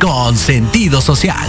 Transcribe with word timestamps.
Con 0.00 0.34
sentido 0.34 1.02
social. 1.02 1.46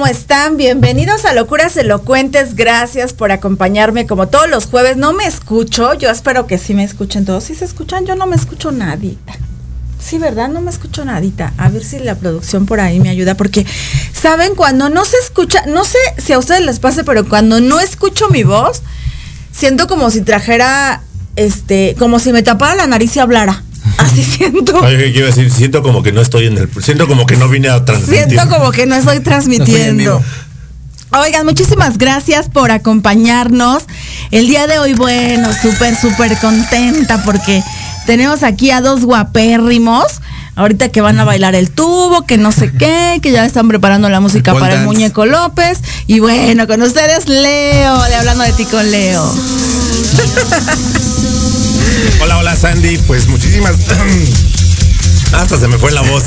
¿Cómo 0.00 0.10
están? 0.10 0.56
Bienvenidos 0.56 1.26
a 1.26 1.34
Locuras 1.34 1.76
Elocuentes. 1.76 2.56
Gracias 2.56 3.12
por 3.12 3.32
acompañarme 3.32 4.06
como 4.06 4.28
todos 4.28 4.48
los 4.48 4.64
jueves. 4.64 4.96
No 4.96 5.12
me 5.12 5.26
escucho, 5.26 5.92
yo 5.92 6.08
espero 6.08 6.46
que 6.46 6.56
sí 6.56 6.72
me 6.72 6.84
escuchen 6.84 7.26
todos. 7.26 7.44
Si 7.44 7.54
se 7.54 7.66
escuchan, 7.66 8.06
yo 8.06 8.16
no 8.16 8.26
me 8.26 8.34
escucho 8.34 8.72
nadita. 8.72 9.34
Sí, 9.98 10.16
¿verdad? 10.16 10.48
No 10.48 10.62
me 10.62 10.70
escucho 10.70 11.04
nadita. 11.04 11.52
A 11.58 11.68
ver 11.68 11.84
si 11.84 11.98
la 11.98 12.14
producción 12.14 12.64
por 12.64 12.80
ahí 12.80 12.98
me 12.98 13.10
ayuda, 13.10 13.34
porque, 13.34 13.66
¿saben? 14.14 14.54
Cuando 14.54 14.88
no 14.88 15.04
se 15.04 15.18
escucha, 15.18 15.66
no 15.66 15.84
sé 15.84 15.98
si 16.16 16.32
a 16.32 16.38
ustedes 16.38 16.64
les 16.64 16.78
pase, 16.78 17.04
pero 17.04 17.28
cuando 17.28 17.60
no 17.60 17.78
escucho 17.78 18.30
mi 18.30 18.42
voz, 18.42 18.80
siento 19.52 19.86
como 19.86 20.10
si 20.10 20.22
trajera, 20.22 21.02
este, 21.36 21.94
como 21.98 22.20
si 22.20 22.32
me 22.32 22.42
tapara 22.42 22.74
la 22.74 22.86
nariz 22.86 23.16
y 23.16 23.20
hablara. 23.20 23.64
Así 23.98 24.24
siento. 24.24 24.80
Ay, 24.82 24.96
¿qué 24.96 25.18
iba 25.18 25.28
a 25.28 25.30
decir? 25.30 25.50
Siento 25.50 25.82
como 25.82 26.02
que 26.02 26.12
no 26.12 26.20
estoy 26.20 26.46
en 26.46 26.58
el. 26.58 26.68
Siento 26.82 27.06
como 27.06 27.26
que 27.26 27.36
no 27.36 27.48
vine 27.48 27.68
a 27.68 27.84
transmitir. 27.84 28.26
Siento 28.28 28.48
como 28.48 28.70
que 28.70 28.86
no 28.86 28.94
estoy 28.96 29.20
transmitiendo. 29.20 30.22
Oigan, 31.12 31.44
muchísimas 31.44 31.98
gracias 31.98 32.48
por 32.48 32.70
acompañarnos. 32.70 33.84
El 34.30 34.46
día 34.46 34.68
de 34.68 34.78
hoy, 34.78 34.94
bueno, 34.94 35.48
súper, 35.60 35.96
súper 35.96 36.38
contenta 36.38 37.24
porque 37.24 37.64
tenemos 38.06 38.44
aquí 38.44 38.70
a 38.70 38.80
dos 38.80 39.04
guapérrimos. 39.04 40.04
ahorita 40.54 40.90
que 40.90 41.00
van 41.00 41.18
a 41.18 41.24
bailar 41.24 41.56
el 41.56 41.70
tubo, 41.70 42.22
que 42.26 42.38
no 42.38 42.52
sé 42.52 42.70
qué, 42.72 43.18
que 43.22 43.32
ya 43.32 43.44
están 43.44 43.66
preparando 43.66 44.08
la 44.08 44.20
música 44.20 44.54
para 44.54 44.74
el 44.80 44.84
muñeco 44.84 45.26
López. 45.26 45.80
Y 46.06 46.20
bueno, 46.20 46.68
con 46.68 46.80
ustedes 46.82 47.28
Leo, 47.28 48.02
de 48.04 48.14
hablando 48.14 48.44
de 48.44 48.52
ti 48.52 48.64
con 48.66 48.88
Leo. 48.88 49.24
Hola, 52.22 52.38
hola 52.38 52.56
Sandy, 52.56 52.98
pues 53.06 53.28
muchísimas... 53.28 53.76
Hasta 55.32 55.58
se 55.58 55.68
me 55.68 55.78
fue 55.78 55.92
la 55.92 56.02
voz. 56.02 56.24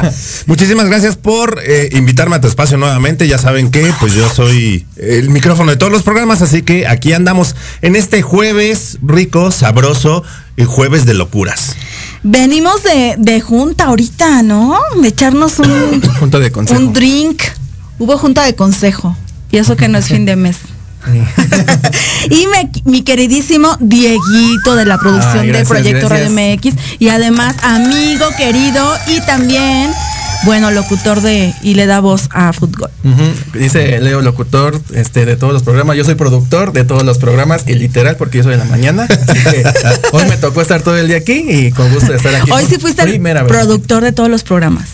Muchísimas 0.46 0.86
gracias 0.86 1.16
por 1.16 1.60
eh, 1.62 1.90
invitarme 1.92 2.36
a 2.36 2.40
tu 2.40 2.48
espacio 2.48 2.78
nuevamente. 2.78 3.28
Ya 3.28 3.38
saben 3.38 3.70
que 3.70 3.92
pues 4.00 4.14
yo 4.14 4.28
soy 4.30 4.86
el 4.96 5.28
micrófono 5.28 5.70
de 5.70 5.76
todos 5.76 5.92
los 5.92 6.02
programas, 6.02 6.40
así 6.40 6.62
que 6.62 6.86
aquí 6.86 7.12
andamos 7.12 7.54
en 7.82 7.96
este 7.96 8.22
jueves 8.22 8.98
rico, 9.02 9.50
sabroso 9.50 10.22
y 10.56 10.64
jueves 10.64 11.04
de 11.04 11.12
locuras. 11.14 11.76
Venimos 12.22 12.82
de, 12.82 13.16
de 13.18 13.40
junta 13.42 13.84
ahorita, 13.84 14.42
¿no? 14.42 14.78
De 15.02 15.08
echarnos 15.08 15.58
un, 15.58 16.00
Junta 16.18 16.38
de 16.38 16.50
consejo. 16.50 16.80
un 16.80 16.92
drink. 16.94 17.42
Hubo 17.98 18.16
junta 18.16 18.44
de 18.44 18.54
consejo. 18.54 19.16
Y 19.50 19.58
eso 19.58 19.76
que 19.76 19.88
no 19.88 19.98
es 19.98 20.08
fin 20.08 20.24
de 20.24 20.34
mes. 20.34 20.56
y 22.30 22.46
me- 22.46 22.70
mi 22.84 23.02
queridísimo 23.02 23.76
Dieguito 23.80 24.74
de 24.76 24.84
la 24.84 24.98
producción 24.98 25.38
Ay, 25.40 25.46
de 25.46 25.52
gracias, 25.52 25.68
Proyecto 25.68 26.08
gracias. 26.08 26.32
Radio 26.34 26.56
MX 26.56 26.74
y 26.98 27.08
además 27.08 27.56
amigo 27.62 28.26
querido 28.36 28.94
y 29.06 29.20
también, 29.26 29.90
bueno, 30.44 30.70
locutor 30.70 31.20
de 31.20 31.52
y 31.62 31.74
le 31.74 31.86
da 31.86 32.00
voz 32.00 32.28
a 32.32 32.52
fútbol. 32.52 32.90
Ujú. 33.04 33.58
Dice 33.58 34.00
Leo, 34.00 34.20
locutor 34.22 34.80
este, 34.94 35.24
de 35.26 35.36
todos 35.36 35.52
los 35.52 35.62
programas. 35.62 35.96
Yo 35.96 36.04
soy 36.04 36.14
productor 36.14 36.72
de 36.72 36.84
todos 36.84 37.04
los 37.04 37.18
programas 37.18 37.64
y 37.66 37.74
literal 37.74 38.16
porque 38.16 38.38
yo 38.38 38.44
soy 38.44 38.52
de 38.52 38.58
la 38.58 38.64
mañana. 38.64 39.06
Así 39.28 39.38
que 39.44 39.64
hoy 40.12 40.24
me 40.26 40.36
tocó 40.36 40.60
estar 40.62 40.82
todo 40.82 40.96
el 40.96 41.08
día 41.08 41.18
aquí 41.18 41.44
y 41.48 41.70
con 41.72 41.92
gusto 41.92 42.10
de 42.12 42.18
estar 42.18 42.34
aquí. 42.34 42.50
Hoy 42.50 42.64
sí 42.68 42.76
fuiste 42.78 43.02
el 43.02 43.20
productor 43.46 44.02
de 44.02 44.12
todos 44.12 44.28
los 44.30 44.42
programas. 44.42 44.88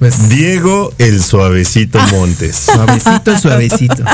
Pues, 0.00 0.28
Diego 0.30 0.92
el 0.98 1.22
suavecito 1.22 2.00
Montes. 2.10 2.56
suavecito, 2.56 3.38
suavecito. 3.38 4.02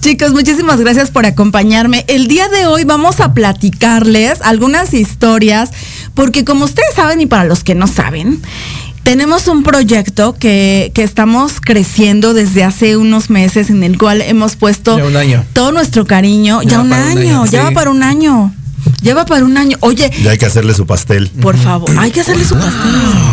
Chicos, 0.00 0.32
muchísimas 0.32 0.80
gracias 0.80 1.10
por 1.10 1.26
acompañarme. 1.26 2.04
El 2.08 2.28
día 2.28 2.48
de 2.48 2.66
hoy 2.66 2.84
vamos 2.84 3.20
a 3.20 3.34
platicarles 3.34 4.40
algunas 4.42 4.94
historias, 4.94 5.70
porque 6.14 6.44
como 6.44 6.64
ustedes 6.64 6.94
saben 6.96 7.20
y 7.20 7.26
para 7.26 7.44
los 7.44 7.62
que 7.62 7.74
no 7.74 7.86
saben, 7.86 8.40
tenemos 9.02 9.48
un 9.48 9.62
proyecto 9.62 10.34
que, 10.34 10.90
que 10.94 11.02
estamos 11.02 11.60
creciendo 11.60 12.34
desde 12.34 12.64
hace 12.64 12.96
unos 12.96 13.30
meses 13.30 13.70
en 13.70 13.82
el 13.82 13.98
cual 13.98 14.22
hemos 14.22 14.56
puesto 14.56 14.96
Ya 14.96 15.04
un 15.04 15.16
año. 15.16 15.44
todo 15.52 15.72
nuestro 15.72 16.06
cariño. 16.06 16.62
Ya, 16.62 16.70
Ya 16.70 16.80
un 16.80 16.92
año, 16.92 17.46
ya 17.46 17.64
va 17.64 17.70
para 17.72 17.90
un 17.90 18.02
año. 18.02 18.54
Lleva 19.02 19.24
para 19.24 19.44
un 19.44 19.56
año. 19.56 19.76
Oye, 19.80 20.10
Ya 20.22 20.32
hay 20.32 20.38
que 20.38 20.46
hacerle 20.46 20.74
su 20.74 20.86
pastel. 20.86 21.30
por 21.40 21.56
favor, 21.56 21.90
hay 21.98 22.10
que 22.10 22.20
hacerle 22.20 22.44
su 22.44 22.54
pastel. 22.54 22.72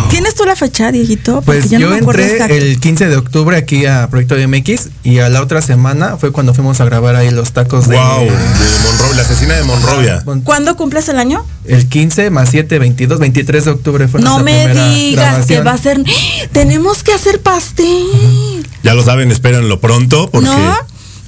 ¿Tienes 0.09 0.35
tú 0.35 0.45
la 0.45 0.55
fecha, 0.55 0.91
Dieguito? 0.91 1.41
Porque 1.41 1.61
Pues 1.61 1.69
ya 1.69 1.79
no 1.79 1.85
yo 1.85 1.89
me 1.91 1.97
acuerdo 1.97 2.21
entré 2.21 2.57
el 2.57 2.79
15 2.79 3.07
de 3.07 3.17
octubre 3.17 3.57
aquí 3.57 3.85
a 3.85 4.07
Proyecto 4.09 4.35
MX 4.35 4.89
y 5.03 5.19
a 5.19 5.29
la 5.29 5.41
otra 5.41 5.61
semana 5.61 6.17
fue 6.17 6.31
cuando 6.31 6.53
fuimos 6.53 6.79
a 6.81 6.85
grabar 6.85 7.15
ahí 7.15 7.31
los 7.31 7.51
tacos 7.51 7.87
de... 7.87 7.95
Wow, 7.97 8.25
de 8.25 8.29
Monrovia, 8.29 9.15
la 9.15 9.21
asesina 9.23 9.55
de 9.55 9.63
Monrovia. 9.63 10.21
Bueno, 10.25 10.41
¿Cuándo 10.43 10.75
cumples 10.75 11.09
el 11.09 11.17
año? 11.19 11.45
El 11.65 11.87
15 11.87 12.29
más 12.29 12.49
7, 12.49 12.77
22, 12.79 13.19
23 13.19 13.65
de 13.65 13.71
octubre 13.71 14.07
fue 14.07 14.21
No 14.21 14.39
me 14.39 14.65
primera 14.65 14.89
digas 14.89 15.45
que 15.47 15.61
va 15.61 15.73
a 15.73 15.77
ser. 15.77 16.01
Tenemos 16.51 17.03
que 17.03 17.13
hacer 17.13 17.41
pastel. 17.41 18.65
Ya 18.83 18.93
lo 18.93 19.03
saben, 19.03 19.31
espérenlo 19.31 19.79
pronto 19.79 20.29
porque 20.31 20.47
¿No? 20.47 20.77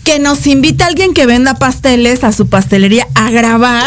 Que 0.07 0.19
nos 0.19 0.47
invita 0.47 0.85
alguien 0.85 1.13
que 1.13 1.25
venda 1.25 1.55
pasteles 1.55 2.23
a 2.23 2.31
su 2.31 2.47
pastelería 2.47 3.05
a 3.13 3.29
grabar 3.29 3.83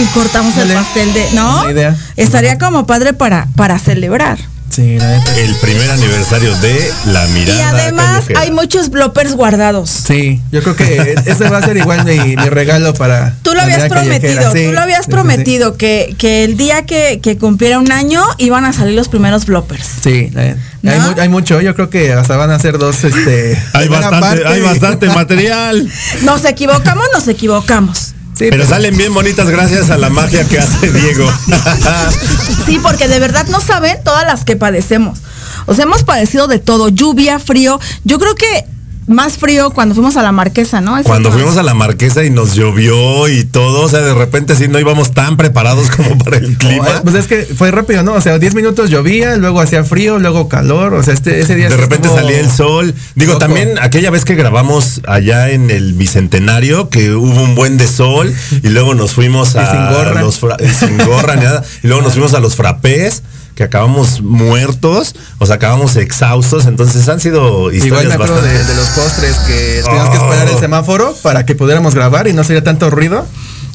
y 0.00 0.06
cortamos 0.14 0.56
el 0.56 0.72
pastel 0.72 1.12
de. 1.12 1.32
¿No? 1.34 1.70
Idea. 1.70 1.94
Estaría 2.16 2.56
como 2.56 2.86
padre 2.86 3.12
para, 3.12 3.46
para 3.56 3.78
celebrar. 3.78 4.38
Sí, 4.70 4.98
la 4.98 5.18
neta. 5.18 5.36
el 5.40 5.54
primer 5.56 5.90
aniversario 5.90 6.54
de 6.58 6.92
La 7.06 7.26
Mirada. 7.26 7.58
y 7.58 7.60
además 7.60 8.06
Callejera. 8.14 8.40
hay 8.40 8.50
muchos 8.52 8.88
bloppers 8.90 9.34
guardados. 9.34 9.90
Sí, 9.90 10.40
yo 10.52 10.62
creo 10.62 10.76
que 10.76 11.14
ese 11.26 11.48
va 11.48 11.58
a 11.58 11.62
ser 11.62 11.76
igual 11.76 12.04
mi, 12.04 12.36
mi 12.36 12.48
regalo 12.48 12.94
para. 12.94 13.34
Tú 13.42 13.52
lo 13.54 13.60
habías 13.62 13.88
prometido, 13.88 14.52
Sí, 14.52 14.66
tú 14.66 14.72
lo 14.72 14.80
habías 14.80 15.00
sí, 15.00 15.04
sí, 15.06 15.10
prometido 15.10 15.76
que, 15.76 16.14
que 16.18 16.44
el 16.44 16.56
día 16.56 16.82
que, 16.86 17.18
que 17.20 17.36
cumpliera 17.36 17.78
un 17.80 17.90
año 17.90 18.22
iban 18.38 18.64
a 18.64 18.72
salir 18.72 18.94
los 18.94 19.08
primeros 19.08 19.44
bloppers. 19.46 19.84
Sí, 20.02 20.30
la 20.32 20.42
neta. 20.42 20.60
¿No? 20.82 20.92
hay, 20.92 21.00
mu- 21.00 21.20
hay 21.20 21.28
mucho, 21.28 21.60
yo 21.60 21.74
creo 21.74 21.90
que 21.90 22.12
hasta 22.12 22.36
van 22.36 22.50
a 22.50 22.58
ser 22.58 22.78
dos, 22.78 23.02
este. 23.04 23.60
Hay 23.74 23.88
bastante, 23.88 24.46
hay 24.46 24.60
bastante 24.60 25.06
material. 25.08 25.88
Nos 26.22 26.44
equivocamos, 26.44 27.04
nos 27.12 27.26
equivocamos. 27.28 28.14
Sí, 28.40 28.46
Pero 28.48 28.66
salen 28.66 28.96
bien 28.96 29.12
bonitas 29.12 29.50
gracias 29.50 29.90
a 29.90 29.98
la 29.98 30.08
magia 30.08 30.48
que 30.48 30.58
hace 30.58 30.90
Diego. 30.90 31.30
Sí, 32.64 32.78
porque 32.82 33.06
de 33.06 33.18
verdad 33.18 33.46
no 33.48 33.60
saben 33.60 34.02
todas 34.02 34.24
las 34.24 34.46
que 34.46 34.56
padecemos. 34.56 35.18
O 35.66 35.74
sea, 35.74 35.84
hemos 35.84 36.04
padecido 36.04 36.46
de 36.46 36.58
todo, 36.58 36.88
lluvia, 36.88 37.38
frío. 37.38 37.78
Yo 38.04 38.18
creo 38.18 38.34
que 38.34 38.64
más 39.06 39.38
frío 39.38 39.70
cuando 39.70 39.94
fuimos 39.94 40.16
a 40.16 40.22
la 40.22 40.30
Marquesa, 40.32 40.80
¿no? 40.80 40.96
Eso 40.96 41.08
Cuando 41.08 41.32
fuimos 41.32 41.56
a 41.56 41.62
la 41.64 41.74
marquesa 41.74 42.22
y 42.24 42.30
nos 42.30 42.54
llovió 42.54 43.28
y 43.28 43.44
todo, 43.44 43.82
o 43.82 43.88
sea, 43.88 44.00
de 44.00 44.14
repente 44.14 44.54
sí 44.54 44.68
no 44.68 44.78
íbamos 44.78 45.12
tan 45.12 45.36
preparados 45.36 45.90
como 45.96 46.16
para 46.18 46.36
el 46.36 46.44
No, 46.44 46.52
eh, 46.52 46.56
clima. 46.58 46.86
Pues 47.02 47.14
es 47.16 47.26
que 47.26 47.42
fue 47.42 47.70
rápido, 47.72 48.02
¿no? 48.04 48.12
O 48.12 48.20
sea, 48.20 48.38
10 48.38 48.54
minutos 48.54 48.88
llovía, 48.90 49.36
luego 49.36 49.60
hacía 49.60 49.82
frío, 49.84 50.18
luego 50.18 50.48
calor. 50.48 50.94
O 50.94 51.02
sea, 51.02 51.14
este, 51.14 51.40
ese 51.40 51.56
día 51.56 51.68
De 51.68 51.76
repente 51.76 52.06
estuvo 52.08 52.20
salía 52.22 52.38
el 52.40 52.50
sol. 52.50 52.94
Digo, 53.16 53.32
loco. 53.32 53.44
también 53.44 53.78
aquella 53.80 54.10
vez 54.10 54.24
que 54.24 54.34
grabamos 54.36 55.00
allá 55.08 55.50
en 55.50 55.70
el 55.70 55.94
Bicentenario, 55.94 56.88
que 56.88 57.12
hubo 57.12 57.42
un 57.42 57.54
buen 57.56 57.78
de 57.78 57.88
sol, 57.88 58.32
y 58.62 58.68
luego 58.68 58.94
nos 58.94 59.12
fuimos 59.12 59.54
Y 59.54 59.58
a 59.58 59.70
sin 59.70 59.86
gorra. 59.92 60.20
los 60.22 60.38
fra- 60.38 60.56
sin 60.58 60.98
gorra 60.98 61.34
ni 61.36 61.44
nada, 61.44 61.64
y 61.82 61.86
luego 61.88 62.02
nos 62.02 62.12
fuimos 62.12 62.34
a 62.34 62.40
los 62.40 62.54
frappés, 62.54 63.22
que 63.60 63.64
acabamos 63.64 64.22
muertos, 64.22 65.14
o 65.38 65.44
sea, 65.44 65.56
acabamos 65.56 65.94
exhaustos, 65.96 66.64
entonces 66.64 67.06
han 67.10 67.20
sido 67.20 67.70
Igual 67.70 67.74
historias 67.74 68.06
me 68.08 68.14
acuerdo 68.14 68.40
de, 68.40 68.48
bastante- 68.54 68.72
de 68.72 68.74
los 68.74 68.88
postres 68.88 69.36
que 69.40 69.82
teníamos 69.84 70.08
que 70.08 70.16
Oh. 70.16 70.22
esperar 70.24 70.48
el 70.48 70.58
semáforo 70.58 71.14
para 71.22 71.44
que 71.44 71.54
pudiéramos 71.54 71.94
grabar 71.94 72.26
y 72.26 72.32
no 72.32 72.42
sería 72.42 72.64
tanto 72.64 72.88
ruido. 72.88 73.26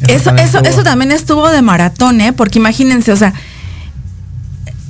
Eso, 0.08 0.32
eso, 0.32 0.44
estuvo- 0.58 0.66
eso 0.66 0.84
también 0.84 1.12
estuvo 1.12 1.48
de 1.52 1.62
maratón, 1.62 2.20
¿eh? 2.20 2.34
Porque 2.34 2.58
imagínense, 2.58 3.12
o 3.12 3.16
sea, 3.16 3.34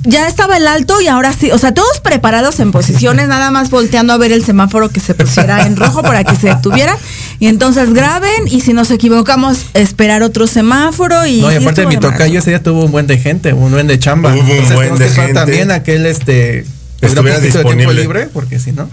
ya 0.06 0.26
estaba 0.28 0.56
el 0.56 0.66
alto 0.66 1.00
y 1.00 1.08
ahora 1.08 1.32
sí, 1.32 1.50
o 1.50 1.58
sea, 1.58 1.74
todos 1.74 2.00
preparados 2.00 2.60
en 2.60 2.72
posiciones, 2.72 3.28
nada 3.28 3.50
más 3.50 3.70
volteando 3.70 4.12
a 4.12 4.16
ver 4.16 4.32
el 4.32 4.44
semáforo 4.44 4.88
que 4.88 5.00
se 5.00 5.14
pusiera 5.14 5.66
en 5.66 5.76
rojo 5.76 6.02
para 6.02 6.24
que 6.24 6.36
se 6.36 6.48
detuviera. 6.48 6.96
Y 7.38 7.48
entonces 7.48 7.92
graben 7.92 8.46
y 8.46 8.60
si 8.60 8.72
nos 8.72 8.90
equivocamos, 8.90 9.66
esperar 9.74 10.22
otro 10.22 10.46
semáforo 10.46 11.26
y. 11.26 11.40
No, 11.40 11.52
y 11.52 11.56
aparte 11.56 11.82
estuvo 11.82 11.88
mi 11.88 11.94
de 11.96 12.00
tocayo 12.00 12.38
ese 12.38 12.50
día 12.50 12.62
tuvo 12.62 12.84
un 12.84 12.92
buen 12.92 13.06
de 13.06 13.18
gente, 13.18 13.52
un 13.52 13.72
buen 13.72 13.86
de 13.86 13.98
chamba. 13.98 14.32
Hubo 14.32 14.40
un 14.40 14.74
buen 14.74 14.96
de 14.96 15.08
gente. 15.08 15.34
también 15.34 15.70
a 15.70 15.82
que 15.82 15.96
él 15.96 16.06
este 16.06 16.64
tuviera 17.00 17.12
Estuviera 17.12 17.40
de 17.40 17.50
tiempo 17.50 17.58
disponible. 17.58 18.00
libre, 18.00 18.28
porque 18.32 18.58
si 18.58 18.72
no. 18.72 18.88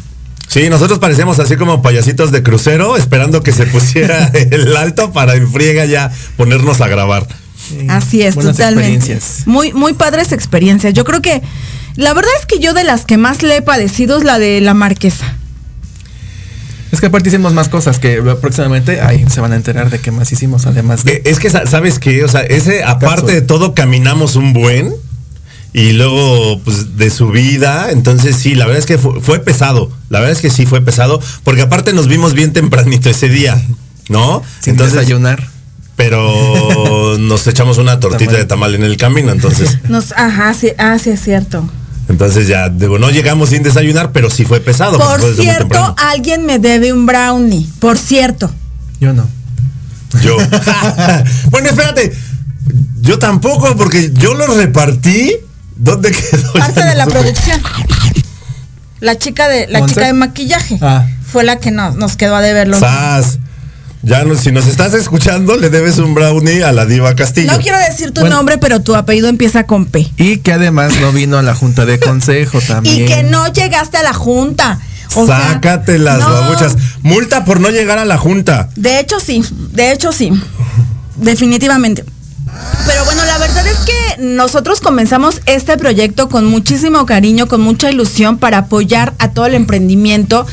Sí, 0.47 0.69
nosotros 0.69 0.99
parecemos 0.99 1.39
así 1.39 1.55
como 1.55 1.81
payasitos 1.81 2.31
de 2.31 2.43
crucero, 2.43 2.97
esperando 2.97 3.41
que 3.41 3.51
se 3.51 3.65
pusiera 3.65 4.27
el 4.33 4.75
alto 4.75 5.11
para 5.11 5.35
en 5.35 5.51
friega 5.51 5.85
ya 5.85 6.11
ponernos 6.37 6.81
a 6.81 6.87
grabar. 6.87 7.25
Sí, 7.67 7.87
Así 7.89 8.21
es, 8.21 8.35
buenas 8.35 8.55
totalmente. 8.57 8.95
experiencias. 8.95 9.47
Muy, 9.47 9.73
muy 9.73 9.93
padres 9.93 10.31
experiencias. 10.31 10.93
Yo 10.93 11.03
creo 11.05 11.21
que 11.21 11.41
la 11.95 12.13
verdad 12.13 12.31
es 12.39 12.45
que 12.45 12.59
yo 12.59 12.73
de 12.73 12.83
las 12.83 13.05
que 13.05 13.17
más 13.17 13.43
le 13.43 13.57
he 13.57 13.61
padecido 13.61 14.17
es 14.17 14.23
la 14.23 14.39
de 14.39 14.61
la 14.61 14.73
marquesa. 14.73 15.35
Es 16.91 16.99
que 16.99 17.07
aparte 17.07 17.29
hicimos 17.29 17.53
más 17.53 17.69
cosas 17.69 17.97
que 17.97 18.21
próximamente 18.39 19.01
ahí 19.01 19.25
se 19.27 19.41
van 19.41 19.51
a 19.51 19.55
enterar 19.55 19.89
de 19.89 19.99
qué 19.99 20.11
más 20.11 20.31
hicimos 20.31 20.67
además 20.67 21.03
de 21.03 21.13
Eh, 21.13 21.21
Es 21.25 21.39
que, 21.39 21.49
sa- 21.49 21.65
¿sabes 21.65 21.97
qué? 21.97 22.23
O 22.23 22.27
sea, 22.27 22.41
ese, 22.41 22.83
aparte 22.83 23.31
de 23.31 23.41
todo, 23.41 23.73
caminamos 23.73 24.35
un 24.35 24.53
buen. 24.53 24.93
Y 25.75 25.93
luego, 25.93 26.59
pues, 26.63 26.97
de 26.97 27.09
subida. 27.09 27.89
Entonces, 27.89 28.35
sí, 28.35 28.53
la 28.53 28.65
verdad 28.67 28.77
es 28.79 28.85
que 28.85 28.99
fue, 28.99 29.19
fue 29.21 29.39
pesado. 29.39 29.91
La 30.09 30.19
verdad 30.19 30.35
es 30.35 30.41
que 30.41 30.51
sí 30.51 30.67
fue 30.67 30.81
pesado. 30.81 31.19
Porque 31.43 31.63
aparte 31.63 31.93
nos 31.93 32.07
vimos 32.07 32.35
bien 32.35 32.53
tempranito 32.53 33.09
ese 33.09 33.27
día. 33.27 33.59
¿No? 34.09 34.43
sin 34.59 34.75
desayunar. 34.77 35.47
Pero 35.95 37.17
nos 37.19 37.45
echamos 37.47 37.77
una 37.77 37.99
tortita 37.99 38.31
Tamal. 38.31 38.41
de 38.41 38.45
tamal 38.45 38.75
en 38.75 38.83
el 38.83 38.97
camino. 38.97 39.31
Entonces, 39.31 39.77
Nos, 39.89 40.11
ajá, 40.13 40.53
sí, 40.53 40.69
ah, 40.77 40.97
sí 40.99 41.11
es 41.11 41.21
cierto. 41.21 41.69
entonces 42.09 42.47
ya, 42.47 42.69
digo, 42.69 42.97
no 42.99 43.09
llegamos 43.11 43.49
sin 43.49 43.63
desayunar, 43.63 44.11
pero 44.11 44.29
sí 44.29 44.43
fue 44.45 44.59
pesado. 44.59 44.97
Por 44.97 45.21
cierto, 45.35 45.95
alguien 45.97 46.45
me 46.45 46.59
debe 46.59 46.91
un 46.93 47.05
brownie. 47.05 47.67
Por 47.79 47.97
cierto. 47.97 48.51
Yo 48.99 49.13
no. 49.13 49.27
Yo. 50.21 50.37
bueno, 51.51 51.69
espérate. 51.69 52.13
Yo 53.01 53.19
tampoco, 53.19 53.75
porque 53.75 54.11
yo 54.13 54.33
lo 54.33 54.47
repartí. 54.47 55.33
¿Dónde 55.75 56.11
quedó? 56.11 56.53
Parte 56.53 56.79
Ya 56.79 56.85
de 56.85 56.91
no 56.91 56.97
la 56.97 57.03
supe. 57.05 57.19
producción. 57.19 57.61
La 58.99 59.17
chica 59.17 59.47
de 59.49 59.67
la 59.67 59.79
¿Monse? 59.79 59.95
chica 59.95 60.07
de 60.07 60.13
maquillaje 60.13 60.77
Ah. 60.81 61.05
fue 61.25 61.43
la 61.43 61.57
que 61.59 61.71
nos, 61.71 61.95
nos 61.95 62.15
quedó 62.15 62.35
a 62.35 62.41
deberlo. 62.41 62.79
Sas. 62.79 63.39
Ya 64.05 64.25
no, 64.25 64.35
si 64.35 64.51
nos 64.51 64.67
estás 64.67 64.93
escuchando, 64.93 65.55
le 65.55 65.69
debes 65.69 65.97
un 65.97 66.13
brownie 66.13 66.61
a 66.63 66.73
la 66.73 66.85
diva 66.85 67.15
Castillo. 67.15 67.51
No 67.51 67.59
quiero 67.59 67.77
decir 67.79 68.11
tu 68.11 68.19
Bueno. 68.21 68.35
nombre, 68.35 68.57
pero 68.57 68.81
tu 68.81 68.95
apellido 68.95 69.29
empieza 69.29 69.65
con 69.65 69.85
P. 69.85 70.11
Y 70.17 70.37
que 70.39 70.51
además 70.51 70.93
no 70.99 71.13
vino 71.13 71.37
a 71.37 71.41
la 71.41 71.55
junta 71.55 71.85
de 71.85 71.99
consejo 71.99 72.59
también. 72.67 73.03
Y 73.03 73.05
que 73.05 73.23
no 73.23 73.47
llegaste 73.53 73.95
a 73.97 74.03
la 74.03 74.13
junta. 74.13 74.79
O 75.15 75.25
sea, 75.25 75.53
Sácate 75.53 75.99
las 75.99 76.19
no. 76.19 76.29
babuchas. 76.33 76.75
Multa 77.01 77.45
por 77.45 77.61
no 77.61 77.69
llegar 77.69 77.97
a 77.97 78.03
la 78.05 78.17
junta. 78.17 78.69
De 78.75 78.99
hecho 78.99 79.19
sí, 79.21 79.41
de 79.71 79.93
hecho 79.93 80.11
sí. 80.11 80.31
Definitivamente. 81.15 82.03
Pero 82.85 83.05
bueno, 83.05 83.23
la 83.25 83.37
verdad 83.37 83.65
es 83.65 83.77
que 83.77 84.21
nosotros 84.21 84.79
comenzamos 84.81 85.41
este 85.45 85.77
proyecto 85.77 86.29
con 86.29 86.45
muchísimo 86.45 87.05
cariño, 87.05 87.47
con 87.47 87.61
mucha 87.61 87.89
ilusión 87.89 88.37
para 88.37 88.59
apoyar 88.59 89.13
a 89.19 89.29
todo 89.31 89.45
el 89.45 89.53
emprendimiento, 89.55 90.45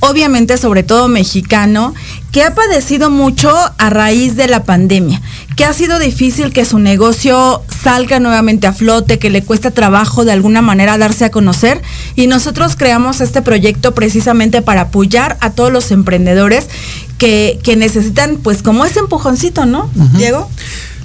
obviamente 0.00 0.56
sobre 0.56 0.82
todo 0.82 1.08
mexicano, 1.08 1.94
que 2.32 2.42
ha 2.42 2.54
padecido 2.54 3.10
mucho 3.10 3.52
a 3.78 3.90
raíz 3.90 4.36
de 4.36 4.48
la 4.48 4.64
pandemia, 4.64 5.20
que 5.56 5.64
ha 5.64 5.72
sido 5.72 5.98
difícil 5.98 6.52
que 6.52 6.64
su 6.64 6.78
negocio 6.78 7.62
salga 7.82 8.20
nuevamente 8.20 8.66
a 8.66 8.72
flote, 8.72 9.18
que 9.18 9.30
le 9.30 9.42
cuesta 9.42 9.70
trabajo 9.70 10.24
de 10.24 10.32
alguna 10.32 10.62
manera 10.62 10.98
darse 10.98 11.24
a 11.24 11.30
conocer 11.30 11.80
y 12.16 12.26
nosotros 12.26 12.76
creamos 12.76 13.20
este 13.20 13.42
proyecto 13.42 13.94
precisamente 13.94 14.62
para 14.62 14.82
apoyar 14.82 15.36
a 15.40 15.50
todos 15.50 15.72
los 15.72 15.90
emprendedores 15.90 16.68
que, 17.16 17.58
que 17.62 17.76
necesitan 17.76 18.36
pues 18.36 18.62
como 18.62 18.84
ese 18.84 19.00
empujoncito, 19.00 19.66
¿no? 19.66 19.90
Diego. 20.16 20.48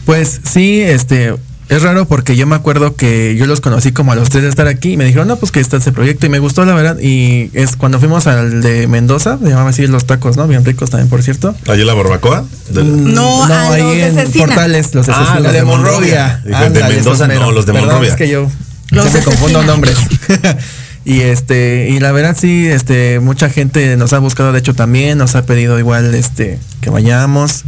Pues 0.06 0.42
sí, 0.44 0.82
este, 0.82 1.36
es 1.70 1.82
raro 1.82 2.06
porque 2.08 2.36
yo 2.36 2.46
me 2.46 2.56
acuerdo 2.56 2.96
que 2.96 3.36
yo 3.36 3.46
los 3.48 3.62
conocí 3.62 3.92
como 3.92 4.12
a 4.12 4.16
los 4.16 4.30
tres 4.30 4.44
de 4.44 4.50
estar 4.50 4.68
aquí 4.68 4.94
y 4.94 4.98
me 4.98 5.06
dijeron, 5.06 5.28
no, 5.28 5.38
pues 5.38 5.52
que 5.52 5.60
está 5.60 5.78
ese 5.78 5.92
proyecto 5.92 6.26
y 6.26 6.30
me 6.30 6.40
gustó 6.40 6.66
la 6.66 6.74
verdad. 6.76 7.00
Y 7.00 7.50
es 7.54 7.76
cuando 7.76 8.00
fuimos 8.00 8.28
al 8.28 8.62
de 8.62 8.88
Mendoza, 8.88 9.38
se 9.42 9.50
llamaba 9.50 9.70
así 9.70 9.88
los 9.88 10.06
tacos, 10.06 10.38
¿no? 10.38 10.48
Bien 10.48 10.64
ricos 10.66 10.90
también, 10.90 11.10
por 11.10 11.24
cierto. 11.24 11.56
¿Allí 11.68 11.84
la 11.84 11.94
barbacoa? 11.94 12.44
Del- 12.70 13.14
No, 13.14 13.44
a 13.46 13.70
ahí 13.72 13.82
los 13.82 13.92
de 13.96 14.08
en 14.08 14.16
Cecina. 14.28 14.46
Portales, 14.46 14.94
los 14.94 15.06
de 15.08 15.14
Ah, 15.16 15.40
los 15.42 15.52
de 15.52 15.60
de 15.60 15.64
Monrovia. 15.66 15.92
Monrovia. 15.94 16.42
Dije, 16.46 16.60
de 16.60 16.66
Ándale, 16.66 16.96
Mendoza, 16.96 17.28
no, 17.28 17.52
los 17.52 17.66
de 17.66 17.74
Perdón, 17.74 17.88
Monrovia. 17.90 18.10
Es 18.12 18.16
que 18.18 18.30
yo 18.30 18.48
Los 18.92 19.04
siempre 19.10 19.20
de 19.22 19.26
confundo 19.26 19.64
nombres. 19.64 19.98
y 21.06 21.22
este, 21.22 21.90
y 21.90 22.00
la 22.00 22.12
verdad 22.12 22.36
sí, 22.40 22.68
este, 22.68 23.20
mucha 23.20 23.50
gente 23.50 23.98
nos 23.98 24.14
ha 24.14 24.20
buscado, 24.20 24.52
de 24.54 24.60
hecho 24.60 24.74
también, 24.74 25.18
nos 25.18 25.36
ha 25.36 25.46
pedido 25.46 25.80
igual 25.80 26.14
este 26.16 26.60
que 26.82 26.90
vayamos. 26.90 27.64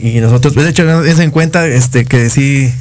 Y 0.00 0.20
nosotros, 0.20 0.54
de 0.54 0.68
hecho, 0.68 1.04
es 1.04 1.18
en 1.18 1.30
cuenta 1.30 1.66
este 1.66 2.04
que 2.04 2.30
sí. 2.30 2.72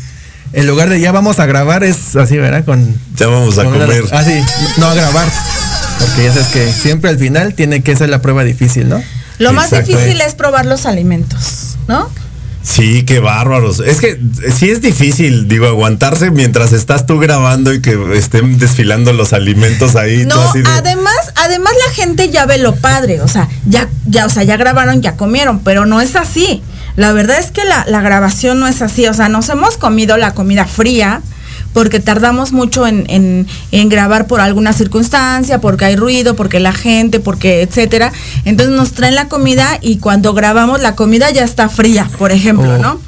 En 0.54 0.66
lugar 0.68 0.90
de 0.90 1.00
ya 1.00 1.12
vamos 1.12 1.40
a 1.40 1.46
grabar, 1.46 1.84
es 1.84 2.16
así, 2.16 2.38
¿verdad? 2.38 2.64
Con 2.66 2.96
Ya 3.16 3.28
vamos 3.28 3.58
a 3.58 3.64
con 3.64 3.74
comer. 3.74 4.04
ah, 4.12 4.24
sí, 4.24 4.42
no 4.78 4.88
a 4.88 4.94
grabar. 4.94 5.28
Porque 6.00 6.24
ya 6.24 6.34
sabes 6.34 6.48
que 6.48 6.72
siempre 6.72 7.10
al 7.10 7.18
final 7.18 7.54
tiene 7.54 7.82
que 7.82 7.96
ser 7.96 8.10
la 8.10 8.22
prueba 8.22 8.44
difícil, 8.44 8.88
¿no? 8.88 9.02
Lo 9.40 9.54
más 9.54 9.70
difícil 9.72 10.20
es 10.22 10.34
probar 10.36 10.66
los 10.66 10.86
alimentos, 10.86 11.76
¿no? 11.88 12.10
Sí, 12.64 13.04
qué 13.04 13.20
bárbaros. 13.20 13.80
Es 13.80 14.00
que 14.02 14.10
eh, 14.12 14.20
sí 14.58 14.70
es 14.70 14.82
difícil, 14.82 15.48
digo, 15.48 15.68
aguantarse 15.68 16.32
mientras 16.32 16.74
estás 16.74 17.06
tú 17.06 17.18
grabando 17.18 17.74
y 17.74 17.82
que 17.82 17.98
estén 18.18 18.58
desfilando 18.58 19.14
los 19.14 19.32
alimentos 19.34 19.96
ahí. 19.96 20.26
No, 20.26 20.36
así 20.42 20.62
de- 20.62 20.70
además, 20.70 21.16
además 21.36 21.72
la 21.88 21.94
gente 21.94 22.30
ya 22.30 22.46
ve 22.46 22.58
lo 22.58 22.76
padre, 22.76 23.22
o 23.22 23.28
sea, 23.30 23.48
ya, 23.68 23.88
ya, 24.06 24.26
o 24.26 24.30
sea, 24.30 24.44
ya 24.44 24.58
grabaron, 24.58 25.02
ya 25.02 25.16
comieron, 25.16 25.60
pero 25.60 25.86
no 25.86 26.02
es 26.02 26.16
así. 26.18 26.62
La 26.98 27.14
verdad 27.14 27.40
es 27.40 27.52
que 27.52 27.64
la, 27.64 27.86
la 27.88 28.02
grabación 28.02 28.60
no 28.60 28.68
es 28.68 28.82
así, 28.82 29.08
o 29.08 29.14
sea, 29.14 29.30
nos 29.30 29.48
hemos 29.50 29.78
comido 29.78 30.18
la 30.18 30.34
comida 30.34 30.66
fría 30.66 31.22
porque 31.74 32.00
tardamos 32.00 32.54
mucho 32.54 32.88
en, 32.88 33.06
en- 33.08 33.46
en 33.72 33.88
grabar 33.90 34.26
por 34.26 34.42
alguna 34.42 34.74
circunstancia, 34.74 35.62
porque 35.62 35.86
hay 35.86 35.96
ruido, 35.96 36.36
porque 36.36 36.60
la 36.60 36.74
gente, 36.74 37.20
porque 37.20 37.62
etcétera. 37.62 38.12
Entonces 38.46 38.76
nos 38.76 38.94
traen 38.94 39.14
la 39.16 39.28
comida 39.30 39.78
y 39.82 39.98
cuando 39.98 40.34
grabamos 40.34 40.82
la 40.82 40.96
comida 40.96 41.30
ya 41.30 41.44
está 41.44 41.70
fría, 41.70 42.10
por 42.18 42.32
ejemplo, 42.32 42.74
O 42.74 42.78
¿no? 42.80 43.00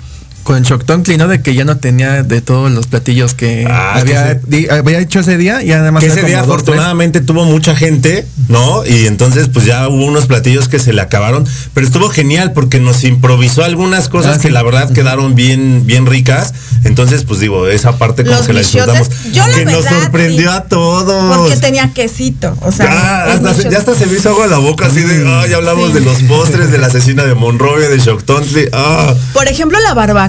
Con 0.44 0.64
Shocktonkly, 0.64 1.18
¿no? 1.18 1.28
De 1.28 1.42
que 1.42 1.54
ya 1.54 1.64
no 1.66 1.78
tenía 1.78 2.24
de 2.24 2.42
todos 2.42 2.72
los 2.72 2.88
platillos 2.88 3.34
que 3.36 3.68
Ah, 3.70 3.96
había, 4.00 4.40
que 4.42 4.68
había 4.72 5.00
hecho 5.00 5.20
ese 5.20 5.38
día 5.38 5.62
y 5.64 5.72
además 5.72 6.04
que 6.04 6.10
ese 6.10 6.24
día 6.24 6.38
dos, 6.40 6.48
tres. 6.48 6.54
afortunadamente 6.56 7.22
tuvo 7.22 7.46
mucha 7.46 7.76
gente, 7.76 8.26
¿no? 8.48 8.84
Y 8.86 9.06
entonces 9.06 9.48
pues 9.50 9.66
ya 9.66 9.88
hubo 9.88 10.06
unos 10.06 10.26
platillos 10.26 10.68
que 10.68 10.80
se 10.80 10.92
le 10.94 11.02
acabaron, 11.02 11.46
pero 11.76 11.86
estuvo 11.86 12.10
genial 12.10 12.54
porque 12.54 12.80
nos 12.80 13.04
improvisó 13.04 13.64
algunas 13.64 14.10
cosas 14.10 14.38
Ah, 14.38 14.42
que 14.42 14.48
sí. 14.48 14.54
la 14.54 14.64
verdad 14.64 14.92
quedaron 14.92 15.36
bien 15.36 15.86
bien 15.86 16.06
ricas. 16.08 16.54
Entonces, 16.86 17.26
pues 17.26 17.42
digo, 17.42 17.68
esa 17.68 17.98
parte 17.98 18.24
como 18.24 18.38
Los 18.38 18.48
que 18.48 18.54
la 18.54 18.62
disfrutamos. 18.62 19.10
yo 19.34 19.46
la 19.46 19.54
que 19.54 19.66
nos 19.66 19.84
verdad, 19.84 20.02
sorprendió 20.04 20.50
sí. 20.52 20.58
a 20.58 20.62
todos. 20.62 21.38
Porque 21.38 21.58
tenía 21.58 21.92
quesito, 21.94 22.58
o 22.62 22.72
sea, 22.72 23.26
hasta, 23.26 23.54
se- 23.54 23.70
ya 23.70 23.78
hasta 23.80 23.96
se 23.96 24.06
me 24.06 24.18
hizo 24.18 24.30
agua 24.30 24.48
la 24.48 24.58
boca 24.60 24.86
así 24.86 25.02
de, 25.02 25.26
ah, 25.28 25.46
ya 25.50 25.58
hablamos 25.58 25.90
Sí. 25.90 25.96
de 25.96 26.02
los 26.02 26.24
postres, 26.24 26.72
de 26.72 26.78
la 26.78 26.88
asesina 26.88 27.26
de 27.26 27.36
Monrovia, 27.36 27.90
de 27.90 28.00
Shocktontly, 28.00 28.70
ah. 28.72 29.14
Por 29.34 29.48
ejemplo, 29.50 29.78
la 29.82 29.94
barbacoa, 29.94 30.29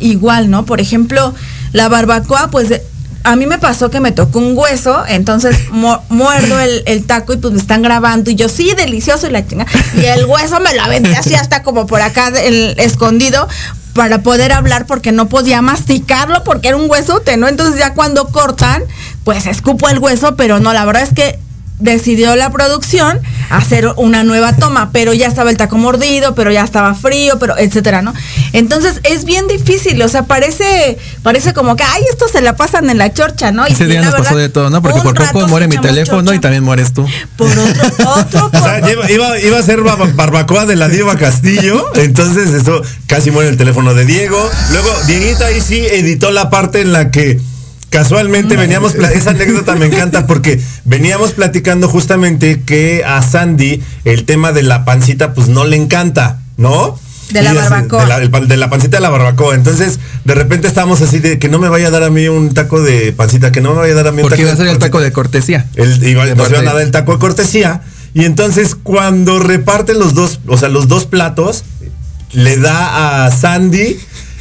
igual, 0.00 0.50
¿no? 0.50 0.64
Por 0.64 0.80
ejemplo, 0.80 1.34
la 1.72 1.88
barbacoa, 1.88 2.48
pues 2.50 2.68
de- 2.68 2.82
a 3.24 3.36
mí 3.36 3.46
me 3.46 3.58
pasó 3.58 3.90
que 3.90 4.00
me 4.00 4.12
tocó 4.12 4.38
un 4.38 4.56
hueso, 4.56 5.04
entonces 5.06 5.56
mu- 5.70 5.98
muerdo 6.08 6.58
el, 6.60 6.82
el 6.86 7.04
taco 7.04 7.32
y 7.32 7.36
pues 7.36 7.52
me 7.52 7.60
están 7.60 7.82
grabando 7.82 8.30
y 8.30 8.34
yo, 8.36 8.48
sí, 8.48 8.72
delicioso 8.76 9.26
y 9.26 9.30
la 9.30 9.46
chinga. 9.46 9.66
Y 9.96 10.04
el 10.04 10.24
hueso 10.26 10.60
me 10.60 10.74
lo 10.74 10.82
aventé 10.82 11.14
así 11.16 11.34
hasta 11.34 11.62
como 11.62 11.86
por 11.86 12.00
acá 12.00 12.28
el, 12.28 12.74
escondido 12.78 13.48
para 13.94 14.22
poder 14.22 14.52
hablar 14.52 14.86
porque 14.86 15.10
no 15.10 15.28
podía 15.28 15.60
masticarlo 15.60 16.44
porque 16.44 16.68
era 16.68 16.76
un 16.76 16.88
huesote, 16.88 17.36
¿no? 17.36 17.48
Entonces 17.48 17.78
ya 17.80 17.94
cuando 17.94 18.28
cortan, 18.28 18.82
pues 19.24 19.46
escupo 19.46 19.88
el 19.88 19.98
hueso, 19.98 20.36
pero 20.36 20.60
no, 20.60 20.72
la 20.72 20.84
verdad 20.84 21.02
es 21.02 21.12
que 21.12 21.38
decidió 21.78 22.34
la 22.36 22.50
producción 22.50 23.20
hacer 23.50 23.86
una 23.96 24.24
nueva 24.24 24.54
toma, 24.56 24.90
pero 24.92 25.14
ya 25.14 25.26
estaba 25.26 25.50
el 25.50 25.56
taco 25.56 25.76
mordido, 25.78 26.34
pero 26.34 26.50
ya 26.50 26.64
estaba 26.64 26.94
frío, 26.94 27.38
pero 27.38 27.56
etcétera, 27.56 28.02
¿no? 28.02 28.12
Entonces 28.52 29.00
es 29.04 29.24
bien 29.24 29.46
difícil, 29.46 30.00
o 30.02 30.08
sea, 30.08 30.24
parece 30.24 30.98
parece 31.22 31.54
como 31.54 31.76
que 31.76 31.84
ay, 31.84 32.02
esto 32.10 32.26
se 32.28 32.40
la 32.42 32.56
pasan 32.56 32.90
en 32.90 32.98
la 32.98 33.12
chorcha, 33.12 33.52
¿no? 33.52 33.66
Y 33.66 33.72
Ese 33.72 33.84
sí, 33.84 33.90
día 33.90 34.02
nos 34.02 34.14
pasó 34.14 34.36
de 34.36 34.48
todo, 34.48 34.70
¿no? 34.70 34.82
Porque 34.82 35.00
por 35.00 35.14
poco 35.14 35.46
muere 35.48 35.68
mi 35.68 35.78
teléfono 35.78 36.22
chorcha. 36.22 36.34
y 36.34 36.40
también 36.40 36.64
mueres 36.64 36.92
tú. 36.92 37.06
por 37.36 37.48
otro 37.48 37.84
otro 38.16 38.50
O 38.52 38.62
sea, 38.62 38.80
iba, 39.10 39.38
iba, 39.38 39.58
a 39.58 39.62
ser 39.62 39.80
bar- 39.82 40.14
barbacoa 40.14 40.66
de 40.66 40.76
la 40.76 40.88
Diva 40.88 41.16
Castillo, 41.16 41.86
entonces 41.94 42.48
eso 42.54 42.82
casi 43.06 43.30
muere 43.30 43.50
el 43.50 43.56
teléfono 43.56 43.94
de 43.94 44.04
Diego. 44.04 44.50
Luego, 44.72 44.90
Dieguito 45.06 45.44
ahí 45.44 45.60
sí 45.60 45.78
editó 45.90 46.30
la 46.30 46.50
parte 46.50 46.80
en 46.80 46.92
la 46.92 47.10
que 47.10 47.40
casualmente 47.90 48.56
veníamos, 48.56 48.94
esa 48.94 49.30
anécdota 49.30 49.74
me 49.74 49.86
encanta 49.86 50.26
porque 50.26 50.60
veníamos 50.84 51.32
platicando 51.32 51.88
justamente 51.88 52.62
que 52.62 53.04
a 53.04 53.22
Sandy 53.22 53.82
el 54.04 54.24
tema 54.24 54.52
de 54.52 54.62
la 54.62 54.84
pancita 54.84 55.34
pues 55.34 55.48
no 55.48 55.64
le 55.64 55.76
encanta, 55.76 56.40
¿no? 56.56 56.98
De 57.30 57.42
la 57.42 57.52
barbacoa. 57.52 58.02
De 58.02 58.28
la, 58.28 58.40
de 58.40 58.68
pancita 58.68 58.96
de 58.96 59.02
la 59.02 59.10
barbacoa. 59.10 59.54
Entonces, 59.54 59.98
de 60.24 60.34
repente 60.34 60.66
estábamos 60.66 61.02
así 61.02 61.18
de 61.18 61.38
que 61.38 61.48
no 61.48 61.58
me 61.58 61.68
vaya 61.68 61.88
a 61.88 61.90
dar 61.90 62.02
a 62.02 62.10
mí 62.10 62.26
un 62.28 62.54
taco 62.54 62.80
de 62.82 63.12
pancita, 63.12 63.52
que 63.52 63.60
no 63.60 63.74
me 63.74 63.80
vaya 63.80 63.92
a 63.92 63.96
dar 63.96 64.08
a 64.08 64.12
mí 64.12 64.22
un 64.22 64.28
Porque 64.28 64.36
taco 64.36 64.42
iba 64.42 64.52
a 64.52 64.56
ser 64.56 64.66
el 64.68 64.78
taco 64.78 65.00
de 65.00 65.12
cortesía. 65.12 65.66
El, 65.74 66.02
iba, 66.06 66.24
De 66.24 66.34
nos 66.34 66.48
iban 66.48 66.66
a 66.66 66.72
dar 66.72 66.82
el 66.82 66.90
taco 66.90 67.12
de 67.12 67.18
cortesía. 67.18 67.82
Y 68.14 68.24
entonces 68.24 68.74
cuando 68.74 69.38
reparten 69.38 69.98
los 69.98 70.14
dos, 70.14 70.40
o 70.46 70.56
sea, 70.56 70.70
los 70.70 70.88
dos 70.88 71.04
platos, 71.04 71.64
le 72.32 72.56
da 72.56 73.26
a 73.26 73.30
Sandy 73.30 73.98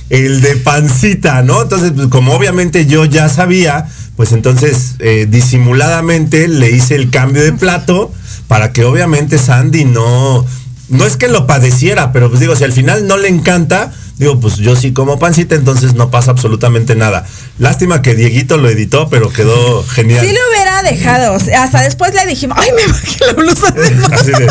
el 0.10 0.42
de 0.42 0.56
pancita, 0.58 1.42
¿no? 1.44 1.64
Entonces, 1.64 1.92
pues, 1.96 2.08
como 2.08 2.34
obviamente 2.34 2.86
yo 2.86 3.06
ya 3.06 3.28
sabía, 3.30 3.88
pues 4.16 4.32
entonces 4.32 4.96
eh, 5.00 5.28
disimuladamente 5.30 6.48
le 6.48 6.72
hice 6.72 6.96
el 6.96 7.10
cambio 7.10 7.44
de 7.44 7.54
plato 7.54 8.12
para 8.48 8.72
que 8.72 8.84
obviamente 8.86 9.38
Sandy 9.38 9.86
no, 9.86 10.46
no 10.90 11.06
es 11.06 11.18
que 11.18 11.28
lo 11.28 11.46
padeciera, 11.46 12.12
pero 12.14 12.30
pues 12.30 12.40
digo, 12.40 12.56
si 12.56 12.64
al 12.64 12.72
final 12.72 13.06
no 13.08 13.18
le 13.18 13.28
encanta, 13.28 13.92
digo, 14.18 14.40
pues 14.40 14.56
yo 14.58 14.76
sí 14.78 14.94
como 14.94 15.20
pancita, 15.20 15.56
entonces 15.56 15.94
no 15.94 16.10
pasa 16.10 16.32
absolutamente 16.32 16.96
nada. 16.96 17.26
Lástima 17.60 18.02
que 18.02 18.16
Dieguito 18.16 18.58
lo 18.58 18.70
editó, 18.70 19.10
pero 19.10 19.30
quedó 19.32 19.84
genial. 19.90 20.26
Sí 20.26 20.32
lo 20.34 20.40
hubiera 20.50 20.82
dejado, 20.84 21.36
hasta 21.36 21.82
después 21.82 22.14
le 22.14 22.26
dijimos, 22.26 22.58
ay, 22.60 22.70
me 22.76 22.88
bajé 22.88 23.18
la 23.26 23.34
blusa. 23.34 23.68
Así 24.14 24.32
de, 24.32 24.48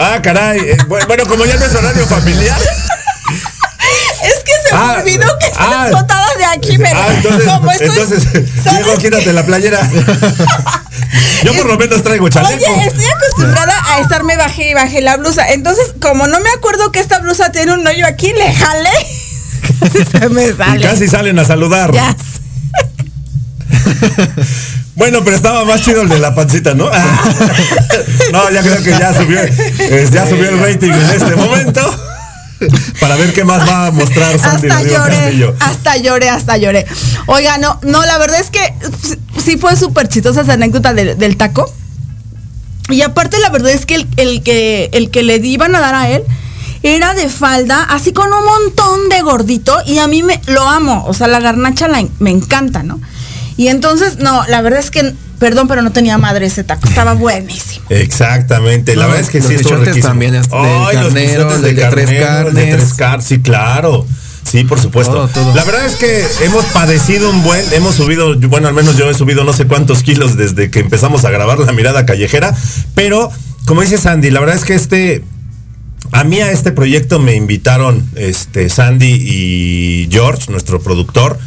ah, 0.00 0.20
caray. 0.22 0.58
eh, 0.58 0.76
bu- 0.88 1.06
bueno, 1.06 1.24
como 1.26 1.44
ya 1.46 1.56
no 1.56 1.64
es 1.64 1.74
horario 1.74 2.04
familiar. 2.06 2.60
Es 4.22 4.42
que 4.44 4.52
se 4.68 4.74
Ah, 4.74 4.92
me 4.96 5.02
olvidó 5.02 5.38
que 5.38 5.46
ah. 5.56 5.70
las 5.70 5.92
botadas 5.92 6.36
de 6.38 6.44
aquí, 6.44 6.78
pero 6.78 6.98
Ah, 6.98 7.06
entonces, 7.14 7.48
como 7.48 7.70
estoy- 7.72 7.88
entonces 7.88 8.22
¿sabes 8.64 8.84
Diego, 8.84 8.98
quítate 8.98 9.32
la 9.32 9.44
playera. 9.46 9.80
Yo 11.44 11.52
por 11.54 11.66
lo 11.66 11.76
menos 11.78 12.02
traigo 12.02 12.28
chaleco. 12.28 12.54
Oye, 12.72 12.86
estoy 12.86 13.04
acostumbrada 13.06 13.74
a 13.92 14.00
estarme 14.00 14.36
bajé 14.36 14.70
y 14.70 14.74
bajé 14.74 15.00
la 15.02 15.16
blusa. 15.16 15.48
Entonces, 15.48 15.94
como 16.00 16.26
no 16.26 16.40
me 16.40 16.50
acuerdo 16.50 16.90
que 16.92 17.00
esta 17.00 17.18
blusa 17.20 17.52
tiene 17.52 17.72
un 17.74 17.86
hoyo 17.86 18.06
aquí, 18.06 18.32
le 18.32 18.52
jalé. 18.52 18.90
Casi 19.80 20.04
se 20.04 20.28
me 20.30 20.48
y 20.48 20.52
sale. 20.54 20.80
casi 20.86 21.08
salen 21.08 21.38
a 21.38 21.44
saludar. 21.44 21.92
Ya. 21.92 22.16
Bueno, 24.96 25.22
pero 25.22 25.36
estaba 25.36 25.62
más 25.66 25.82
chido 25.82 26.00
el 26.00 26.08
de 26.08 26.18
la 26.18 26.34
pancita, 26.34 26.72
¿no? 26.72 26.86
no, 28.32 28.50
ya 28.50 28.62
creo 28.62 28.82
que 28.82 28.90
ya 28.92 29.12
subió, 29.12 29.40
ya 30.10 30.26
subió 30.26 30.48
el 30.48 30.58
rating 30.58 30.90
en 30.90 31.10
este 31.10 31.36
momento. 31.36 32.05
Para 33.00 33.16
ver 33.16 33.32
qué 33.32 33.44
más 33.44 33.68
va 33.68 33.86
a 33.86 33.90
mostrar 33.90 34.38
Sandy 34.38 34.68
Hasta 34.68 34.82
lloré, 34.82 35.16
Castillo. 35.16 35.54
hasta 35.60 35.96
lloré, 35.98 36.28
hasta 36.30 36.56
lloré. 36.56 36.86
Oiga, 37.26 37.58
no, 37.58 37.78
no, 37.82 38.04
la 38.04 38.18
verdad 38.18 38.40
es 38.40 38.50
que 38.50 38.60
sí- 39.02 39.16
sí 39.44 39.56
fue 39.58 39.76
súper 39.76 40.08
chistosa 40.08 40.40
esa 40.42 40.54
anécdota 40.54 40.94
del, 40.94 41.18
del 41.18 41.36
taco. 41.36 41.70
Y 42.88 43.02
aparte 43.02 43.38
la 43.40 43.50
verdad 43.50 43.72
es 43.72 43.84
que 43.84 43.96
el, 43.96 44.06
el 44.16 44.42
que 44.42 44.90
el 44.92 45.10
que 45.10 45.22
le 45.22 45.36
iban 45.36 45.74
a 45.74 45.80
dar 45.80 45.94
a 45.94 46.08
él 46.10 46.22
era 46.82 47.14
de 47.14 47.28
falda, 47.28 47.82
así 47.82 48.12
con 48.12 48.32
un 48.32 48.44
montón 48.44 49.08
de 49.08 49.20
gordito 49.22 49.76
y 49.86 49.98
a 49.98 50.06
mí 50.06 50.22
me 50.22 50.40
lo 50.46 50.62
amo, 50.68 51.04
o 51.08 51.14
sea, 51.14 51.26
la 51.26 51.40
garnacha 51.40 51.88
la- 51.88 52.06
me 52.20 52.30
encanta, 52.30 52.82
¿no? 52.84 53.00
Y 53.56 53.68
entonces, 53.68 54.18
no, 54.18 54.46
la 54.46 54.60
verdad 54.62 54.78
es 54.80 54.90
que, 54.92 55.14
perdón, 55.38 55.68
pero 55.68 55.82
no 55.82 55.92
tenía 55.92 56.18
madre 56.18 56.46
ese 56.46 56.64
taco, 56.64 56.88
estaba 56.88 57.12
buenísimo. 57.14 57.84
Exactamente, 57.90 58.96
la 58.96 59.02
No, 59.04 59.08
verdad 59.10 59.24
es 59.24 59.30
que 59.30 59.38
los 59.40 59.48
sí 59.48 59.54
estuvo 59.54 59.82
también, 60.02 60.34
es 60.34 60.48
del 60.48 60.58
Ay, 60.58 60.96
los 60.96 61.04
carnero, 61.06 61.44
bichotes 61.44 61.62
del 61.62 61.76
de 61.76 61.82
tres 61.82 62.06
carnero, 62.06 62.48
el 62.48 62.54
de 62.54 62.60
carnes. 62.62 62.76
tres 62.76 62.94
car- 62.94 63.22
sí, 63.22 63.38
claro. 63.40 64.06
Sí, 64.50 64.62
por 64.62 64.80
supuesto. 64.80 65.12
Todo, 65.12 65.28
todo. 65.28 65.54
La 65.56 65.64
verdad 65.64 65.84
es 65.86 65.96
que 65.96 66.24
hemos 66.44 66.64
padecido 66.66 67.30
un 67.30 67.42
buen, 67.42 67.60
hemos 67.72 67.96
subido, 67.96 68.38
bueno, 68.48 68.68
al 68.68 68.74
menos 68.74 68.96
yo 68.96 69.10
he 69.10 69.14
subido 69.14 69.42
no 69.42 69.52
sé 69.52 69.66
cuántos 69.66 70.04
kilos 70.04 70.36
desde 70.36 70.70
que 70.70 70.78
empezamos 70.80 71.24
a 71.24 71.30
grabar 71.30 71.58
La 71.58 71.72
Mirada 71.72 72.06
Callejera, 72.06 72.54
pero 72.94 73.28
como 73.64 73.80
dice 73.82 73.98
Sandy, 73.98 74.30
la 74.30 74.38
verdad 74.38 74.54
es 74.54 74.64
que 74.64 74.74
este, 74.74 75.24
a 76.12 76.22
mí 76.22 76.40
a 76.40 76.52
este 76.52 76.70
proyecto 76.70 77.18
me 77.18 77.34
invitaron 77.34 78.08
este, 78.14 78.68
Sandy 78.70 79.14
y 79.20 80.08
George, 80.12 80.52
nuestro 80.52 80.80
productor. 80.80 81.38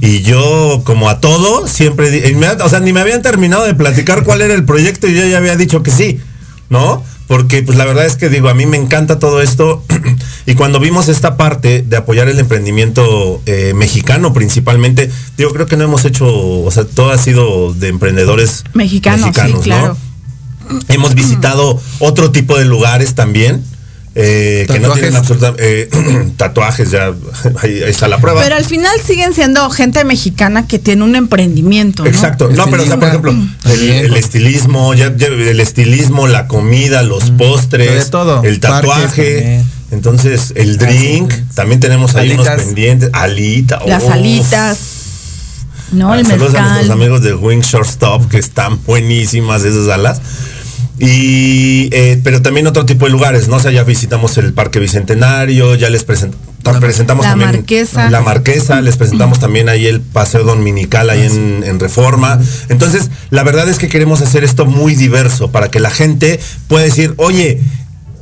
Y 0.00 0.22
yo, 0.22 0.82
como 0.84 1.08
a 1.08 1.20
todo, 1.20 1.66
siempre, 1.66 2.34
o 2.62 2.68
sea, 2.68 2.80
ni 2.80 2.92
me 2.92 3.00
habían 3.00 3.22
terminado 3.22 3.64
de 3.64 3.74
platicar 3.74 4.24
cuál 4.24 4.42
era 4.42 4.54
el 4.54 4.64
proyecto 4.64 5.08
y 5.08 5.14
yo 5.14 5.26
ya 5.26 5.38
había 5.38 5.56
dicho 5.56 5.82
que 5.82 5.90
sí, 5.90 6.20
¿no? 6.68 7.02
Porque 7.26 7.62
pues 7.62 7.76
la 7.76 7.84
verdad 7.84 8.06
es 8.06 8.16
que 8.16 8.28
digo, 8.28 8.48
a 8.48 8.54
mí 8.54 8.66
me 8.66 8.76
encanta 8.76 9.18
todo 9.18 9.42
esto 9.42 9.82
y 10.46 10.54
cuando 10.54 10.78
vimos 10.78 11.08
esta 11.08 11.36
parte 11.36 11.82
de 11.82 11.96
apoyar 11.96 12.28
el 12.28 12.38
emprendimiento 12.38 13.42
eh, 13.46 13.72
mexicano 13.74 14.32
principalmente, 14.32 15.10
digo, 15.36 15.52
creo 15.52 15.66
que 15.66 15.76
no 15.76 15.84
hemos 15.84 16.04
hecho, 16.04 16.26
o 16.28 16.70
sea, 16.70 16.84
todo 16.84 17.10
ha 17.10 17.18
sido 17.18 17.74
de 17.74 17.88
emprendedores 17.88 18.64
Mexicanos, 18.74 19.34
sí, 19.34 19.52
¿no? 19.52 19.60
claro. 19.60 19.96
Hemos 20.88 21.14
visitado 21.14 21.80
otro 22.00 22.32
tipo 22.32 22.58
de 22.58 22.64
lugares 22.64 23.14
también. 23.14 23.64
Eh, 24.18 24.64
que 24.66 24.80
no 24.80 24.88
Tatuajes. 24.88 25.02
tienen 25.02 25.16
absolutamente 25.18 25.88
tatuajes 26.38 26.90
ya 26.90 27.08
ahí, 27.62 27.82
ahí 27.82 27.90
está 27.90 28.08
la 28.08 28.18
prueba 28.18 28.40
Pero 28.42 28.56
al 28.56 28.64
final 28.64 28.98
siguen 29.06 29.34
siendo 29.34 29.68
gente 29.68 30.02
mexicana 30.04 30.66
que 30.66 30.78
tiene 30.78 31.04
un 31.04 31.16
emprendimiento. 31.16 32.02
¿no? 32.02 32.08
Exacto. 32.08 32.48
No, 32.50 32.64
pero 32.64 32.82
o 32.82 32.86
sea, 32.86 32.98
por 32.98 33.08
ejemplo, 33.08 33.34
el, 33.66 34.16
estilismo, 34.16 34.94
ya, 34.94 35.14
ya, 35.14 35.26
el 35.26 35.60
estilismo, 35.60 36.26
la 36.28 36.46
comida, 36.48 37.02
los 37.02 37.30
postres, 37.32 38.04
de 38.04 38.10
todo. 38.10 38.42
el 38.42 38.58
tatuaje. 38.58 39.62
Entonces, 39.90 40.52
el 40.56 40.78
drink, 40.78 41.32
también 41.54 41.78
tenemos 41.78 42.14
ahí 42.16 42.32
unos 42.32 42.48
pendientes, 42.48 43.10
alita, 43.12 43.80
Las 43.86 44.04
alitas. 44.04 44.78
No, 45.92 46.12
Ah, 46.12 46.18
el 46.18 46.26
Saludos 46.26 46.54
a 46.54 46.62
nuestros 46.62 46.90
amigos 46.90 47.22
de 47.22 47.34
Wing 47.34 47.60
Shortstop, 47.60 48.28
que 48.28 48.38
están 48.38 48.82
buenísimas 48.84 49.62
esas 49.62 49.88
alas. 49.88 50.20
Y, 50.98 51.88
eh, 51.92 52.18
pero 52.24 52.40
también 52.40 52.66
otro 52.66 52.86
tipo 52.86 53.04
de 53.04 53.12
lugares, 53.12 53.48
¿no? 53.48 53.56
O 53.56 53.60
sea, 53.60 53.70
ya 53.70 53.84
visitamos 53.84 54.38
el 54.38 54.52
Parque 54.54 54.78
Bicentenario, 54.78 55.74
ya 55.74 55.90
les 55.90 56.06
present- 56.06 56.32
ta- 56.62 56.80
presentamos 56.80 57.24
La 57.24 57.32
también 57.32 57.50
Marquesa. 57.52 58.10
la 58.10 58.20
Marquesa, 58.22 58.80
les 58.80 58.96
presentamos 58.96 59.38
también 59.38 59.68
ahí 59.68 59.86
el 59.86 60.00
Paseo 60.00 60.44
Dominical 60.44 61.10
ahí 61.10 61.22
en, 61.26 61.64
en 61.64 61.78
Reforma. 61.80 62.40
Entonces, 62.70 63.10
la 63.30 63.42
verdad 63.42 63.68
es 63.68 63.78
que 63.78 63.88
queremos 63.88 64.22
hacer 64.22 64.42
esto 64.42 64.64
muy 64.64 64.94
diverso 64.94 65.50
para 65.52 65.70
que 65.70 65.80
la 65.80 65.90
gente 65.90 66.40
pueda 66.66 66.84
decir, 66.84 67.12
oye, 67.18 67.60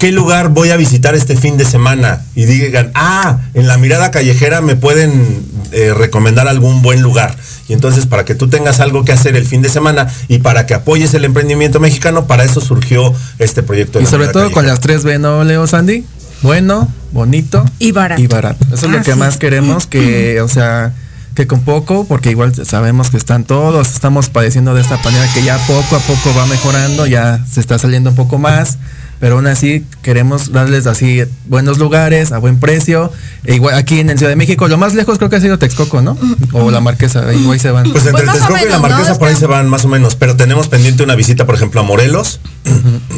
¿qué 0.01 0.11
lugar 0.11 0.49
voy 0.49 0.71
a 0.71 0.77
visitar 0.77 1.15
este 1.15 1.37
fin 1.37 1.57
de 1.57 1.65
semana? 1.65 2.23
Y 2.35 2.45
digan, 2.47 2.91
ah, 2.97 3.39
en 3.55 3.69
la 3.69 3.79
mirada 3.79 4.11
callejera 4.11 4.61
me 4.61 4.75
pueden 4.75 5.43
eh, 5.71 5.95
recomendar 5.95 6.49
algún 6.49 6.83
buen 6.83 7.03
lugar. 7.03 7.37
Y 7.69 7.73
entonces, 7.73 8.07
para 8.07 8.25
que 8.25 8.35
tú 8.35 8.49
tengas 8.49 8.81
algo 8.81 9.05
que 9.05 9.13
hacer 9.13 9.37
el 9.37 9.47
fin 9.47 9.63
de 9.63 9.69
semana 9.69 10.07
y 10.29 10.39
para 10.39 10.67
que 10.67 10.75
apoyes 10.75 11.15
el 11.15 11.25
emprendimiento 11.25 11.81
mexicano, 11.81 12.27
para 12.27 12.45
eso 12.45 12.61
surgió 12.61 13.15
este 13.39 13.63
proyecto. 13.63 13.99
de 13.99 14.05
Y 14.05 14.07
sobre 14.07 14.29
todo 14.29 14.51
con 14.53 14.67
las 14.67 14.81
tres 14.81 15.03
B, 15.05 15.19
¿no, 15.19 15.45
Leo 15.45 15.67
Sandy? 15.67 16.05
Bueno, 16.43 16.89
bonito 17.13 17.65
Y 17.79 17.93
barato. 17.93 18.21
Y 18.21 18.27
barato. 18.27 18.65
Eso 18.67 18.75
es 18.75 18.85
Ah, 18.85 18.89
lo 18.89 19.03
que 19.03 19.13
sí. 19.13 19.19
más 19.19 19.39
queremos, 19.39 19.87
que, 19.87 20.41
o 20.43 20.49
sea, 20.49 20.93
que 21.35 21.47
con 21.47 21.63
poco, 21.63 22.05
porque 22.07 22.31
igual 22.31 22.53
sabemos 22.67 23.09
que 23.11 23.17
están 23.17 23.45
todos, 23.45 23.93
estamos 23.93 24.29
padeciendo 24.29 24.75
de 24.75 24.83
esta 24.83 25.01
pandemia 25.01 25.33
que 25.33 25.43
ya 25.43 25.57
poco 25.67 25.97
a 25.97 26.01
poco 26.01 26.35
va 26.37 26.45
mejorando, 26.47 27.07
ya 27.07 27.41
se 27.51 27.61
está 27.61 27.79
saliendo 27.79 28.11
un 28.11 28.17
poco 28.17 28.39
más, 28.39 28.77
pero 29.21 29.37
aún 29.37 29.47
así 29.47 29.85
queremos 30.03 30.53
darles 30.53 30.87
así 30.87 31.23
buenos 31.47 31.79
lugares, 31.79 32.33
a 32.33 32.39
buen 32.39 32.59
precio. 32.61 33.13
E 33.45 33.55
igual 33.57 33.75
aquí 33.77 34.01
en 34.01 34.11
el 34.11 34.19
Ciudad 34.19 34.31
de 34.31 34.37
México, 34.37 34.69
lo 34.69 34.79
más 34.79 34.95
lejos 34.95 35.19
creo 35.19 35.31
que 35.31 35.37
ha 35.37 35.41
sido 35.41 35.59
Texcoco, 35.59 36.01
¿no? 36.03 36.17
O 36.53 36.71
la 36.71 36.81
Marquesa, 36.81 37.29
ahí, 37.29 37.47
ahí 37.51 37.59
se 37.59 37.71
van. 37.71 37.91
Pues 37.91 38.07
entre 38.07 38.25
Pues 38.25 38.37
Texcoco 38.37 38.59
y 38.67 38.69
la. 38.71 38.79
Marquesa 38.79 39.19
por 39.19 39.29
ahí 39.29 39.37
se 39.37 39.47
van 39.47 39.69
más 39.69 39.85
o 39.85 39.89
menos, 39.89 40.15
pero 40.17 40.37
tenemos 40.37 40.69
pendiente 40.69 41.03
una 41.03 41.15
visita, 41.15 41.47
por 41.47 41.55
ejemplo, 41.55 41.81
a 41.81 41.85
Morelos. 41.85 42.41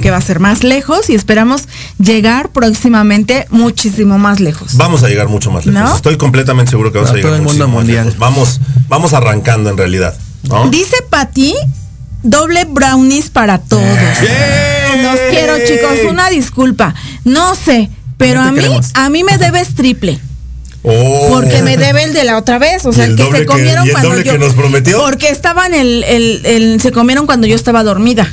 Que 0.03 0.11
va 0.11 0.17
a 0.17 0.21
ser 0.21 0.41
más 0.41 0.65
lejos 0.65 1.09
y 1.11 1.15
esperamos 1.15 1.69
llegar 1.99 2.51
próximamente 2.51 3.47
muchísimo 3.51 4.19
más 4.19 4.41
lejos. 4.41 4.77
Vamos 4.77 5.03
a 5.03 5.09
llegar 5.09 5.29
mucho 5.29 5.51
más 5.51 5.67
lejos. 5.67 5.81
¿No? 5.81 5.97
Estoy 5.97 6.17
completamente 6.17 6.71
seguro 6.71 6.93
que 6.93 6.99
vamos 6.99 7.11
A 7.11 7.15
a 7.15 7.17
llegar 7.17 7.31
todo 7.31 7.37
el 7.37 7.43
mundo 7.43 7.67
muchísimo 7.69 7.77
más 7.77 7.85
mundial. 7.85 8.05
lejos. 8.07 8.19
Vamos, 8.19 8.61
vamos 8.89 9.13
arrancando 9.13 9.71
en 9.71 9.77
realidad. 9.77 10.17
¿no? 10.49 10.69
Dice 10.71 10.97
Pati, 11.11 11.55
doble 12.23 12.65
brownies 12.65 13.31
para 13.31 13.59
todos. 13.59 13.83
¡Bien! 14.21 15.03
Los 15.03 15.17
quiero, 15.31 15.55
chicos. 15.67 16.11
Una 16.11 16.29
disculpa. 16.31 16.95
No 17.25 17.55
sé, 17.55 17.91
pero 18.17 18.43
No 18.43 18.49
a 18.49 18.53
mí, 18.53 18.59
queremos. 18.61 18.91
a 18.95 19.09
mí 19.11 19.25
me 19.25 19.39
debes 19.39 19.75
triple. 19.75 20.19
Oh. 20.89 21.29
Porque 21.31 21.63
me 21.63 21.77
debe 21.77 22.05
el 22.05 22.13
de 22.15 22.23
la 22.25 22.37
otra 22.39 22.59
vez. 22.59 22.87
O 22.87 22.93
sea, 22.93 23.07
¿Y 23.07 23.11
el 23.11 23.19
el 23.21 23.27
que 23.27 23.33
se 23.33 23.39
que- 23.41 23.47
comieron 23.47 23.85
y 23.85 23.89
el 23.89 23.93
cuando 23.93 24.11
doble 24.11 24.25
yo. 24.25 24.33
que 24.33 24.39
nos 24.39 24.55
prometió? 24.55 24.99
Porque 25.01 25.29
estaban 25.31 25.75
el, 25.75 26.05
el, 26.05 26.41
el- 26.47 26.81
se 26.81 26.93
comieron 26.93 27.27
cuando 27.27 27.47
yo 27.47 27.57
estaba 27.57 27.83
dormida. 27.83 28.33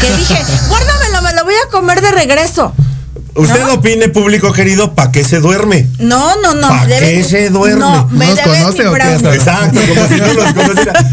Que 0.00 0.10
dije, 0.16 0.38
guárdamelo, 0.68 1.22
me 1.22 1.32
lo 1.34 1.44
voy 1.44 1.54
a 1.54 1.70
comer 1.70 2.00
de 2.00 2.10
regreso. 2.12 2.72
Usted 3.34 3.60
¿No? 3.60 3.74
opine, 3.74 4.08
público 4.08 4.52
querido, 4.52 4.94
¿para 4.94 5.12
qué 5.12 5.22
se 5.24 5.38
duerme? 5.40 5.86
No, 5.98 6.34
no, 6.40 6.54
no. 6.54 6.68
¿Pa' 6.68 6.86
debe- 6.86 7.00
qué 7.18 7.24
se 7.24 7.50
duerme? 7.50 7.78
No, 7.80 8.08
me 8.08 8.26
¿Nos 8.26 8.36
debe 8.36 8.48
conoce 8.58 8.82
mi 8.82 8.88
o 8.88 8.94
qué? 8.94 9.34
Exacto, 9.34 9.80
como 9.88 10.08
si 10.08 10.14
no 10.16 10.34
nos 10.34 10.52
conociera. 10.54 11.06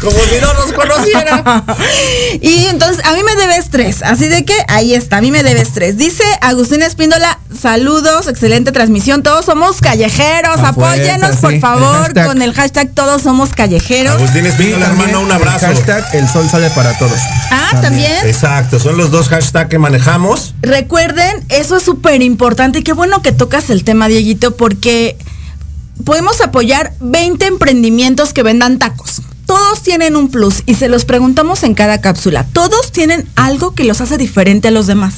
Como 0.00 0.16
si 0.18 0.40
no 0.40 0.54
nos 0.54 0.72
conociera. 0.72 1.64
y 2.40 2.66
entonces 2.66 3.04
a 3.04 3.12
mí 3.12 3.22
me 3.22 3.34
debes 3.36 3.68
tres, 3.70 4.02
así 4.02 4.28
de 4.28 4.44
que 4.44 4.54
ahí 4.68 4.94
está, 4.94 5.18
a 5.18 5.20
mí 5.20 5.30
me 5.30 5.42
debes 5.42 5.72
tres. 5.72 5.98
Dice 5.98 6.24
Agustín 6.40 6.82
Espíndola, 6.82 7.38
saludos, 7.58 8.26
excelente 8.26 8.72
transmisión, 8.72 9.22
todos 9.22 9.44
somos 9.44 9.80
callejeros, 9.80 10.58
A 10.60 10.68
apóyenos 10.68 11.36
fuerza, 11.36 11.40
por 11.40 11.50
sí. 11.50 11.56
El 11.56 11.60
favor 11.60 12.14
con 12.26 12.42
el 12.42 12.54
hashtag 12.54 12.90
todos 12.94 13.22
somos 13.22 13.50
callejeros. 13.50 14.14
Agustín 14.14 14.46
Espíndola, 14.46 14.86
también 14.86 15.10
hermano, 15.10 15.24
un 15.24 15.30
el 15.30 15.36
abrazo. 15.36 15.66
Hashtag 15.66 16.14
el 16.14 16.28
sol 16.28 16.48
sale 16.48 16.70
para 16.70 16.96
todos. 16.98 17.18
Ah, 17.50 17.78
también. 17.82 18.26
Exacto, 18.26 18.78
son 18.78 18.96
los 18.96 19.10
dos 19.10 19.28
hashtags 19.28 19.68
que 19.68 19.78
manejamos. 19.78 20.54
Recuerden, 20.62 21.44
eso 21.50 21.76
es 21.76 21.82
súper 21.82 22.22
importante 22.22 22.78
y 22.78 22.82
qué 22.82 22.94
bueno 22.94 23.20
que 23.22 23.32
tocas 23.32 23.70
el 23.70 23.84
tema, 23.84 24.08
Dieguito, 24.08 24.56
porque 24.56 25.18
podemos 26.04 26.40
apoyar 26.40 26.94
20 27.00 27.46
emprendimientos 27.46 28.32
que 28.32 28.42
vendan 28.42 28.78
tacos. 28.78 29.22
Todos 29.50 29.82
tienen 29.82 30.14
un 30.14 30.30
plus 30.30 30.62
y 30.66 30.74
se 30.74 30.88
los 30.88 31.04
preguntamos 31.04 31.64
en 31.64 31.74
cada 31.74 32.00
cápsula. 32.00 32.46
Todos 32.52 32.92
tienen 32.92 33.26
algo 33.34 33.74
que 33.74 33.82
los 33.82 34.00
hace 34.00 34.16
diferente 34.16 34.68
a 34.68 34.70
los 34.70 34.86
demás. 34.86 35.14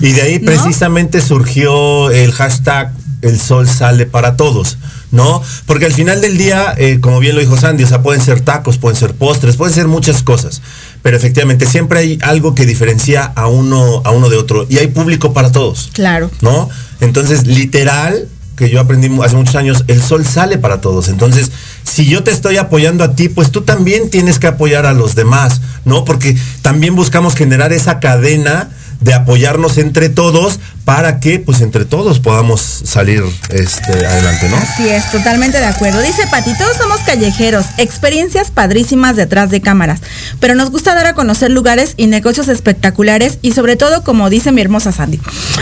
Y 0.00 0.12
de 0.12 0.22
ahí 0.22 0.38
¿No? 0.38 0.46
precisamente 0.46 1.20
surgió 1.20 2.08
el 2.12 2.30
hashtag 2.30 2.92
El 3.22 3.40
sol 3.40 3.68
sale 3.68 4.06
para 4.06 4.36
todos, 4.36 4.78
¿no? 5.10 5.42
Porque 5.66 5.86
al 5.86 5.92
final 5.92 6.20
del 6.20 6.38
día, 6.38 6.72
eh, 6.78 6.98
como 7.00 7.18
bien 7.18 7.34
lo 7.34 7.40
dijo 7.40 7.56
Sandy, 7.56 7.82
o 7.82 7.88
sea, 7.88 8.02
pueden 8.02 8.22
ser 8.22 8.40
tacos, 8.42 8.78
pueden 8.78 8.96
ser 8.96 9.14
postres, 9.14 9.56
pueden 9.56 9.74
ser 9.74 9.88
muchas 9.88 10.22
cosas. 10.22 10.62
Pero 11.02 11.16
efectivamente 11.16 11.66
siempre 11.66 11.98
hay 11.98 12.18
algo 12.22 12.54
que 12.54 12.66
diferencia 12.66 13.32
a 13.34 13.48
uno, 13.48 14.00
a 14.04 14.12
uno 14.12 14.28
de 14.28 14.36
otro. 14.36 14.64
Y 14.68 14.78
hay 14.78 14.86
público 14.86 15.32
para 15.32 15.50
todos. 15.50 15.90
Claro. 15.92 16.30
¿no? 16.40 16.68
Entonces, 17.00 17.48
literal, 17.48 18.28
que 18.56 18.70
yo 18.70 18.80
aprendí 18.80 19.10
hace 19.22 19.36
muchos 19.36 19.54
años, 19.54 19.84
el 19.88 20.02
sol 20.02 20.26
sale 20.26 20.58
para 20.58 20.80
todos. 20.80 21.08
Entonces, 21.08 21.50
si 21.82 22.06
yo 22.06 22.22
te 22.22 22.30
estoy 22.30 22.56
apoyando 22.56 23.04
a 23.04 23.14
ti, 23.14 23.28
pues 23.28 23.50
tú 23.50 23.62
también 23.62 24.10
tienes 24.10 24.38
que 24.38 24.46
apoyar 24.46 24.86
a 24.86 24.92
los 24.92 25.14
demás, 25.14 25.60
¿no? 25.84 26.04
Porque 26.04 26.36
también 26.62 26.94
buscamos 26.94 27.34
generar 27.34 27.72
esa 27.72 28.00
cadena 28.00 28.70
de 29.02 29.14
apoyarnos 29.14 29.78
entre 29.78 30.08
todos 30.08 30.60
para 30.84 31.20
que, 31.20 31.38
pues, 31.38 31.60
entre 31.60 31.84
todos 31.84 32.18
podamos 32.18 32.60
salir 32.60 33.22
este, 33.50 34.06
adelante, 34.06 34.48
¿no? 34.48 34.56
Así 34.56 34.88
es, 34.88 35.10
totalmente 35.10 35.58
de 35.58 35.66
acuerdo. 35.66 36.00
Dice 36.02 36.26
Pati, 36.30 36.54
todos 36.54 36.76
somos 36.76 37.00
callejeros, 37.00 37.66
experiencias 37.78 38.50
padrísimas 38.50 39.16
detrás 39.16 39.50
de 39.50 39.60
cámaras, 39.60 40.00
pero 40.40 40.54
nos 40.54 40.70
gusta 40.70 40.94
dar 40.94 41.06
a 41.06 41.14
conocer 41.14 41.50
lugares 41.50 41.94
y 41.96 42.06
negocios 42.06 42.48
espectaculares 42.48 43.38
y 43.42 43.52
sobre 43.52 43.76
todo, 43.76 44.02
como 44.02 44.30
dice 44.30 44.52
mi 44.52 44.60
hermosa 44.60 44.92
Sandy, 44.92 45.20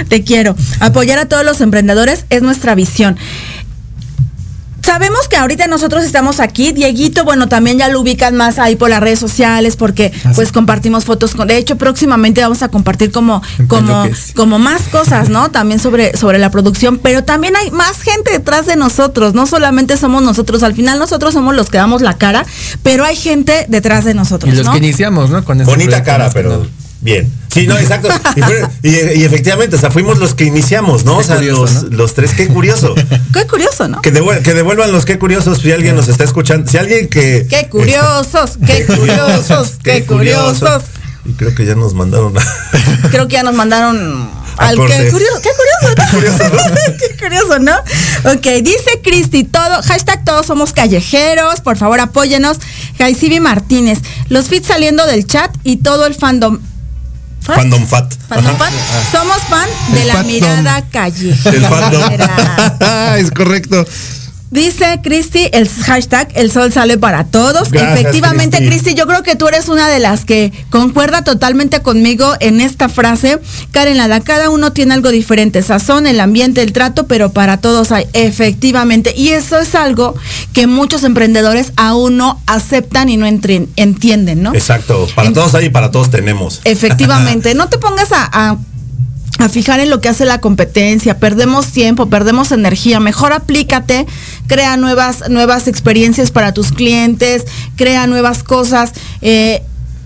te 0.09 0.24
quiero, 0.24 0.57
apoyar 0.81 1.18
a 1.18 1.26
todos 1.26 1.44
los 1.44 1.61
emprendedores 1.61 2.24
es 2.31 2.42
nuestra 2.42 2.74
visión. 2.74 3.16
Sabemos 4.82 5.28
que 5.28 5.36
ahorita 5.36 5.66
nosotros 5.66 6.04
estamos 6.04 6.40
aquí, 6.40 6.72
Dieguito, 6.72 7.24
bueno, 7.24 7.48
también 7.48 7.78
ya 7.78 7.88
lo 7.88 8.00
ubican 8.00 8.36
más 8.36 8.58
ahí 8.58 8.76
por 8.76 8.90
las 8.90 9.00
redes 9.00 9.18
sociales 9.18 9.76
porque 9.76 10.12
pues 10.34 10.52
compartimos 10.52 11.04
fotos 11.04 11.34
con, 11.34 11.48
de 11.48 11.56
hecho 11.56 11.76
próximamente 11.76 12.40
vamos 12.40 12.62
a 12.62 12.68
compartir 12.68 13.10
como 13.12 13.42
como 13.68 14.04
como 14.34 14.58
más 14.58 14.82
cosas, 14.82 15.28
¿no? 15.28 15.50
También 15.60 15.80
sobre, 15.80 16.16
sobre 16.16 16.38
la 16.38 16.50
producción, 16.50 16.98
pero 16.98 17.24
también 17.24 17.54
hay 17.56 17.70
más 17.70 18.00
gente 18.02 18.32
detrás 18.32 18.66
de 18.66 18.76
nosotros, 18.76 19.34
no 19.34 19.46
solamente 19.46 19.96
somos 19.96 20.22
nosotros, 20.22 20.62
al 20.62 20.74
final 20.74 20.98
nosotros 20.98 21.34
somos 21.34 21.54
los 21.54 21.70
que 21.70 21.78
damos 21.78 22.02
la 22.02 22.16
cara, 22.16 22.44
pero 22.82 23.04
hay 23.04 23.16
gente 23.16 23.66
detrás 23.68 24.04
de 24.04 24.14
nosotros, 24.14 24.52
Y 24.52 24.56
los 24.56 24.66
¿no? 24.66 24.72
que 24.72 24.78
iniciamos, 24.78 25.30
¿no? 25.30 25.44
Con 25.44 25.60
ese 25.60 25.70
Bonita 25.70 26.02
cara, 26.02 26.30
pero. 26.32 26.66
Bien. 27.00 27.32
Sí, 27.52 27.66
no, 27.66 27.76
exacto. 27.78 28.08
Y, 28.36 28.42
fue- 28.42 28.68
y- 28.82 29.20
y 29.20 29.24
efectivamente, 29.24 29.76
o 29.76 29.78
sea, 29.78 29.90
fuimos 29.90 30.18
los 30.18 30.34
que 30.34 30.44
iniciamos, 30.44 31.04
¿no? 31.04 31.14
Qué 31.16 31.20
o 31.20 31.24
sea, 31.24 31.36
curioso, 31.36 31.62
los, 31.62 31.82
¿no? 31.84 31.96
los 31.96 32.14
tres, 32.14 32.32
qué 32.34 32.46
curioso. 32.48 32.94
Qué 33.34 33.46
curioso, 33.46 33.88
¿no? 33.88 34.00
Que, 34.02 34.12
devuel- 34.12 34.42
que 34.42 34.54
devuelvan 34.54 34.92
los 34.92 35.04
qué 35.04 35.18
curiosos 35.18 35.58
si 35.58 35.72
alguien 35.72 35.96
nos 35.96 36.08
está 36.08 36.24
escuchando. 36.24 36.70
Si 36.70 36.78
alguien 36.78 37.08
que. 37.08 37.46
Qué 37.48 37.68
curiosos, 37.68 38.58
qué 38.66 38.84
curiosos, 38.96 39.72
qué 39.82 40.04
curiosos. 40.04 40.82
Y 41.24 41.32
creo 41.32 41.54
que 41.54 41.66
ya 41.66 41.74
nos 41.74 41.94
mandaron. 41.94 42.36
a- 42.38 43.08
Creo 43.10 43.26
que 43.28 43.34
ya 43.34 43.42
nos 43.42 43.54
mandaron 43.54 44.30
al 44.56 44.76
que 44.76 45.10
curioso, 45.10 45.40
qué 45.42 45.50
curioso, 46.10 46.44
¿no? 46.54 46.62
qué 46.98 47.16
curioso, 47.18 47.58
¿no? 47.58 47.72
Ok, 48.32 48.46
dice 48.62 49.00
Cristi, 49.02 49.44
todo, 49.44 49.82
hashtag 49.82 50.24
todos 50.24 50.46
somos 50.46 50.72
callejeros, 50.72 51.60
por 51.60 51.76
favor 51.76 52.00
apóyenos. 52.00 52.58
Jaicibi 52.98 53.40
Martínez, 53.40 53.98
los 54.28 54.46
fits 54.48 54.66
saliendo 54.68 55.06
del 55.06 55.26
chat 55.26 55.50
y 55.64 55.76
todo 55.78 56.06
el 56.06 56.14
fandom. 56.14 56.58
¿Fat? 57.42 57.57
Fandom 57.57 57.87
Fat. 57.87 58.14
Fandom 58.29 58.57
fan. 58.57 58.72
Somos 59.11 59.38
fan 59.48 59.68
de 59.94 60.03
El 60.03 60.09
la 60.09 60.14
fandom. 60.14 60.33
mirada 60.33 60.83
callejera. 60.90 61.57
El 61.57 61.64
fandom. 61.66 62.03
es 63.18 63.31
correcto. 63.31 63.87
Dice 64.50 65.00
Cristi, 65.00 65.48
el 65.52 65.68
hashtag 65.68 66.28
El 66.34 66.50
Sol 66.50 66.72
sale 66.72 66.98
para 66.98 67.22
todos. 67.24 67.70
Gracias, 67.70 68.00
Efectivamente, 68.00 68.58
Cristi. 68.58 68.94
Yo 68.94 69.06
creo 69.06 69.22
que 69.22 69.36
tú 69.36 69.46
eres 69.46 69.68
una 69.68 69.88
de 69.88 70.00
las 70.00 70.24
que 70.24 70.52
concuerda 70.70 71.22
totalmente 71.22 71.82
conmigo 71.82 72.34
en 72.40 72.60
esta 72.60 72.88
frase. 72.88 73.38
Karen 73.70 73.96
Lada, 73.96 74.20
cada 74.20 74.50
uno 74.50 74.72
tiene 74.72 74.94
algo 74.94 75.10
diferente, 75.10 75.62
sazón, 75.62 76.08
el 76.08 76.18
ambiente, 76.18 76.62
el 76.62 76.72
trato, 76.72 77.06
pero 77.06 77.30
para 77.30 77.58
todos 77.58 77.92
hay, 77.92 78.06
efectivamente. 78.12 79.14
Y 79.16 79.28
eso 79.28 79.56
es 79.60 79.76
algo 79.76 80.16
que 80.52 80.66
muchos 80.66 81.04
emprendedores 81.04 81.72
aún 81.76 82.16
no 82.16 82.42
aceptan 82.46 83.08
y 83.08 83.16
no 83.16 83.26
entienden, 83.26 84.42
¿no? 84.42 84.52
Exacto. 84.52 85.06
Para 85.14 85.32
todos 85.32 85.54
hay 85.54 85.66
y 85.66 85.70
para 85.70 85.92
todos 85.92 86.10
tenemos. 86.10 86.60
Efectivamente, 86.64 87.54
no 87.54 87.68
te 87.68 87.78
pongas 87.78 88.10
a, 88.10 88.28
a- 88.32 88.56
a 89.42 89.48
fijar 89.48 89.81
en 89.81 89.90
lo 89.90 90.00
que 90.00 90.09
hace 90.09 90.24
la 90.24 90.40
competencia, 90.40 91.18
perdemos 91.18 91.68
tiempo, 91.68 92.09
perdemos 92.09 92.53
energía, 92.53 93.00
mejor 93.00 93.33
aplícate, 93.33 94.07
crea 94.46 94.76
nuevas, 94.76 95.29
nuevas 95.29 95.68
experiencias 95.68 96.31
para 96.31 96.53
tus 96.53 96.72
clientes, 96.72 97.44
crea 97.76 98.07
nuevas 98.07 98.42
cosas. 98.42 98.92
eh, 99.22 99.62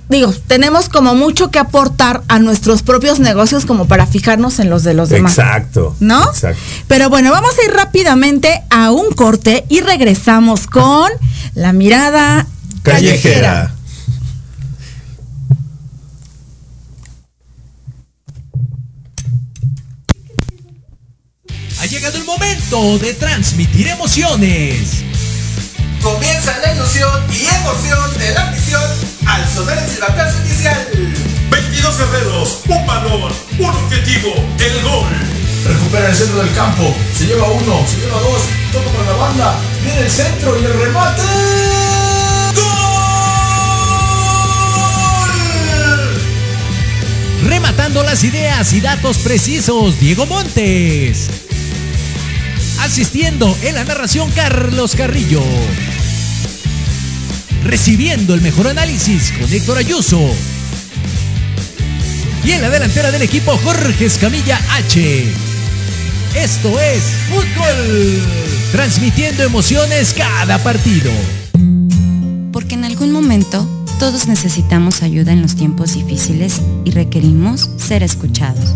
digo, 0.08 0.32
tenemos 0.46 0.88
como 0.88 1.14
mucho 1.14 1.50
que 1.50 1.58
aportar 1.58 2.22
a 2.28 2.38
nuestros 2.38 2.82
propios 2.82 3.20
negocios 3.20 3.64
como 3.64 3.86
para 3.86 4.06
fijarnos 4.06 4.58
en 4.58 4.70
los 4.70 4.82
de 4.84 4.94
los 4.94 5.08
demás. 5.08 5.38
Exacto. 5.38 5.96
¿No? 6.00 6.22
Exacto. 6.24 6.60
Pero 6.88 7.08
bueno, 7.08 7.30
vamos 7.30 7.52
a 7.58 7.64
ir 7.64 7.72
rápidamente 7.72 8.62
a 8.70 8.90
un 8.90 9.12
corte 9.12 9.64
y 9.68 9.80
regresamos 9.80 10.66
con 10.66 11.10
la 11.54 11.72
mirada 11.72 12.46
callejera. 12.82 13.22
Callejera. 13.22 13.74
Ha 21.84 21.86
llegado 21.86 22.16
el 22.16 22.24
momento 22.24 22.98
de 22.98 23.12
transmitir 23.12 23.88
emociones. 23.88 25.04
Comienza 26.00 26.58
la 26.60 26.72
ilusión 26.72 27.10
y 27.30 27.44
emoción 27.44 28.18
de 28.18 28.32
la 28.32 28.46
misión 28.52 28.82
al 29.26 29.46
sonar 29.50 29.76
el 29.76 29.90
silbatazo 29.90 30.38
inicial. 30.46 30.88
22 31.50 31.98
guerreros, 31.98 32.60
un 32.68 32.86
balón, 32.86 33.30
un 33.58 33.66
objetivo, 33.66 34.32
el 34.60 34.82
gol. 34.82 35.04
Recupera 35.66 36.08
el 36.08 36.16
centro 36.16 36.42
del 36.42 36.54
campo. 36.54 36.96
Se 37.18 37.26
lleva 37.26 37.50
uno, 37.50 37.86
se 37.86 37.98
lleva 37.98 38.18
dos. 38.18 38.40
Toca 38.72 38.88
para 38.88 39.04
la 39.04 39.16
banda. 39.18 39.54
Viene 39.82 40.00
el 40.00 40.10
centro 40.10 40.58
y 40.58 40.64
el 40.64 40.72
remate. 40.72 41.20
¡Gol! 42.54 42.70
Rematando 47.46 48.02
las 48.02 48.24
ideas 48.24 48.72
y 48.72 48.80
datos 48.80 49.18
precisos, 49.18 50.00
Diego 50.00 50.24
Montes. 50.24 51.43
Asistiendo 52.80 53.56
en 53.62 53.74
la 53.74 53.84
narración, 53.84 54.30
Carlos 54.32 54.94
Carrillo. 54.94 55.42
Recibiendo 57.64 58.34
el 58.34 58.42
mejor 58.42 58.68
análisis 58.68 59.32
con 59.32 59.52
Héctor 59.52 59.78
Ayuso. 59.78 60.20
Y 62.44 62.52
en 62.52 62.60
la 62.60 62.68
delantera 62.68 63.10
del 63.10 63.22
equipo, 63.22 63.58
Jorge 63.64 64.04
Escamilla 64.04 64.60
H. 64.72 65.24
Esto 66.36 66.78
es 66.78 67.02
Fútbol. 67.30 68.22
Transmitiendo 68.72 69.44
emociones 69.44 70.12
cada 70.12 70.58
partido. 70.58 71.10
Porque 72.52 72.74
en 72.74 72.84
algún 72.84 73.12
momento 73.12 73.66
todos 73.98 74.26
necesitamos 74.26 75.02
ayuda 75.02 75.32
en 75.32 75.40
los 75.40 75.54
tiempos 75.54 75.94
difíciles 75.94 76.60
y 76.84 76.90
requerimos 76.90 77.70
ser 77.78 78.02
escuchados. 78.02 78.74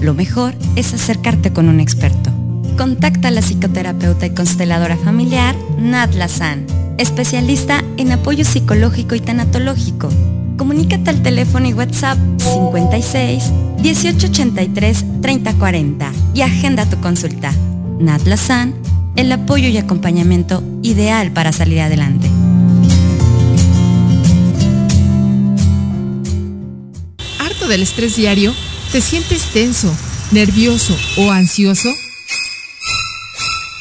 Lo 0.00 0.14
mejor 0.14 0.54
es 0.76 0.94
acercarte 0.94 1.52
con 1.52 1.68
un 1.68 1.80
experto. 1.80 2.41
Contacta 2.82 3.28
a 3.28 3.30
la 3.30 3.42
psicoterapeuta 3.42 4.26
y 4.26 4.30
consteladora 4.30 4.96
familiar 4.96 5.54
Nat 5.78 6.14
Lazan, 6.14 6.66
especialista 6.98 7.84
en 7.96 8.10
apoyo 8.10 8.44
psicológico 8.44 9.14
y 9.14 9.20
tanatológico. 9.20 10.08
Comunícate 10.56 11.10
al 11.10 11.22
teléfono 11.22 11.68
y 11.68 11.74
WhatsApp 11.74 12.18
56 12.38 13.52
1883 13.82 15.04
3040 15.22 16.12
y 16.34 16.40
agenda 16.40 16.90
tu 16.90 17.00
consulta. 17.00 17.52
Nat 18.00 18.26
Lazan, 18.26 18.74
el 19.14 19.30
apoyo 19.30 19.68
y 19.68 19.76
acompañamiento 19.76 20.64
ideal 20.82 21.30
para 21.30 21.52
salir 21.52 21.82
adelante. 21.82 22.28
¿Harto 27.38 27.68
del 27.68 27.82
estrés 27.82 28.16
diario? 28.16 28.52
¿Te 28.90 29.00
sientes 29.00 29.44
tenso, 29.52 29.96
nervioso 30.32 30.96
o 31.16 31.30
ansioso? 31.30 31.88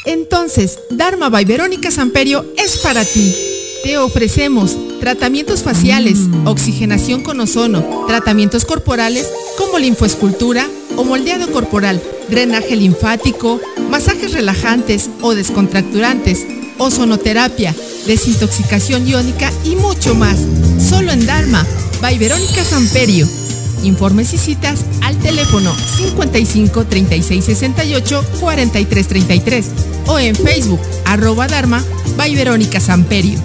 Entonces, 0.05 0.79
Dharma 0.89 1.29
by 1.29 1.45
Verónica 1.45 1.91
Samperio 1.91 2.45
es 2.57 2.77
para 2.77 3.05
ti. 3.05 3.35
Te 3.83 3.97
ofrecemos 3.97 4.77
tratamientos 4.99 5.63
faciales, 5.63 6.19
oxigenación 6.45 7.23
con 7.23 7.39
ozono, 7.39 8.05
tratamientos 8.07 8.65
corporales 8.65 9.27
como 9.57 9.79
linfoescultura 9.79 10.67
o 10.95 11.03
moldeado 11.03 11.51
corporal, 11.51 12.01
drenaje 12.29 12.75
linfático, 12.75 13.59
masajes 13.89 14.33
relajantes 14.33 15.09
o 15.21 15.33
descontracturantes, 15.33 16.45
ozonoterapia, 16.77 17.75
desintoxicación 18.05 19.07
iónica 19.07 19.51
y 19.63 19.75
mucho 19.75 20.15
más. 20.15 20.37
Solo 20.79 21.11
en 21.11 21.25
Dharma 21.25 21.65
by 22.01 22.17
Verónica 22.17 22.63
Samperio. 22.63 23.40
Informes 23.83 24.33
y 24.33 24.37
citas 24.37 24.85
al 25.01 25.17
teléfono 25.17 25.73
55 25.75 26.85
36 26.85 27.43
68 27.45 28.25
43 28.39 29.07
33 29.07 29.71
o 30.07 30.19
en 30.19 30.35
Facebook 30.35 30.79
arroba 31.05 31.47
Dharma 31.47 31.83
by 32.17 32.35
Verónica 32.35 32.79
Samperio. 32.79 33.39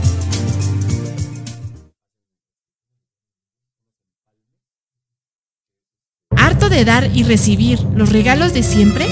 ¿Harto 6.36 6.68
de 6.68 6.84
dar 6.84 7.10
y 7.14 7.22
recibir 7.22 7.80
los 7.94 8.10
regalos 8.12 8.52
de 8.52 8.62
siempre? 8.62 9.06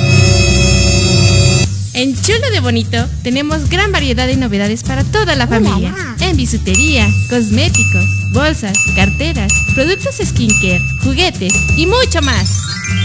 En 1.95 2.21
Chulo 2.21 2.51
de 2.51 2.59
Bonito 2.59 3.09
tenemos 3.23 3.71
gran 3.71 3.93
variedad 3.93 4.27
de 4.27 4.37
novedades 4.37 4.83
para 4.83 5.05
toda 5.05 5.37
la 5.37 5.47
familia. 5.47 5.95
En 6.21 6.37
bisutería, 6.37 7.09
cosméticos, 7.31 8.05
bolsas, 8.33 8.77
carteras, 8.97 9.53
productos 9.77 10.17
skincare, 10.17 10.81
juguetes 11.05 11.55
y 11.77 11.87
mucho 11.87 12.21
más. 12.21 12.51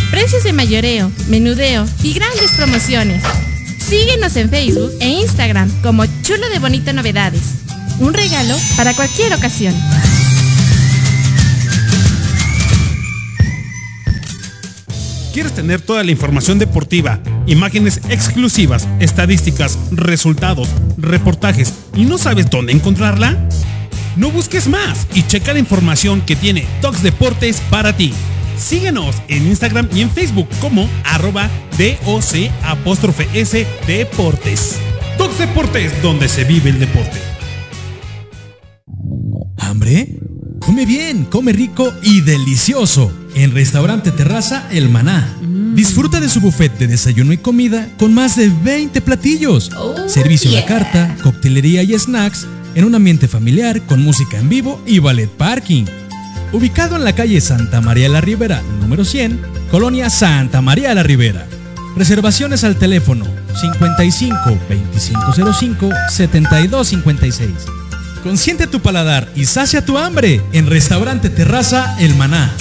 Precios 0.09 0.43
de 0.43 0.53
mayoreo, 0.53 1.11
menudeo 1.27 1.85
y 2.01 2.13
grandes 2.13 2.51
promociones. 2.53 3.23
Síguenos 3.77 4.35
en 4.37 4.49
Facebook 4.49 4.91
e 4.99 5.07
Instagram 5.07 5.69
como 5.83 6.05
Chulo 6.23 6.49
de 6.49 6.57
Bonito 6.57 6.91
Novedades. 6.91 7.43
Un 7.99 8.15
regalo 8.15 8.55
para 8.75 8.95
cualquier 8.95 9.35
ocasión. 9.35 9.75
¿Quieres 15.33 15.53
tener 15.53 15.79
toda 15.81 16.03
la 16.03 16.11
información 16.11 16.57
deportiva, 16.57 17.19
imágenes 17.45 18.01
exclusivas, 18.09 18.87
estadísticas, 18.99 19.77
resultados, 19.91 20.67
reportajes 20.97 21.73
y 21.95 22.05
no 22.05 22.17
sabes 22.17 22.49
dónde 22.49 22.73
encontrarla? 22.73 23.37
No 24.15 24.31
busques 24.31 24.67
más 24.67 25.07
y 25.13 25.23
checa 25.23 25.53
la 25.53 25.59
información 25.59 26.21
que 26.21 26.35
tiene 26.35 26.67
Tox 26.81 27.03
Deportes 27.03 27.61
para 27.69 27.95
ti. 27.95 28.11
Síguenos 28.57 29.15
en 29.27 29.47
Instagram 29.47 29.87
y 29.93 30.01
en 30.01 30.09
Facebook 30.09 30.49
como 30.59 30.89
arroba 31.05 31.49
DOC 31.77 32.51
apóstrofe 32.63 33.27
S 33.33 33.67
Deportes. 33.85 34.77
Tox 35.17 35.37
Deportes, 35.37 36.01
donde 36.01 36.27
se 36.27 36.43
vive 36.43 36.71
el 36.71 36.79
deporte. 36.79 37.19
¿Hambre? 39.57 40.17
Come 40.59 40.85
bien, 40.85 41.25
come 41.25 41.53
rico 41.53 41.93
y 42.01 42.21
delicioso. 42.21 43.18
En 43.35 43.53
Restaurante 43.53 44.11
Terraza 44.11 44.67
El 44.71 44.89
Maná. 44.89 45.27
Disfruta 45.73 46.19
de 46.19 46.29
su 46.29 46.41
buffet 46.41 46.77
de 46.77 46.87
desayuno 46.87 47.31
y 47.31 47.37
comida 47.37 47.87
con 47.97 48.13
más 48.13 48.35
de 48.35 48.49
20 48.49 49.01
platillos. 49.01 49.71
Servicio 50.07 50.51
a 50.51 50.61
la 50.61 50.65
carta, 50.65 51.15
coctelería 51.23 51.83
y 51.83 51.97
snacks 51.97 52.47
en 52.75 52.85
un 52.85 52.95
ambiente 52.95 53.27
familiar 53.27 53.81
con 53.83 54.01
música 54.01 54.37
en 54.37 54.49
vivo 54.49 54.81
y 54.85 54.99
ballet 54.99 55.29
parking. 55.29 55.85
Ubicado 56.51 56.95
en 56.95 57.03
la 57.03 57.13
calle 57.13 57.39
Santa 57.41 57.81
María 57.81 58.09
la 58.09 58.21
Ribera, 58.21 58.61
número 58.81 59.05
100, 59.05 59.39
Colonia 59.69 60.09
Santa 60.09 60.61
María 60.61 60.93
la 60.95 61.03
Ribera. 61.03 61.47
Reservaciones 61.95 62.63
al 62.63 62.77
teléfono 62.77 63.25
55 63.59 64.35
2505 64.69 65.89
7256. 66.09 67.78
Consiente 68.23 68.67
tu 68.67 68.81
paladar 68.81 69.29
y 69.35 69.45
sacia 69.45 69.85
tu 69.85 69.97
hambre 69.97 70.41
en 70.51 70.67
Restaurante 70.67 71.29
Terraza 71.29 71.95
El 71.99 72.15
Maná. 72.15 72.53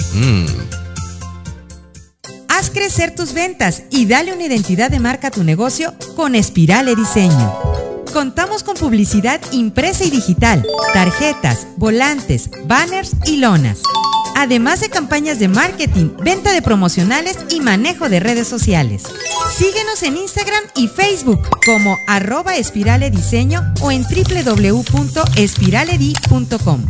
Haz 2.48 2.70
crecer 2.70 3.14
tus 3.14 3.32
ventas 3.32 3.82
y 3.90 4.06
dale 4.06 4.32
una 4.32 4.44
identidad 4.44 4.90
de 4.90 5.00
marca 5.00 5.28
a 5.28 5.30
tu 5.30 5.42
negocio 5.42 5.94
con 6.16 6.34
Espirale 6.34 6.94
Diseño. 6.94 7.77
Contamos 8.12 8.62
con 8.62 8.76
publicidad 8.76 9.40
impresa 9.52 10.04
y 10.04 10.10
digital, 10.10 10.66
tarjetas, 10.92 11.66
volantes, 11.76 12.50
banners 12.66 13.12
y 13.26 13.36
lonas. 13.36 13.80
Además 14.36 14.80
de 14.80 14.88
campañas 14.88 15.38
de 15.38 15.48
marketing, 15.48 16.10
venta 16.22 16.52
de 16.52 16.62
promocionales 16.62 17.38
y 17.50 17.60
manejo 17.60 18.08
de 18.08 18.20
redes 18.20 18.48
sociales. 18.48 19.02
Síguenos 19.56 20.02
en 20.02 20.16
Instagram 20.16 20.62
y 20.76 20.88
Facebook 20.88 21.40
como 21.64 21.96
arroba 22.06 22.56
espirale 22.56 23.10
diseño 23.10 23.62
o 23.80 23.90
en 23.90 24.04
www.espiraledi.com. 24.04 26.86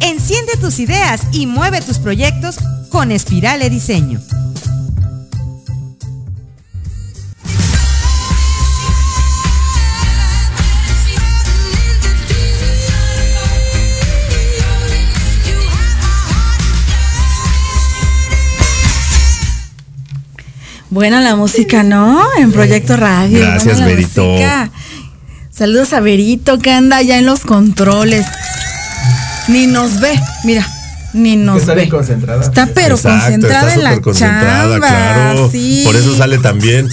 Enciende 0.00 0.52
tus 0.60 0.78
ideas 0.78 1.22
y 1.32 1.46
mueve 1.46 1.80
tus 1.80 1.98
proyectos 1.98 2.58
con 2.90 3.10
Espirale 3.10 3.70
Diseño. 3.70 4.20
Buena 20.94 21.20
la 21.20 21.34
música, 21.34 21.82
¿no? 21.82 22.22
En 22.38 22.52
Proyecto 22.52 22.96
Radio. 22.96 23.40
Gracias, 23.40 23.80
Buena 23.82 24.00
música. 24.00 24.70
Saludos 25.50 25.92
a 25.92 25.98
Verito 25.98 26.60
que 26.60 26.70
anda 26.70 26.98
allá 26.98 27.18
en 27.18 27.26
los 27.26 27.40
controles. 27.40 28.24
Ni 29.48 29.66
nos 29.66 29.98
ve, 29.98 30.16
mira, 30.44 30.64
ni 31.12 31.34
nos 31.34 31.62
Está 31.62 31.74
ve. 31.74 31.80
bien 31.80 31.90
concentrada. 31.90 32.42
Está 32.44 32.68
pero 32.72 32.94
Exacto, 32.94 33.18
concentrada 33.22 33.60
está 33.62 33.74
en 33.74 33.82
la 33.82 33.90
súper 33.90 34.02
concentrada, 34.04 34.70
chamba. 34.74 34.86
claro. 34.86 35.50
Sí. 35.50 35.82
Por 35.84 35.96
eso 35.96 36.16
sale 36.16 36.38
también. 36.38 36.88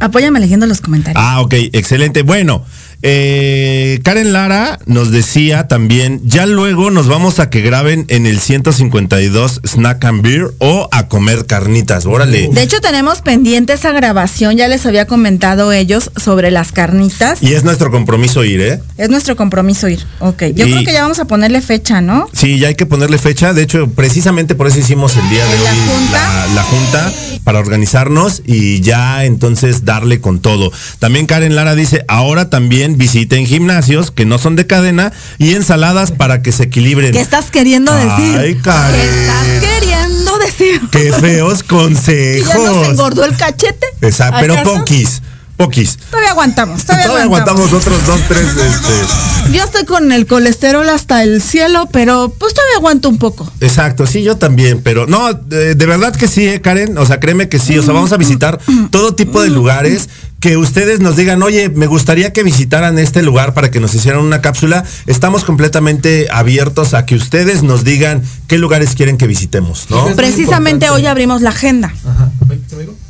Apóyame 0.00 0.40
leyendo 0.40 0.64
los 0.64 0.80
comentarios. 0.80 1.22
Ah, 1.22 1.42
ok, 1.42 1.52
excelente. 1.74 2.22
Bueno, 2.22 2.64
eh, 3.06 4.00
Karen 4.02 4.32
Lara 4.32 4.78
nos 4.86 5.10
decía 5.10 5.68
también, 5.68 6.22
ya 6.24 6.46
luego 6.46 6.90
nos 6.90 7.06
vamos 7.06 7.38
a 7.38 7.50
que 7.50 7.60
graben 7.60 8.06
en 8.08 8.24
el 8.24 8.40
152 8.40 9.60
Snack 9.62 10.04
and 10.06 10.22
Beer 10.22 10.46
o 10.58 10.88
a 10.90 11.06
comer 11.08 11.44
carnitas. 11.44 12.06
Órale. 12.06 12.48
De 12.50 12.62
hecho, 12.62 12.80
tenemos 12.80 13.20
pendiente 13.20 13.74
esa 13.74 13.92
grabación, 13.92 14.56
ya 14.56 14.68
les 14.68 14.86
había 14.86 15.06
comentado 15.06 15.70
ellos 15.72 16.10
sobre 16.16 16.50
las 16.50 16.72
carnitas. 16.72 17.42
Y 17.42 17.52
es 17.52 17.62
nuestro 17.62 17.90
compromiso 17.90 18.42
ir, 18.42 18.62
¿eh? 18.62 18.80
Es 18.96 19.10
nuestro 19.10 19.36
compromiso 19.36 19.86
ir. 19.86 20.00
Ok, 20.20 20.44
yo 20.54 20.66
Y- 20.66 20.72
creo 20.72 20.84
que 20.84 20.92
ya 20.94 21.02
vamos 21.02 21.18
a 21.18 21.26
ponerle 21.26 21.60
fecha, 21.60 22.00
¿no? 22.00 22.26
Sí, 22.32 22.58
ya 22.58 22.68
hay 22.68 22.74
que 22.74 22.86
ponerle 22.86 23.18
fecha. 23.18 23.52
De 23.52 23.62
hecho, 23.62 23.86
precisamente 23.90 24.54
por 24.54 24.66
eso 24.66 24.78
hicimos 24.78 25.14
el 25.18 25.28
día 25.28 25.44
de 25.44 25.58
¿La 25.58 25.70
hoy 25.70 25.78
junta? 25.88 26.46
la, 26.46 26.54
la 26.54 26.62
junta 26.62 27.12
para 27.44 27.58
organizarnos 27.58 28.40
y 28.46 28.80
ya 28.80 29.26
entonces 29.26 29.84
darle 29.84 30.22
con 30.22 30.40
todo. 30.40 30.72
También 30.98 31.26
Karen 31.26 31.54
Lara 31.54 31.74
dice, 31.74 32.02
ahora 32.08 32.48
también 32.48 32.93
visiten 32.96 33.46
gimnasios 33.46 34.10
que 34.10 34.24
no 34.24 34.38
son 34.38 34.56
de 34.56 34.66
cadena 34.66 35.12
y 35.38 35.54
ensaladas 35.54 36.12
para 36.12 36.42
que 36.42 36.52
se 36.52 36.64
equilibren. 36.64 37.12
¿Qué 37.12 37.20
estás 37.20 37.50
queriendo 37.50 37.94
decir? 37.94 38.38
Ay, 38.38 38.54
Karen. 38.56 39.00
¿Qué 39.00 39.20
estás 39.20 39.46
queriendo 39.78 40.38
decir? 40.38 40.80
Qué 40.90 41.12
feos 41.12 41.60
¿Y 41.64 41.66
ya 41.66 41.74
nos 41.74 41.82
consejos. 41.82 42.88
engordó 42.88 43.24
el 43.24 43.36
cachete? 43.36 43.86
Exacto, 44.00 44.36
pero 44.40 44.54
¿Acaso? 44.54 44.74
poquis, 44.78 45.22
poquis. 45.56 45.96
Todavía 46.10 46.30
aguantamos, 46.30 46.84
todavía, 46.84 47.06
Todavía 47.06 47.24
aguantamos. 47.24 47.66
aguantamos 47.72 47.86
otros 47.86 48.06
dos, 48.06 48.20
tres, 48.28 48.46
este. 48.48 49.52
Yo 49.52 49.62
estoy 49.62 49.84
con 49.84 50.10
el 50.12 50.26
colesterol 50.26 50.88
hasta 50.88 51.22
el 51.22 51.42
cielo, 51.42 51.88
pero 51.92 52.34
pues 52.38 52.54
todavía 52.54 52.76
aguanto 52.76 53.08
un 53.08 53.18
poco. 53.18 53.50
Exacto, 53.60 54.06
sí, 54.06 54.22
yo 54.22 54.36
también, 54.36 54.80
pero 54.82 55.06
no, 55.06 55.32
de, 55.34 55.74
de 55.74 55.86
verdad 55.86 56.14
que 56.16 56.28
sí, 56.28 56.46
eh, 56.46 56.60
Karen, 56.60 56.96
o 56.98 57.04
sea, 57.06 57.20
créeme 57.20 57.48
que 57.48 57.58
sí, 57.58 57.78
o 57.78 57.82
sea, 57.82 57.92
vamos 57.92 58.12
a 58.12 58.16
visitar 58.16 58.58
todo 58.90 59.14
tipo 59.14 59.42
de 59.42 59.50
lugares 59.50 60.08
que 60.44 60.58
ustedes 60.58 61.00
nos 61.00 61.16
digan, 61.16 61.42
oye, 61.42 61.70
me 61.70 61.86
gustaría 61.86 62.34
que 62.34 62.42
visitaran 62.42 62.98
este 62.98 63.22
lugar 63.22 63.54
para 63.54 63.70
que 63.70 63.80
nos 63.80 63.94
hicieran 63.94 64.20
una 64.20 64.42
cápsula. 64.42 64.84
Estamos 65.06 65.42
completamente 65.42 66.26
abiertos 66.30 66.92
a 66.92 67.06
que 67.06 67.14
ustedes 67.14 67.62
nos 67.62 67.82
digan 67.82 68.22
qué 68.46 68.58
lugares 68.58 68.94
quieren 68.94 69.16
que 69.16 69.26
visitemos, 69.26 69.86
¿no? 69.88 70.04
Precisamente 70.16 70.90
hoy 70.90 71.06
abrimos 71.06 71.40
la 71.40 71.48
agenda. 71.48 71.94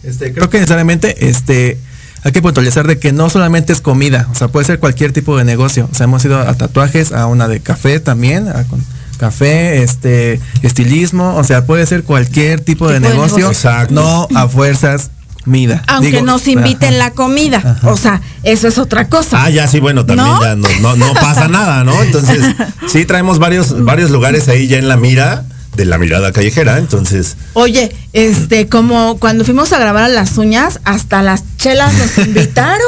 Este, 0.04 0.32
creo 0.32 0.48
que 0.48 0.58
necesariamente 0.58 1.28
este, 1.28 1.76
hay 2.22 2.30
que 2.30 2.40
puntualizar 2.40 2.86
de 2.86 3.00
que 3.00 3.10
no 3.10 3.28
solamente 3.28 3.72
es 3.72 3.80
comida, 3.80 4.28
o 4.30 4.36
sea, 4.36 4.46
puede 4.46 4.66
ser 4.66 4.78
cualquier 4.78 5.10
tipo 5.10 5.36
de 5.36 5.42
negocio. 5.42 5.88
O 5.90 5.94
sea, 5.96 6.04
hemos 6.04 6.24
ido 6.24 6.38
a 6.38 6.54
tatuajes, 6.54 7.10
a 7.10 7.26
una 7.26 7.48
de 7.48 7.58
café 7.58 7.98
también, 7.98 8.46
a 8.46 8.62
con 8.62 8.80
café, 9.16 9.82
este, 9.82 10.40
estilismo, 10.62 11.36
o 11.36 11.42
sea, 11.44 11.66
puede 11.66 11.86
ser 11.86 12.04
cualquier 12.04 12.60
tipo 12.60 12.88
de 12.88 12.98
Tipo 13.00 13.08
de 13.08 13.14
negocio, 13.14 13.38
negocio. 13.38 13.68
Exacto. 13.70 13.94
no 13.94 14.28
a 14.34 14.48
fuerzas 14.48 15.10
mida. 15.44 15.82
Aunque 15.86 16.10
Digo, 16.10 16.22
nos 16.22 16.46
inviten 16.48 16.90
ajá. 16.90 16.98
la 16.98 17.10
comida. 17.12 17.78
O 17.84 17.96
sea, 17.96 18.20
eso 18.42 18.68
es 18.68 18.78
otra 18.78 19.08
cosa. 19.08 19.42
Ah, 19.44 19.50
ya 19.50 19.66
sí, 19.68 19.80
bueno, 19.80 20.04
también 20.06 20.28
¿No? 20.28 20.42
ya 20.42 20.56
no, 20.56 20.68
no, 20.80 20.96
no 20.96 21.14
pasa 21.14 21.48
nada, 21.48 21.84
¿no? 21.84 22.02
Entonces, 22.02 22.44
sí 22.88 23.04
traemos 23.04 23.38
varios, 23.38 23.84
varios 23.84 24.10
lugares 24.10 24.48
ahí 24.48 24.66
ya 24.66 24.78
en 24.78 24.88
la 24.88 24.96
mira 24.96 25.44
de 25.76 25.84
la 25.84 25.98
mirada 25.98 26.32
callejera, 26.32 26.78
entonces. 26.78 27.36
Oye, 27.54 27.94
este, 28.12 28.68
como 28.68 29.18
cuando 29.18 29.44
fuimos 29.44 29.72
a 29.72 29.78
grabar 29.78 30.04
a 30.04 30.08
las 30.08 30.38
uñas, 30.38 30.80
hasta 30.84 31.22
las 31.22 31.42
chelas 31.56 31.92
nos 31.94 32.18
invitaron. 32.26 32.80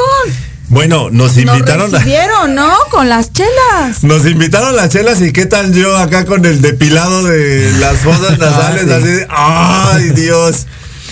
Bueno, 0.69 1.09
nos 1.09 1.37
invitaron 1.37 1.91
Nos 1.91 1.93
a, 1.93 1.97
recibieron, 1.99 2.53
¿no? 2.55 2.69
Con 2.91 3.07
las 3.07 3.31
chelas. 3.31 4.03
Nos 4.03 4.25
invitaron 4.25 4.75
las 4.75 4.89
chelas 4.89 5.21
y 5.21 5.31
qué 5.31 5.45
tal 5.45 5.73
yo 5.73 5.95
acá 5.95 6.25
con 6.25 6.45
el 6.45 6.61
depilado 6.61 7.23
de 7.23 7.71
las 7.79 7.97
fosas 7.99 8.37
nasales, 8.39 8.83
sí. 8.83 8.91
así 8.91 9.07
de, 9.07 9.27
ay 9.29 10.09
Dios. 10.09 10.65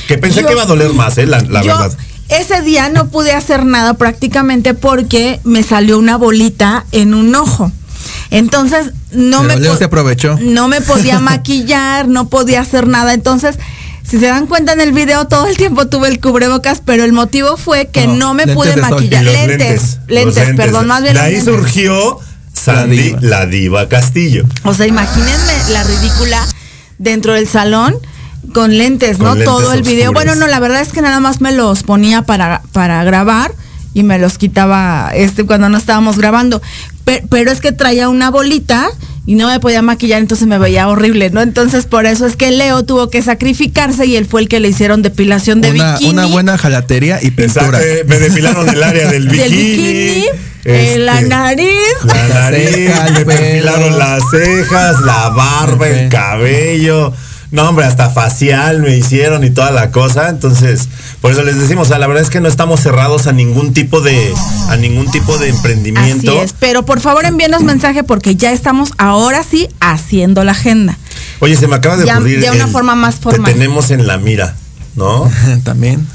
Que 0.07 0.17
pensé 0.17 0.41
Yo- 0.41 0.47
que 0.47 0.53
iba 0.53 0.63
a 0.63 0.65
doler 0.65 0.93
más, 0.93 1.17
eh, 1.17 1.25
la, 1.25 1.39
la 1.41 1.61
Yo 1.61 1.77
verdad. 1.77 1.97
ese 2.29 2.61
día 2.61 2.89
no 2.89 3.07
pude 3.09 3.33
hacer 3.33 3.65
nada 3.65 3.95
prácticamente 3.95 4.73
porque 4.73 5.39
me 5.43 5.63
salió 5.63 5.97
una 5.99 6.17
bolita 6.17 6.85
en 6.91 7.13
un 7.13 7.33
ojo. 7.35 7.71
Entonces 8.31 8.91
no 9.11 9.43
Pero 9.47 9.59
me 9.71 9.77
se 9.77 9.83
aprovechó. 9.85 10.37
no 10.41 10.67
me 10.67 10.81
podía 10.81 11.19
maquillar, 11.31 12.07
no 12.07 12.27
podía 12.29 12.61
hacer 12.61 12.87
nada. 12.87 13.13
Entonces, 13.13 13.55
si 14.07 14.19
se 14.19 14.27
dan 14.27 14.45
cuenta 14.47 14.73
en 14.73 14.81
el 14.81 14.91
video, 14.91 15.25
todo 15.25 15.47
el 15.47 15.57
tiempo 15.57 15.87
tuve 15.87 16.07
el 16.09 16.19
cubrebocas, 16.19 16.81
pero 16.85 17.03
el 17.03 17.13
motivo 17.13 17.57
fue 17.57 17.87
que 17.87 18.05
No, 18.07 18.15
no, 18.15 18.33
me 18.33 18.47
pude 18.47 18.75
maquillar. 18.77 19.23
Lentes, 19.23 19.99
lentes, 20.07 20.55
perdón, 20.55 20.87
más 20.87 21.01
bien 21.01 21.15
De 21.15 21.19
ahí 21.21 21.35
lentes. 21.35 21.53
surgió 21.55 22.19
Sandy, 22.53 22.97
La 22.97 23.03
diva. 23.03 23.19
la 23.21 23.45
diva 23.45 23.89
Castillo. 23.89 24.43
O 24.63 24.73
sea, 24.73 24.85
imagínense 24.87 25.71
la 25.71 25.83
ridícula 25.83 26.45
dentro 26.97 27.33
del 27.33 27.47
salón 27.47 27.95
con 28.53 28.77
lentes, 28.77 29.17
Con 29.17 29.25
¿no? 29.25 29.35
lentes 29.35 29.45
Todo 29.45 29.73
el 29.73 29.81
video. 29.83 30.11
Bueno, 30.13 30.35
no, 30.35 30.47
la 30.47 30.59
verdad 30.59 30.81
es 30.81 30.89
que 30.89 31.01
nada 31.01 31.19
más 31.19 31.41
me 31.41 31.51
los 31.51 31.83
ponía 31.83 32.21
para, 32.23 32.61
para 32.71 33.03
grabar 33.03 33.51
y 33.93 34.03
me 34.03 34.19
los 34.19 34.37
quitaba 34.37 35.11
este 35.15 35.45
cuando 35.45 35.69
no 35.69 35.77
estábamos 35.77 36.17
grabando. 36.17 36.61
Pe- 37.03 37.23
Pero, 37.29 37.51
es 37.51 37.61
que 37.61 37.71
traía 37.71 38.09
una 38.09 38.29
bolita 38.31 38.87
y 39.27 39.35
no 39.35 39.47
me 39.47 39.59
podía 39.59 39.81
maquillar, 39.81 40.19
entonces 40.21 40.47
me 40.47 40.57
veía 40.59 40.87
horrible, 40.87 41.29
¿no? 41.31 41.41
Entonces 41.41 41.85
por 41.85 42.05
eso 42.05 42.25
es 42.27 42.35
que 42.35 42.51
Leo 42.51 42.83
tuvo 42.83 43.09
que 43.09 43.21
sacrificarse 43.23 44.05
y 44.05 44.15
él 44.17 44.25
fue 44.25 44.41
el 44.41 44.47
que 44.47 44.59
le 44.59 44.67
hicieron 44.69 45.01
depilación 45.01 45.61
de 45.61 45.71
Una, 45.71 45.93
bikini. 45.93 46.11
una 46.11 46.25
buena 46.27 46.57
jalatería 46.57 47.19
y 47.23 47.31
pintura. 47.31 47.79
Exacto, 47.79 47.79
eh, 47.87 48.03
me 48.07 48.19
depilaron 48.19 48.69
el 48.69 48.83
área 48.83 49.09
del 49.09 49.27
bikini. 49.27 49.39
del 49.49 49.51
bikini, 49.51 50.25
eh, 50.65 50.95
la 50.99 51.15
este, 51.19 51.29
nariz. 51.29 51.69
La 52.05 52.27
nariz, 52.27 52.89
me 53.25 53.35
depilaron 53.35 53.97
las 53.97 54.21
cejas, 54.29 55.01
la 55.01 55.29
barba, 55.29 55.87
el 55.87 56.09
cabello. 56.09 57.13
No, 57.55 57.69
hombre, 57.69 57.85
hasta 57.85 58.09
facial 58.09 58.81
me 58.81 58.97
hicieron 58.97 59.45
y 59.45 59.49
toda 59.49 59.71
la 59.71 59.89
cosa. 59.91 60.27
Entonces, 60.27 60.89
por 61.21 61.31
eso 61.31 61.41
les 61.41 61.57
decimos, 61.57 61.87
o 61.87 61.89
sea, 61.89 61.99
la 61.99 62.07
verdad 62.07 62.21
es 62.21 62.29
que 62.29 62.41
no 62.41 62.49
estamos 62.49 62.81
cerrados 62.81 63.27
a 63.27 63.31
ningún 63.31 63.73
tipo 63.73 64.01
de, 64.01 64.33
a 64.69 64.75
ningún 64.75 65.09
tipo 65.09 65.37
de 65.37 65.47
Así 65.47 65.55
emprendimiento. 65.55 66.41
es, 66.41 66.53
pero 66.59 66.83
por 66.85 66.99
favor 66.99 67.23
envíenos 67.25 67.63
mensaje 67.63 68.03
porque 68.03 68.35
ya 68.35 68.51
estamos 68.51 68.91
ahora 68.97 69.41
sí 69.43 69.69
haciendo 69.79 70.43
la 70.43 70.51
agenda. 70.51 70.97
Oye, 71.39 71.55
se 71.55 71.67
me 71.67 71.75
acaba 71.77 71.95
de 71.95 72.05
Ya- 72.05 72.15
ocurrir. 72.15 72.41
de 72.41 72.51
una 72.51 72.65
el- 72.65 72.71
forma 72.71 72.93
más 72.95 73.15
formal. 73.15 73.45
Te 73.45 73.53
tenemos 73.57 73.89
en 73.91 74.05
la 74.05 74.17
mira, 74.17 74.55
¿no? 74.95 75.31
También. 75.63 76.05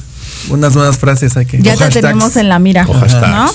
Unas 0.50 0.74
nuevas 0.74 0.98
frases 0.98 1.36
hay 1.38 1.46
que. 1.46 1.62
Ya 1.62 1.72
o 1.72 1.76
te 1.78 1.84
hashtags. 1.84 2.02
tenemos 2.06 2.36
en 2.36 2.48
la 2.50 2.58
mira. 2.58 2.84
¿no? 2.84 3.50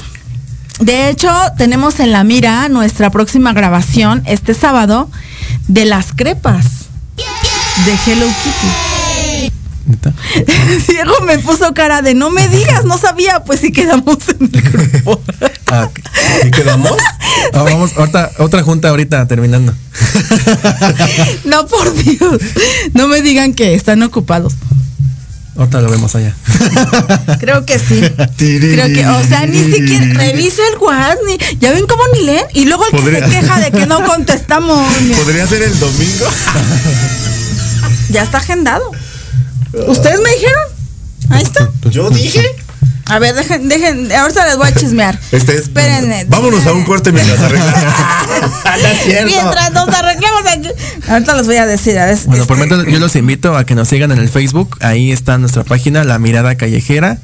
De 0.79 1.09
hecho, 1.09 1.31
tenemos 1.57 1.99
en 1.99 2.11
la 2.11 2.23
mira 2.23 2.67
nuestra 2.69 3.09
próxima 3.11 3.53
grabación 3.53 4.23
este 4.25 4.53
sábado 4.55 5.09
de 5.67 5.86
las 5.86 6.13
crepas 6.13 6.65
de 7.84 8.11
Hello 8.11 8.26
Kitty. 8.43 9.51
Diego 10.88 11.13
me 11.26 11.38
puso 11.39 11.73
cara 11.73 12.01
de 12.01 12.15
no 12.15 12.32
me 12.32 12.47
digas, 12.47 12.86
no 12.86 12.97
sabía, 12.97 13.43
pues 13.43 13.59
sí 13.59 13.71
quedamos 13.71 14.17
en 14.39 14.49
el 14.53 14.61
grupo. 14.61 15.21
Ah. 15.67 15.89
¿Y 16.45 16.51
quedamos? 16.51 16.91
Ah, 17.51 17.63
vamos, 17.63 17.91
ahorita, 17.97 18.34
otra 18.38 18.61
junta 18.61 18.89
ahorita 18.89 19.28
terminando. 19.28 19.73
No, 21.45 21.65
por 21.65 21.91
Dios. 21.95 22.39
No 22.93 23.07
me 23.07 23.23
digan 23.23 23.53
que 23.55 23.73
están 23.73 24.03
ocupados. 24.03 24.53
Ahorita 25.57 25.82
lo 25.82 25.89
vemos 25.89 26.13
allá. 26.15 26.36
Creo 27.39 27.65
que 27.65 27.80
sí. 27.80 27.99
Creo 28.38 28.88
que, 28.93 29.07
o 29.07 29.28
sea, 29.28 29.47
ni 29.47 29.71
siquiera 29.73 30.05
revisa 30.13 30.61
el 30.71 30.78
WhatsApp, 30.80 31.17
ni, 31.26 31.38
ya 31.59 31.71
ven 31.71 31.88
cómo 31.88 32.03
ni 32.13 32.26
leen. 32.26 32.45
Y 32.53 32.65
luego 32.65 32.86
el 32.86 32.91
que 32.91 32.97
Podría- 32.97 33.26
se 33.28 33.32
queja 33.39 33.59
de 33.59 33.71
que 33.71 33.88
no 33.88 34.03
contestamos. 34.05 34.88
¿Podría 35.17 35.47
ser 35.47 35.63
el 35.63 35.80
domingo? 35.80 36.26
Ya 38.09 38.23
está 38.23 38.37
agendado. 38.37 38.91
¿Ustedes 39.87 40.19
me 40.21 40.29
dijeron? 40.31 40.63
Ahí 41.29 41.43
está. 41.43 41.69
Yo 41.89 42.09
dije. 42.09 42.43
A 43.07 43.19
ver, 43.19 43.35
dejen, 43.35 43.69
dejen, 43.69 44.11
ahorita 44.11 44.47
les 44.47 44.57
voy 44.57 44.67
a 44.67 44.73
chismear. 44.73 45.19
Este 45.31 45.53
es, 45.53 45.61
Espérenme. 45.63 46.25
Vámonos 46.25 46.65
a 46.65 46.73
un 46.73 46.83
corte 46.83 47.11
mientras 47.11 47.39
arreglamos. 47.39 47.73
Mientras 49.25 49.71
nos 49.73 49.87
arreglamos 49.89 50.41
aquí. 50.47 50.69
Ahorita 51.07 51.35
les 51.35 51.45
voy 51.45 51.57
a 51.57 51.65
decir, 51.67 51.99
a 51.99 52.05
ver. 52.05 52.17
Bueno, 52.25 52.45
por 52.47 52.57
mientras 52.57 52.83
yo 52.85 52.99
los 52.99 53.15
invito 53.15 53.55
a 53.55 53.63
que 53.63 53.75
nos 53.75 53.89
sigan 53.89 54.11
en 54.11 54.17
el 54.17 54.29
Facebook. 54.29 54.77
Ahí 54.81 55.11
está 55.11 55.37
nuestra 55.37 55.63
página, 55.63 56.03
La 56.03 56.17
Mirada 56.17 56.55
Callejera. 56.55 57.19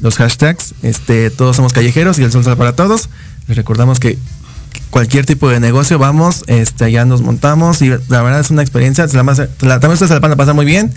Los 0.00 0.16
hashtags, 0.16 0.74
este, 0.82 1.30
todos 1.30 1.56
somos 1.56 1.72
callejeros 1.72 2.18
y 2.18 2.22
el 2.22 2.32
sol 2.32 2.44
sale 2.44 2.56
para 2.56 2.74
todos. 2.74 3.10
Les 3.46 3.56
recordamos 3.56 4.00
que 4.00 4.18
cualquier 4.96 5.26
tipo 5.26 5.50
de 5.50 5.60
negocio 5.60 5.98
vamos, 5.98 6.42
este, 6.46 6.86
allá 6.86 7.04
nos 7.04 7.20
montamos 7.20 7.82
y 7.82 7.90
la 8.08 8.22
verdad 8.22 8.40
es 8.40 8.48
una 8.48 8.62
experiencia. 8.62 9.04
La, 9.04 9.78
también 9.78 9.92
ustedes 9.92 10.08
se 10.08 10.18
la 10.18 10.20
van 10.20 10.56
muy 10.56 10.64
bien. 10.64 10.90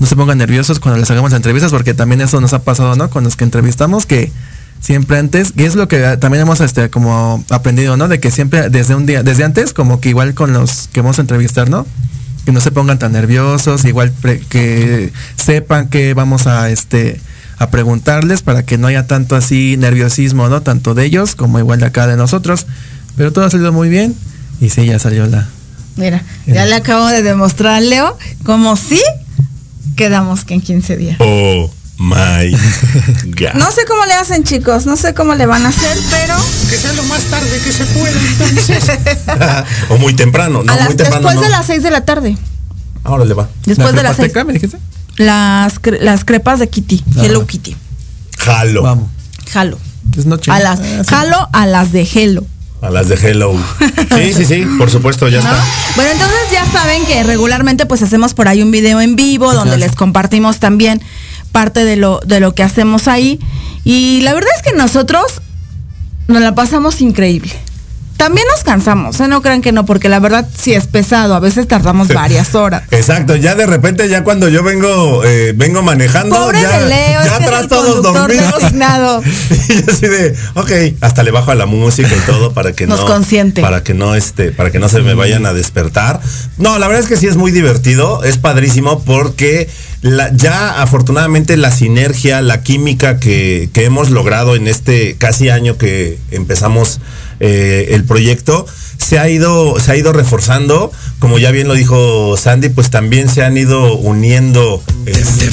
No 0.00 0.06
se 0.08 0.16
pongan 0.16 0.38
nerviosos 0.38 0.80
cuando 0.80 0.98
les 0.98 1.08
hagamos 1.12 1.32
entrevistas 1.32 1.70
porque 1.70 1.94
también 1.94 2.20
eso 2.20 2.40
nos 2.40 2.54
ha 2.54 2.64
pasado, 2.64 2.96
¿no? 2.96 3.08
Con 3.08 3.22
los 3.22 3.36
que 3.36 3.44
entrevistamos 3.44 4.04
que 4.04 4.32
siempre 4.80 5.18
antes, 5.18 5.52
y 5.56 5.62
es 5.62 5.76
lo 5.76 5.86
que 5.86 6.16
también 6.16 6.42
hemos 6.42 6.60
este, 6.60 6.90
como 6.90 7.44
aprendido, 7.50 7.96
¿no? 7.96 8.08
De 8.08 8.18
que 8.18 8.32
siempre 8.32 8.68
desde 8.68 8.96
un 8.96 9.06
día, 9.06 9.22
desde 9.22 9.44
antes, 9.44 9.72
como 9.72 10.00
que 10.00 10.08
igual 10.08 10.34
con 10.34 10.52
los 10.52 10.88
que 10.92 11.02
vamos 11.02 11.18
a 11.18 11.20
entrevistar, 11.20 11.70
¿no? 11.70 11.86
Que 12.46 12.50
no 12.50 12.60
se 12.60 12.72
pongan 12.72 12.98
tan 12.98 13.12
nerviosos, 13.12 13.84
igual 13.84 14.10
pre- 14.10 14.40
que 14.40 15.12
sepan 15.36 15.86
que 15.86 16.14
vamos 16.14 16.48
a 16.48 16.68
este 16.68 17.20
a 17.58 17.70
preguntarles 17.70 18.42
para 18.42 18.64
que 18.64 18.76
no 18.76 18.88
haya 18.88 19.06
tanto 19.06 19.36
así 19.36 19.76
nerviosismo, 19.78 20.48
¿no? 20.48 20.62
Tanto 20.62 20.94
de 20.94 21.04
ellos 21.04 21.36
como 21.36 21.60
igual 21.60 21.78
de 21.78 21.86
acá 21.86 22.08
de 22.08 22.16
nosotros. 22.16 22.66
Pero 23.16 23.32
todo 23.32 23.44
ha 23.44 23.50
salido 23.50 23.72
muy 23.72 23.88
bien. 23.88 24.14
Y 24.60 24.70
sí, 24.70 24.86
ya 24.86 24.98
salió 24.98 25.26
la. 25.26 25.46
Mira, 25.96 26.22
ya 26.46 26.66
le 26.66 26.74
acabo 26.74 27.06
de 27.06 27.22
demostrar 27.22 27.74
a 27.74 27.80
Leo 27.80 28.18
como 28.44 28.76
sí 28.76 29.00
quedamos 29.96 30.44
que 30.44 30.54
en 30.54 30.60
15 30.60 30.96
días. 30.96 31.16
Oh 31.20 31.70
my 31.98 32.50
God. 33.24 33.54
No 33.54 33.70
sé 33.70 33.82
cómo 33.88 34.04
le 34.04 34.12
hacen, 34.12 34.44
chicos, 34.44 34.84
no 34.84 34.96
sé 34.96 35.14
cómo 35.14 35.34
le 35.34 35.46
van 35.46 35.64
a 35.64 35.70
hacer, 35.70 35.96
pero 36.10 36.34
Que 36.68 36.76
sea 36.76 36.92
lo 36.92 37.02
más 37.04 37.22
tarde 37.24 37.58
que 37.64 37.72
se 37.72 37.84
pueda, 37.86 38.20
entonces. 38.20 38.98
o 39.88 39.96
muy 39.96 40.12
temprano, 40.14 40.62
no, 40.62 40.70
a 40.72 40.76
muy 40.76 40.94
temprano. 40.96 41.14
después 41.16 41.34
no. 41.36 41.40
de 41.42 41.48
las 41.48 41.66
6 41.66 41.82
de 41.82 41.90
la 41.90 42.04
tarde. 42.04 42.36
Ahora 43.04 43.24
le 43.24 43.32
va. 43.34 43.48
Después 43.64 43.94
de 43.94 44.02
las 44.02 44.16
6. 44.16 44.32
crepateca, 44.32 44.44
me 44.44 44.52
dijiste? 44.52 44.78
Las, 45.16 45.80
cre- 45.80 46.00
las 46.00 46.24
crepas 46.26 46.58
de 46.58 46.68
Kitty, 46.68 47.02
Hello 47.22 47.46
Kitty. 47.46 47.74
Jalo. 48.38 48.82
Vamos. 48.82 49.08
Jalo. 49.50 49.78
Es 50.18 50.26
noche. 50.26 50.50
A 50.50 50.58
las, 50.60 50.78
Ah, 50.80 50.82
sí. 51.04 51.08
jalo 51.08 51.48
a 51.54 51.66
las 51.66 51.92
de 51.92 52.02
Hello. 52.14 52.44
A 52.82 52.90
las 52.90 53.08
de 53.08 53.14
Hello. 53.16 53.54
Sí, 54.16 54.32
sí, 54.32 54.44
sí, 54.44 54.66
por 54.78 54.90
supuesto, 54.90 55.28
ya 55.28 55.38
está. 55.38 55.64
Bueno, 55.94 56.10
entonces 56.12 56.38
ya 56.52 56.64
saben 56.66 57.04
que 57.06 57.22
regularmente 57.22 57.86
pues 57.86 58.02
hacemos 58.02 58.34
por 58.34 58.48
ahí 58.48 58.62
un 58.62 58.70
video 58.70 59.00
en 59.00 59.16
vivo 59.16 59.52
donde 59.52 59.76
les 59.78 59.94
compartimos 59.94 60.58
también 60.58 61.02
parte 61.52 61.84
de 61.84 61.96
lo, 61.96 62.20
de 62.24 62.40
lo 62.40 62.54
que 62.54 62.62
hacemos 62.62 63.08
ahí. 63.08 63.40
Y 63.84 64.20
la 64.22 64.34
verdad 64.34 64.50
es 64.56 64.62
que 64.62 64.76
nosotros 64.76 65.40
nos 66.28 66.42
la 66.42 66.54
pasamos 66.54 67.00
increíble. 67.00 67.52
También 68.16 68.46
nos 68.50 68.64
cansamos, 68.64 69.20
¿eh? 69.20 69.28
no 69.28 69.42
crean 69.42 69.60
que 69.60 69.72
no, 69.72 69.84
porque 69.84 70.08
la 70.08 70.20
verdad 70.20 70.48
sí 70.58 70.72
es 70.72 70.86
pesado, 70.86 71.34
a 71.34 71.40
veces 71.40 71.68
tardamos 71.68 72.08
varias 72.08 72.54
horas. 72.54 72.82
Exacto, 72.90 73.36
ya 73.36 73.54
de 73.54 73.66
repente, 73.66 74.08
ya 74.08 74.24
cuando 74.24 74.48
yo 74.48 74.62
vengo 74.62 75.22
eh, 75.24 75.52
vengo 75.54 75.82
manejando, 75.82 76.34
Pobre 76.34 76.62
ya, 76.62 76.78
de 76.78 76.86
Leo, 76.88 76.96
ya 77.12 77.22
es 77.24 77.28
que 77.32 77.44
es 77.44 77.48
atrás 77.48 77.68
todos 77.68 78.02
dormidos. 78.02 78.72
y 79.68 79.74
yo 79.74 79.92
así 79.92 80.06
de, 80.06 80.34
ok, 80.54 80.96
hasta 81.00 81.22
le 81.22 81.30
bajo 81.30 81.50
a 81.50 81.54
la 81.54 81.66
música 81.66 82.08
y 82.08 82.26
todo 82.26 82.52
para 82.52 82.72
que 82.72 82.86
Nos 82.86 83.00
no 83.00 83.06
consiente. 83.06 83.60
para 83.60 83.82
que 83.82 83.94
no 83.94 84.14
este, 84.14 84.50
para 84.52 84.70
que 84.70 84.78
no 84.78 84.88
se 84.88 85.00
me 85.00 85.14
vayan 85.14 85.44
a 85.46 85.52
despertar. 85.52 86.20
No, 86.58 86.78
la 86.78 86.86
verdad 86.88 87.02
es 87.02 87.08
que 87.08 87.16
sí 87.16 87.26
es 87.26 87.36
muy 87.36 87.50
divertido, 87.50 88.24
es 88.24 88.38
padrísimo 88.38 89.02
porque 89.02 89.68
la- 90.02 90.32
ya 90.32 90.80
afortunadamente 90.82 91.56
la 91.56 91.70
sinergia, 91.70 92.40
la 92.40 92.62
química 92.62 93.18
que, 93.18 93.68
que 93.72 93.84
hemos 93.84 94.10
logrado 94.10 94.56
en 94.56 94.68
este 94.68 95.16
casi 95.16 95.48
año 95.50 95.76
que 95.76 96.18
empezamos 96.30 97.00
eh, 97.40 97.88
el 97.90 98.04
proyecto 98.04 98.66
se 98.98 99.18
ha 99.18 99.28
ido 99.28 99.78
se 99.80 99.92
ha 99.92 99.96
ido 99.96 100.12
reforzando. 100.12 100.90
Como 101.18 101.38
ya 101.38 101.50
bien 101.50 101.66
lo 101.66 101.74
dijo 101.74 102.36
Sandy 102.36 102.68
pues 102.68 102.90
también 102.90 103.28
se 103.30 103.42
han 103.42 103.56
ido 103.56 103.94
uniendo 103.96 104.82
este, 105.06 105.46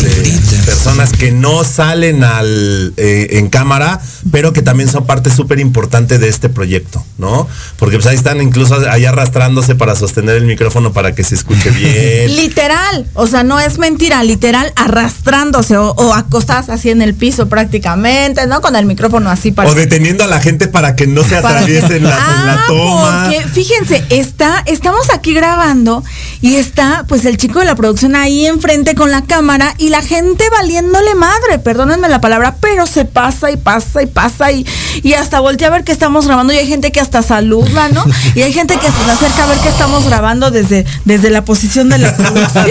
personas 0.66 1.12
que 1.14 1.32
no 1.32 1.64
salen 1.64 2.24
al 2.24 2.94
eh, 2.98 3.28
en 3.32 3.48
cámara 3.50 4.02
pero 4.32 4.52
que 4.52 4.62
también 4.62 4.89
son 4.89 5.06
parte 5.06 5.30
súper 5.30 5.60
importante 5.60 6.18
de 6.20 6.28
este 6.28 6.50
proyecto 6.50 7.04
no 7.18 7.48
porque 7.78 7.96
pues 7.98 8.08
ahí 8.08 8.16
están 8.16 8.41
incluso 8.41 8.76
ahí 8.89 9.06
arrastrándose 9.06 9.76
para 9.76 9.96
sostener 9.96 10.36
el 10.36 10.46
micrófono 10.46 10.91
para 10.91 11.16
que 11.16 11.24
se 11.24 11.36
escuche 11.36 11.70
bien. 11.72 12.36
Literal, 12.36 13.06
o 13.14 13.26
sea, 13.28 13.44
no 13.44 13.60
es 13.60 13.78
mentira, 13.78 14.22
literal 14.24 14.74
arrastrándose 14.76 15.78
o, 15.78 15.91
o 15.91 16.14
acostadas 16.14 16.70
así 16.70 16.89
en 16.89 17.02
el 17.02 17.14
piso 17.14 17.48
prácticamente, 17.48 18.48
¿no? 18.48 18.62
Con 18.62 18.76
el 18.76 18.86
micrófono 18.86 19.30
así 19.30 19.52
para... 19.52 19.70
o 19.70 19.76
deteniendo 19.76 20.24
a 20.24 20.28
la 20.28 20.39
gente 20.41 20.68
para 20.68 20.96
que 20.96 21.08
no 21.08 21.24
se 21.24 21.41
Para 21.41 21.60
que- 21.66 21.78
atraviese 21.78 21.98
en 21.98 22.04
la, 22.04 22.10
en 22.18 22.48
la 22.48 22.54
Ah, 22.54 22.66
toma 22.68 23.30
Fíjense, 23.53 24.03
está, 24.09 24.63
estamos 24.65 25.09
aquí 25.13 25.34
grabando 25.34 26.03
y 26.41 26.55
está 26.55 27.05
pues 27.07 27.25
el 27.25 27.38
chico 27.38 27.59
de 27.59 27.65
la 27.65 27.75
producción 27.75 28.15
ahí 28.15 28.45
enfrente 28.45 28.95
con 28.95 29.11
la 29.11 29.23
cámara 29.23 29.73
y 29.77 29.89
la 29.89 30.01
gente 30.01 30.43
valiéndole 30.49 31.15
madre, 31.15 31.59
perdónenme 31.59 32.09
la 32.09 32.19
palabra, 32.21 32.55
pero 32.59 32.86
se 32.88 33.05
pasa 33.05 33.51
y 33.51 33.57
pasa 33.57 34.01
y 34.03 34.07
pasa 34.07 34.51
y, 34.51 34.65
y 35.03 35.13
hasta 35.13 35.39
voltea 35.39 35.67
a 35.69 35.71
ver 35.71 35.84
que 35.84 35.91
estamos 35.91 36.25
grabando 36.27 36.53
y 36.53 36.57
hay 36.57 36.67
gente 36.67 36.91
que 36.91 36.99
hasta 36.99 37.21
saluda, 37.23 37.89
¿no? 37.89 38.03
Y 38.36 38.41
hay 38.41 38.53
gente 38.53 38.75
que 38.75 38.88
se 38.88 39.11
acerca 39.11 39.43
a 39.43 39.47
ver 39.47 39.57
que 39.59 39.69
estamos 39.69 40.05
grabando 40.05 40.51
desde, 40.51 40.86
desde 41.05 41.29
la 41.29 41.45
posición 41.45 41.89
de 41.89 41.97
la 41.99 42.15
producción. 42.17 42.69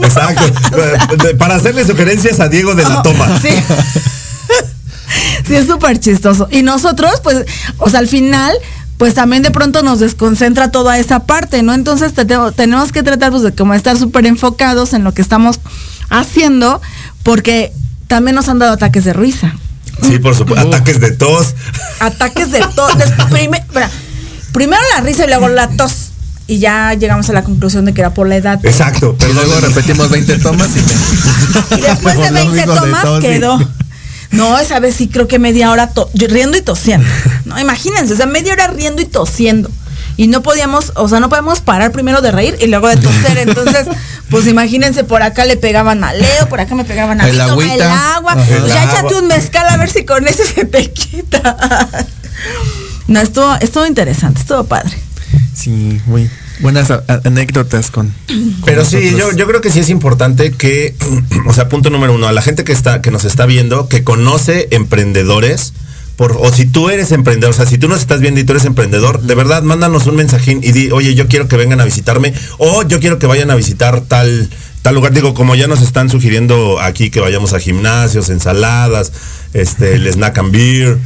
¿no? 0.00 0.06
Exacto. 0.06 0.44
De- 1.16 1.34
Para 1.34 1.56
hacerle 1.56 1.86
sugerencias 1.86 2.40
a 2.40 2.48
Diego 2.48 2.74
de 2.74 2.82
la 2.82 3.02
toma. 3.02 3.40
Sí. 3.40 3.48
Sí, 5.46 5.54
es 5.54 5.66
súper 5.66 6.00
chistoso. 6.00 6.48
Y 6.50 6.62
nosotros, 6.62 7.20
pues, 7.22 7.44
o 7.78 7.88
sea, 7.88 8.00
al 8.00 8.08
final, 8.08 8.52
pues 8.98 9.14
también 9.14 9.42
de 9.42 9.50
pronto 9.50 9.82
nos 9.82 10.00
desconcentra 10.00 10.70
toda 10.70 10.98
esa 10.98 11.20
parte, 11.26 11.62
¿no? 11.62 11.74
Entonces 11.74 12.14
te- 12.14 12.24
te- 12.24 12.36
tenemos 12.56 12.92
que 12.92 13.02
tratar 13.02 13.30
pues, 13.30 13.42
de 13.42 13.52
como 13.54 13.74
estar 13.74 13.96
súper 13.98 14.26
enfocados 14.26 14.92
en 14.94 15.04
lo 15.04 15.12
que 15.12 15.22
estamos 15.22 15.60
haciendo, 16.08 16.80
porque 17.22 17.72
también 18.06 18.34
nos 18.36 18.48
han 18.48 18.58
dado 18.58 18.72
ataques 18.72 19.04
de 19.04 19.12
risa. 19.12 19.54
Sí, 20.02 20.18
por 20.18 20.34
supuesto. 20.34 20.66
Ataques 20.68 21.00
de 21.00 21.10
tos. 21.12 21.54
Ataques 22.00 22.50
de 22.52 22.60
tos. 22.74 22.92
primero 24.52 24.82
la 24.94 25.00
risa 25.02 25.24
y 25.24 25.28
luego 25.28 25.48
la 25.48 25.68
tos. 25.68 26.10
Y 26.48 26.58
ya 26.60 26.94
llegamos 26.94 27.28
a 27.28 27.32
la 27.32 27.42
conclusión 27.42 27.84
de 27.86 27.92
que 27.92 28.02
era 28.02 28.14
por 28.14 28.28
la 28.28 28.36
edad. 28.36 28.64
Exacto. 28.64 29.16
Y 29.28 29.32
luego 29.32 29.58
repetimos 29.60 30.08
20 30.10 30.38
tomas 30.38 30.68
y, 30.76 31.74
Y 31.74 31.80
después 31.80 32.16
de 32.16 32.22
Por 32.22 32.32
lo 32.32 32.34
20 32.34 32.52
mismo 32.56 32.72
de 32.74 32.80
tomas 32.80 33.20
quedó. 33.20 33.58
No, 34.30 34.58
esa 34.58 34.80
vez 34.80 34.96
sí 34.96 35.08
creo 35.08 35.28
que 35.28 35.38
media 35.38 35.70
hora 35.70 35.90
yo 36.12 36.28
riendo 36.28 36.56
y 36.56 36.62
tosiendo. 36.62 37.08
No, 37.44 37.58
imagínense, 37.60 38.12
o 38.12 38.16
sea, 38.16 38.26
media 38.26 38.52
hora 38.52 38.66
riendo 38.66 39.00
y 39.00 39.04
tosiendo. 39.04 39.70
Y 40.16 40.26
no 40.26 40.42
podíamos, 40.42 40.92
o 40.96 41.08
sea, 41.08 41.20
no 41.20 41.28
podemos 41.28 41.60
parar 41.60 41.92
primero 41.92 42.22
de 42.22 42.32
reír 42.32 42.56
y 42.60 42.66
luego 42.66 42.88
de 42.88 42.96
toser. 42.96 43.38
Entonces, 43.38 43.86
pues 44.30 44.46
imagínense, 44.46 45.04
por 45.04 45.22
acá 45.22 45.44
le 45.44 45.56
pegaban 45.56 46.02
a 46.02 46.12
Leo, 46.12 46.48
por 46.48 46.58
acá 46.58 46.74
me 46.74 46.84
pegaban 46.84 47.20
a 47.20 47.24
mí, 47.24 47.30
El 47.30 47.38
toma 47.38 47.74
el 47.74 47.82
agua. 47.82 48.36
Ya 48.66 48.84
échate 48.84 49.14
un 49.14 49.28
mezcal 49.28 49.66
a 49.68 49.76
ver 49.76 49.90
si 49.90 50.04
con 50.04 50.26
ese 50.26 50.44
se 50.44 50.64
te 50.64 50.90
quita. 50.90 51.56
No, 53.08 53.20
estuvo, 53.20 53.54
estuvo 53.60 53.86
interesante, 53.86 54.40
estuvo 54.40 54.64
padre. 54.64 54.98
sí, 55.54 56.00
muy 56.06 56.28
buenas 56.60 56.90
anécdotas 57.24 57.90
con. 57.90 58.12
con 58.26 58.54
Pero 58.64 58.84
sí, 58.84 59.14
yo, 59.16 59.32
yo 59.32 59.46
creo 59.46 59.60
que 59.60 59.70
sí 59.70 59.80
es 59.80 59.90
importante 59.90 60.52
que, 60.52 60.94
o 61.46 61.52
sea, 61.52 61.68
punto 61.68 61.90
número 61.90 62.14
uno, 62.14 62.28
a 62.28 62.32
la 62.32 62.42
gente 62.42 62.64
que 62.64 62.72
está, 62.72 63.02
que 63.02 63.10
nos 63.10 63.24
está 63.24 63.46
viendo, 63.46 63.88
que 63.88 64.04
conoce 64.04 64.68
emprendedores, 64.70 65.72
por, 66.16 66.32
o 66.40 66.50
si 66.50 66.64
tú 66.64 66.88
eres 66.88 67.12
emprendedor, 67.12 67.52
o 67.52 67.56
sea, 67.56 67.66
si 67.66 67.76
tú 67.76 67.88
nos 67.88 68.00
estás 68.00 68.20
viendo 68.20 68.40
y 68.40 68.44
tú 68.44 68.52
eres 68.52 68.64
emprendedor, 68.64 69.20
de 69.20 69.34
verdad, 69.34 69.62
mándanos 69.62 70.06
un 70.06 70.16
mensajín 70.16 70.60
y 70.62 70.72
di, 70.72 70.90
oye, 70.90 71.14
yo 71.14 71.28
quiero 71.28 71.46
que 71.46 71.56
vengan 71.56 71.80
a 71.80 71.84
visitarme, 71.84 72.32
o 72.58 72.82
yo 72.84 73.00
quiero 73.00 73.18
que 73.18 73.26
vayan 73.26 73.50
a 73.50 73.54
visitar 73.54 74.00
tal, 74.00 74.48
tal 74.80 74.94
lugar. 74.94 75.12
Digo, 75.12 75.34
como 75.34 75.54
ya 75.54 75.66
nos 75.66 75.82
están 75.82 76.08
sugiriendo 76.08 76.80
aquí 76.80 77.10
que 77.10 77.20
vayamos 77.20 77.52
a 77.52 77.60
gimnasios, 77.60 78.30
ensaladas, 78.30 79.12
este, 79.52 79.94
el 79.94 80.06
snack 80.06 80.38
and 80.38 80.52
beer 80.52 80.98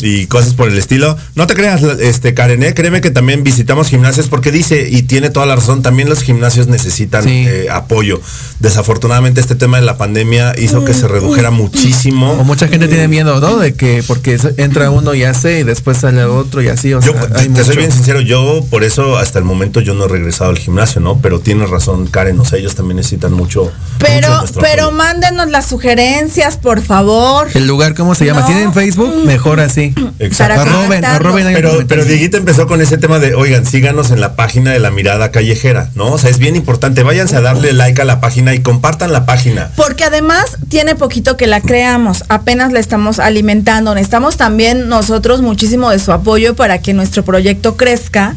y 0.00 0.26
cosas 0.26 0.54
por 0.54 0.68
el 0.68 0.78
estilo. 0.78 1.16
No 1.34 1.46
te 1.46 1.54
creas, 1.54 1.82
este 1.82 2.34
Karen, 2.34 2.62
¿eh? 2.62 2.74
créeme 2.74 3.00
que 3.00 3.10
también 3.10 3.42
visitamos 3.42 3.88
gimnasios 3.88 4.28
porque 4.28 4.52
dice, 4.52 4.88
y 4.90 5.02
tiene 5.02 5.30
toda 5.30 5.46
la 5.46 5.56
razón, 5.56 5.82
también 5.82 6.08
los 6.08 6.22
gimnasios 6.22 6.68
necesitan 6.68 7.24
Sí. 7.24 7.44
eh, 7.48 7.66
apoyo. 7.70 8.20
Desafortunadamente 8.60 9.40
este 9.40 9.54
tema 9.54 9.78
de 9.78 9.86
la 9.86 9.96
pandemia 9.96 10.54
hizo 10.58 10.84
que 10.84 10.92
se 10.94 11.06
redujera 11.08 11.48
O 11.48 11.52
muchísimo. 11.52 12.34
mucha 12.44 12.68
gente 12.68 12.88
tiene 12.88 13.08
miedo, 13.08 13.40
¿no? 13.40 13.56
De 13.58 13.74
que 13.74 14.02
porque 14.06 14.38
entra 14.56 14.90
uno 14.90 15.14
y 15.14 15.24
hace 15.24 15.60
y 15.60 15.62
después 15.64 15.98
sale 15.98 16.24
otro 16.24 16.60
y 16.62 16.68
así, 16.68 16.92
o 16.94 17.00
Yo 17.00 17.12
sea, 17.12 17.28
te, 17.28 17.40
hay 17.40 17.48
te 17.48 17.64
soy 17.64 17.76
bien 17.76 17.92
sincero, 17.92 18.20
yo 18.20 18.64
por 18.70 18.84
eso 18.84 19.16
hasta 19.16 19.38
el 19.38 19.44
momento 19.44 19.80
yo 19.80 19.94
no 19.94 20.04
he 20.04 20.08
regresado 20.08 20.50
al 20.50 20.58
gimnasio, 20.58 21.00
¿no? 21.00 21.18
Pero 21.20 21.40
tienes 21.40 21.70
razón, 21.70 22.06
Karen, 22.08 22.38
o 22.40 22.44
sea, 22.44 22.58
ellos 22.58 22.74
también 22.74 22.96
necesitan 22.96 23.32
mucho. 23.32 23.70
Pero, 23.98 24.28
pero 24.60 24.84
apoyo. 24.84 24.96
mándenos 24.96 25.48
las 25.50 25.66
sugerencias, 25.66 26.56
por 26.56 26.82
favor. 26.82 27.48
El 27.54 27.66
lugar, 27.66 27.94
¿cómo 27.94 28.14
se 28.14 28.24
llama? 28.26 28.40
No. 28.40 28.46
¿Tienen 28.46 28.72
Facebook? 28.74 29.24
Mejor 29.24 29.60
así. 29.60 29.87
Sí. 29.96 30.08
Exacto. 30.18 30.60
Arroben, 30.60 31.04
arroben 31.04 31.46
Pero, 31.52 31.86
pero 31.86 32.04
Dieguito 32.04 32.36
empezó 32.36 32.66
con 32.66 32.80
ese 32.80 32.98
tema 32.98 33.18
de, 33.18 33.34
oigan, 33.34 33.66
síganos 33.66 34.10
en 34.10 34.20
la 34.20 34.36
página 34.36 34.72
de 34.72 34.78
la 34.78 34.90
mirada 34.90 35.30
callejera, 35.30 35.90
¿no? 35.94 36.12
O 36.12 36.18
sea, 36.18 36.30
es 36.30 36.38
bien 36.38 36.56
importante. 36.56 37.02
Váyanse 37.02 37.36
a 37.36 37.40
darle 37.40 37.72
like 37.72 38.00
a 38.00 38.04
la 38.04 38.20
página 38.20 38.54
y 38.54 38.60
compartan 38.60 39.12
la 39.12 39.26
página. 39.26 39.70
Porque 39.76 40.04
además 40.04 40.58
tiene 40.68 40.94
poquito 40.94 41.36
que 41.36 41.46
la 41.46 41.60
creamos, 41.60 42.24
apenas 42.28 42.72
la 42.72 42.80
estamos 42.80 43.18
alimentando. 43.18 43.94
Necesitamos 43.94 44.36
también 44.36 44.88
nosotros 44.88 45.42
muchísimo 45.42 45.90
de 45.90 45.98
su 45.98 46.12
apoyo 46.12 46.54
para 46.54 46.80
que 46.80 46.94
nuestro 46.94 47.24
proyecto 47.24 47.76
crezca. 47.76 48.34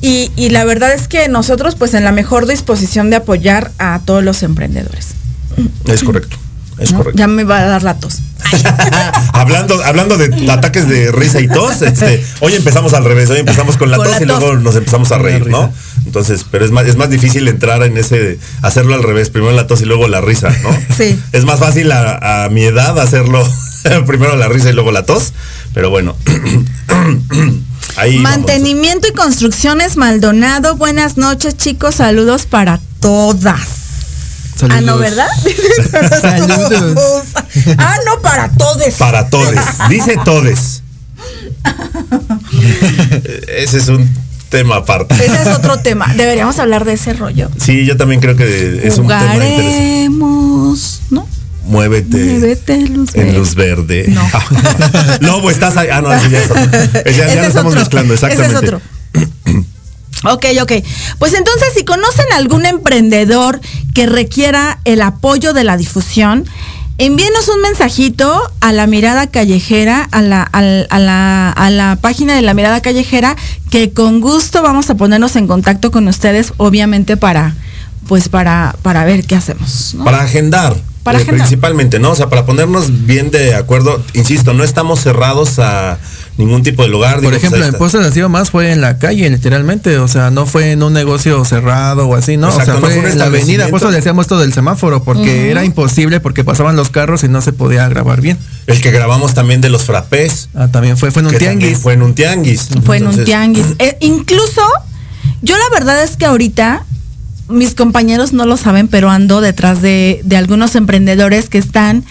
Y, 0.00 0.30
y 0.36 0.50
la 0.50 0.64
verdad 0.64 0.92
es 0.92 1.08
que 1.08 1.28
nosotros 1.28 1.76
pues 1.76 1.94
en 1.94 2.04
la 2.04 2.12
mejor 2.12 2.46
disposición 2.46 3.08
de 3.10 3.16
apoyar 3.16 3.70
a 3.78 4.00
todos 4.04 4.22
los 4.22 4.42
emprendedores. 4.42 5.14
Es 5.86 6.02
correcto. 6.02 6.36
Es 6.78 6.92
¿no? 6.92 6.98
correcto. 6.98 7.18
Ya 7.18 7.26
me 7.26 7.44
va 7.44 7.60
a 7.60 7.64
dar 7.64 7.82
la 7.82 7.94
tos. 7.94 8.20
hablando, 9.32 9.82
hablando 9.84 10.16
de 10.16 10.50
ataques 10.50 10.88
de 10.88 11.12
risa 11.12 11.40
y 11.40 11.48
tos, 11.48 11.82
este, 11.82 12.24
hoy 12.40 12.54
empezamos 12.54 12.94
al 12.94 13.04
revés, 13.04 13.30
hoy 13.30 13.38
empezamos 13.38 13.76
con 13.76 13.90
la 13.90 13.96
Con 13.96 14.06
tos 14.06 14.16
la 14.16 14.22
y 14.22 14.26
luego 14.26 14.54
nos 14.56 14.76
empezamos 14.76 15.12
a 15.12 15.18
reír, 15.18 15.46
¿no? 15.48 15.72
Entonces, 16.06 16.44
pero 16.50 16.64
es 16.64 16.70
más, 16.70 16.86
es 16.86 16.96
más 16.96 17.10
difícil 17.10 17.48
entrar 17.48 17.82
en 17.82 17.96
ese, 17.96 18.38
hacerlo 18.62 18.94
al 18.94 19.02
revés, 19.02 19.30
primero 19.30 19.52
la 19.52 19.66
tos 19.66 19.80
y 19.80 19.84
luego 19.84 20.08
la 20.08 20.20
risa, 20.20 20.50
¿no? 20.62 20.76
Sí. 20.96 21.18
Es 21.32 21.44
más 21.44 21.58
fácil 21.58 21.90
a, 21.92 22.44
a 22.44 22.48
mi 22.50 22.62
edad 22.62 22.98
hacerlo 23.00 23.44
primero 24.06 24.36
la 24.36 24.48
risa 24.48 24.70
y 24.70 24.72
luego 24.72 24.92
la 24.92 25.04
tos, 25.04 25.32
pero 25.72 25.90
bueno. 25.90 26.16
Ahí 27.96 28.16
vamos. 28.16 28.38
Mantenimiento 28.38 29.06
y 29.08 29.12
construcciones 29.12 29.96
Maldonado. 29.96 30.76
Buenas 30.76 31.16
noches, 31.16 31.56
chicos. 31.56 31.96
Saludos 31.96 32.46
para 32.46 32.80
todas. 33.00 33.83
Ah, 34.70 34.80
no. 34.80 34.98
¿verdad? 34.98 35.26
Saludos. 36.20 37.24
ah, 37.78 37.96
no, 38.06 38.20
para 38.22 38.48
todes. 38.50 38.94
Para 38.94 39.28
todes. 39.28 39.60
Dice 39.88 40.16
todes. 40.24 40.82
Ese 43.48 43.78
es 43.78 43.88
un 43.88 44.08
tema 44.48 44.76
aparte. 44.76 45.14
Ese 45.14 45.42
es 45.42 45.48
otro 45.48 45.78
tema. 45.78 46.12
Deberíamos 46.14 46.58
hablar 46.58 46.84
de 46.84 46.92
ese 46.94 47.12
rollo. 47.14 47.50
Sí, 47.58 47.84
yo 47.86 47.96
también 47.96 48.20
creo 48.20 48.36
que 48.36 48.86
es 48.86 48.98
un 48.98 49.08
tema 49.08 49.34
interesante. 49.34 50.06
Jugaremos, 50.08 51.00
¿no? 51.10 51.26
Muévete. 51.64 52.16
Muévete, 52.18 52.80
luz 52.88 53.14
En 53.14 53.34
luz 53.34 53.54
verde. 53.54 54.06
No. 54.08 54.22
Lobo, 55.20 55.50
estás 55.50 55.76
ahí. 55.76 55.88
Ah, 55.90 56.02
no, 56.02 56.12
ese 56.12 56.28
ya 56.30 56.38
es 56.42 56.50
otro. 56.50 56.62
Ese 57.04 57.18
ya, 57.18 57.24
lo 57.26 57.32
es 57.40 57.48
estamos 57.48 57.72
otro. 57.72 57.80
mezclando, 57.80 58.14
Ese 58.14 58.26
es 58.26 58.32
exactamente. 58.32 58.76
otro. 58.76 59.64
Ok, 60.24 60.46
ok. 60.62 60.72
Pues 61.18 61.34
entonces, 61.34 61.68
si 61.76 61.84
conocen 61.84 62.26
algún 62.34 62.66
emprendedor 62.66 63.60
que 63.94 64.06
requiera 64.06 64.78
el 64.84 65.02
apoyo 65.02 65.52
de 65.52 65.64
la 65.64 65.76
difusión, 65.76 66.44
envíenos 66.98 67.48
un 67.48 67.60
mensajito 67.60 68.40
a 68.60 68.72
la 68.72 68.86
mirada 68.86 69.26
callejera, 69.28 70.08
a 70.12 70.22
la, 70.22 70.42
al- 70.42 70.86
a 70.90 70.98
la, 70.98 71.50
a 71.50 71.70
la 71.70 71.96
página 72.00 72.34
de 72.34 72.42
la 72.42 72.54
mirada 72.54 72.80
callejera, 72.80 73.36
que 73.70 73.92
con 73.92 74.20
gusto 74.20 74.62
vamos 74.62 74.90
a 74.90 74.94
ponernos 74.96 75.36
en 75.36 75.46
contacto 75.46 75.90
con 75.90 76.06
ustedes, 76.08 76.52
obviamente 76.56 77.16
para, 77.16 77.54
pues 78.08 78.28
para, 78.28 78.76
para 78.82 79.04
ver 79.04 79.24
qué 79.26 79.34
hacemos. 79.36 79.94
¿no? 79.94 80.04
Para 80.04 80.20
agendar. 80.22 80.76
Para 81.02 81.18
eh, 81.18 81.22
agendar. 81.22 81.40
Principalmente, 81.46 81.98
¿no? 81.98 82.12
O 82.12 82.14
sea, 82.14 82.28
para 82.30 82.46
ponernos 82.46 83.04
bien 83.06 83.30
de 83.30 83.54
acuerdo. 83.54 84.02
Insisto, 84.14 84.54
no 84.54 84.64
estamos 84.64 85.00
cerrados 85.00 85.58
a 85.58 85.98
ningún 86.36 86.62
tipo 86.62 86.82
de 86.82 86.88
lugar. 86.88 87.14
Por 87.20 87.24
pues, 87.24 87.36
ejemplo, 87.36 87.64
en. 87.64 87.74
Postas 87.74 88.02
Nacido 88.02 88.28
Más 88.28 88.50
fue 88.50 88.72
en 88.72 88.80
la 88.80 88.98
calle, 88.98 89.28
literalmente. 89.30 89.98
O 89.98 90.08
sea, 90.08 90.30
no 90.30 90.46
fue 90.46 90.72
en 90.72 90.82
un 90.82 90.92
negocio 90.92 91.44
cerrado 91.44 92.08
o 92.08 92.14
así, 92.14 92.36
¿no? 92.36 92.48
Exacto, 92.48 92.72
o 92.72 92.80
no 92.80 92.86
sea, 92.88 93.00
fue 93.00 93.12
en 93.12 93.18
la 93.18 93.26
avenida. 93.26 93.68
Por 93.68 93.80
eso 93.80 93.90
le 93.90 93.96
decíamos 93.96 94.24
esto 94.24 94.38
del 94.38 94.52
semáforo, 94.52 95.02
porque 95.02 95.50
era 95.50 95.64
imposible 95.64 96.20
porque 96.20 96.44
pasaban 96.44 96.76
los 96.76 96.90
carros 96.90 97.24
y 97.24 97.28
no 97.28 97.40
se 97.40 97.52
podía 97.52 97.88
grabar 97.88 98.20
bien. 98.20 98.38
El 98.66 98.80
que 98.80 98.90
grabamos 98.90 99.34
también 99.34 99.60
de 99.60 99.68
los 99.68 99.84
frappés. 99.84 100.48
Ah, 100.54 100.68
también 100.68 100.96
fue, 100.96 101.10
fue 101.10 101.22
en 101.22 101.28
un 101.28 101.38
tianguis. 101.38 101.78
Fue 101.78 101.92
en 101.92 102.02
un 102.02 102.14
tianguis. 102.14 102.68
Fue 102.84 102.96
en 102.98 103.06
un 103.06 103.24
tianguis. 103.24 103.66
Eh, 103.78 103.96
incluso, 104.00 104.62
yo 105.42 105.56
la 105.56 105.68
verdad 105.72 106.02
es 106.02 106.16
que 106.16 106.26
ahorita, 106.26 106.84
mis 107.48 107.74
compañeros 107.74 108.32
no 108.32 108.46
lo 108.46 108.56
saben, 108.56 108.88
pero 108.88 109.10
ando 109.10 109.40
detrás 109.40 109.82
de, 109.82 110.20
de 110.24 110.36
algunos 110.36 110.74
emprendedores 110.74 111.48
que 111.48 111.58
están 111.58 112.04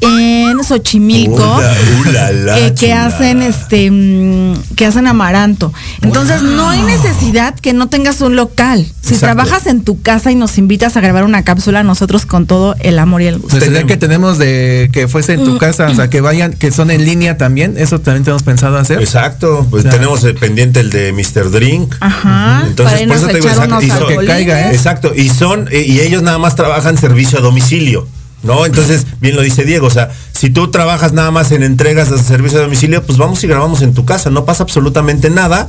en 0.00 0.62
Xochimilco. 0.62 1.34
Ula, 1.36 1.74
ula, 2.00 2.32
la, 2.32 2.58
eh, 2.66 2.74
que 2.74 2.92
hacen 2.92 3.42
este 3.42 3.90
mm, 3.90 4.74
que 4.76 4.86
hacen 4.86 5.06
amaranto. 5.06 5.72
Entonces 6.02 6.42
no 6.42 6.68
hay 6.68 6.82
necesidad 6.82 7.54
que 7.58 7.72
no 7.72 7.88
tengas 7.88 8.20
un 8.20 8.36
local. 8.36 8.86
Si 9.00 9.14
Exacto. 9.14 9.36
trabajas 9.36 9.66
en 9.66 9.84
tu 9.84 10.00
casa 10.02 10.30
y 10.30 10.34
nos 10.34 10.58
invitas 10.58 10.96
a 10.96 11.00
grabar 11.00 11.24
una 11.24 11.44
cápsula, 11.44 11.82
nosotros 11.82 12.26
con 12.26 12.46
todo 12.46 12.74
el 12.80 12.98
amor 12.98 13.22
y 13.22 13.26
el 13.26 13.34
gusto. 13.38 13.50
Pues 13.56 13.62
el 13.62 13.72
día 13.72 13.84
que 13.84 13.96
tenemos 13.96 14.38
de 14.38 14.90
que 14.92 15.08
fuese 15.08 15.34
en 15.34 15.42
Mm. 15.42 15.44
tu 15.44 15.58
casa, 15.58 15.86
o 15.88 15.94
sea, 15.94 16.08
que 16.10 16.20
vayan, 16.20 16.52
que 16.52 16.70
son 16.72 16.90
en 16.90 17.04
línea 17.04 17.36
también, 17.38 17.74
eso 17.78 18.00
también 18.00 18.24
tenemos 18.24 18.42
pensado 18.42 18.76
hacer. 18.78 19.00
Exacto, 19.00 19.66
pues 19.70 19.80
O 19.80 19.82
sea, 19.84 19.92
tenemos 19.92 20.24
eh, 20.24 20.34
pendiente 20.34 20.80
el 20.80 20.90
de 20.90 21.12
Mr. 21.12 21.50
Drink. 21.50 21.94
Ajá. 22.00 22.64
Entonces, 22.66 23.00
para 23.00 23.06
por 23.08 23.16
eso 23.16 23.26
a 23.26 23.28
te 23.28 23.34
digo, 23.36 23.48
exacto, 23.48 23.82
y 23.82 23.88
son- 23.88 23.96
alcoholines. 23.98 24.26
caiga, 24.34 24.60
¿eh? 24.70 24.74
Exacto, 24.74 25.12
y 25.14 25.28
son, 25.30 25.68
eh, 25.70 25.84
y 25.86 26.00
ellos 26.00 26.22
nada 26.22 26.38
más 26.38 26.56
trabajan 26.56 26.98
servicio 26.98 27.38
a 27.38 27.42
domicilio. 27.42 28.08
¿No? 28.46 28.64
Entonces, 28.66 29.06
bien 29.20 29.34
lo 29.36 29.42
dice 29.42 29.64
Diego, 29.64 29.86
o 29.88 29.90
sea, 29.90 30.10
si 30.32 30.50
tú 30.50 30.70
trabajas 30.70 31.12
nada 31.12 31.30
más 31.30 31.50
en 31.52 31.62
entregas 31.62 32.10
de 32.10 32.18
servicio 32.18 32.58
a 32.60 32.62
domicilio, 32.62 33.02
pues 33.04 33.18
vamos 33.18 33.42
y 33.44 33.46
grabamos 33.48 33.82
en 33.82 33.92
tu 33.92 34.04
casa, 34.04 34.30
no 34.30 34.44
pasa 34.44 34.62
absolutamente 34.62 35.28
nada 35.30 35.68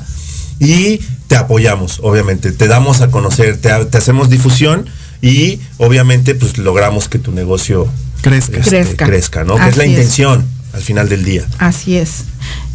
y 0.60 1.00
te 1.28 1.36
apoyamos, 1.36 2.00
obviamente, 2.04 2.52
te 2.52 2.68
damos 2.68 3.02
a 3.02 3.10
conocer, 3.12 3.58
te, 3.58 3.72
ha- 3.72 3.90
te 3.90 3.98
hacemos 3.98 4.30
difusión 4.30 4.86
y 5.22 5.60
obviamente 5.78 6.36
pues 6.36 6.58
logramos 6.58 7.10
que 7.10 7.20
tu 7.20 7.32
negocio 7.32 7.88
crezca, 8.22 8.58
este, 8.58 8.70
Crezca. 8.70 9.06
crezca, 9.06 9.44
¿no? 9.44 9.56
Que 9.56 9.70
es 9.70 9.78
la 9.78 9.84
es. 9.86 9.90
Al 10.78 10.84
final 10.84 11.10
del 11.10 11.26
día. 11.26 11.44
Así 11.58 11.98
es. 11.98 12.24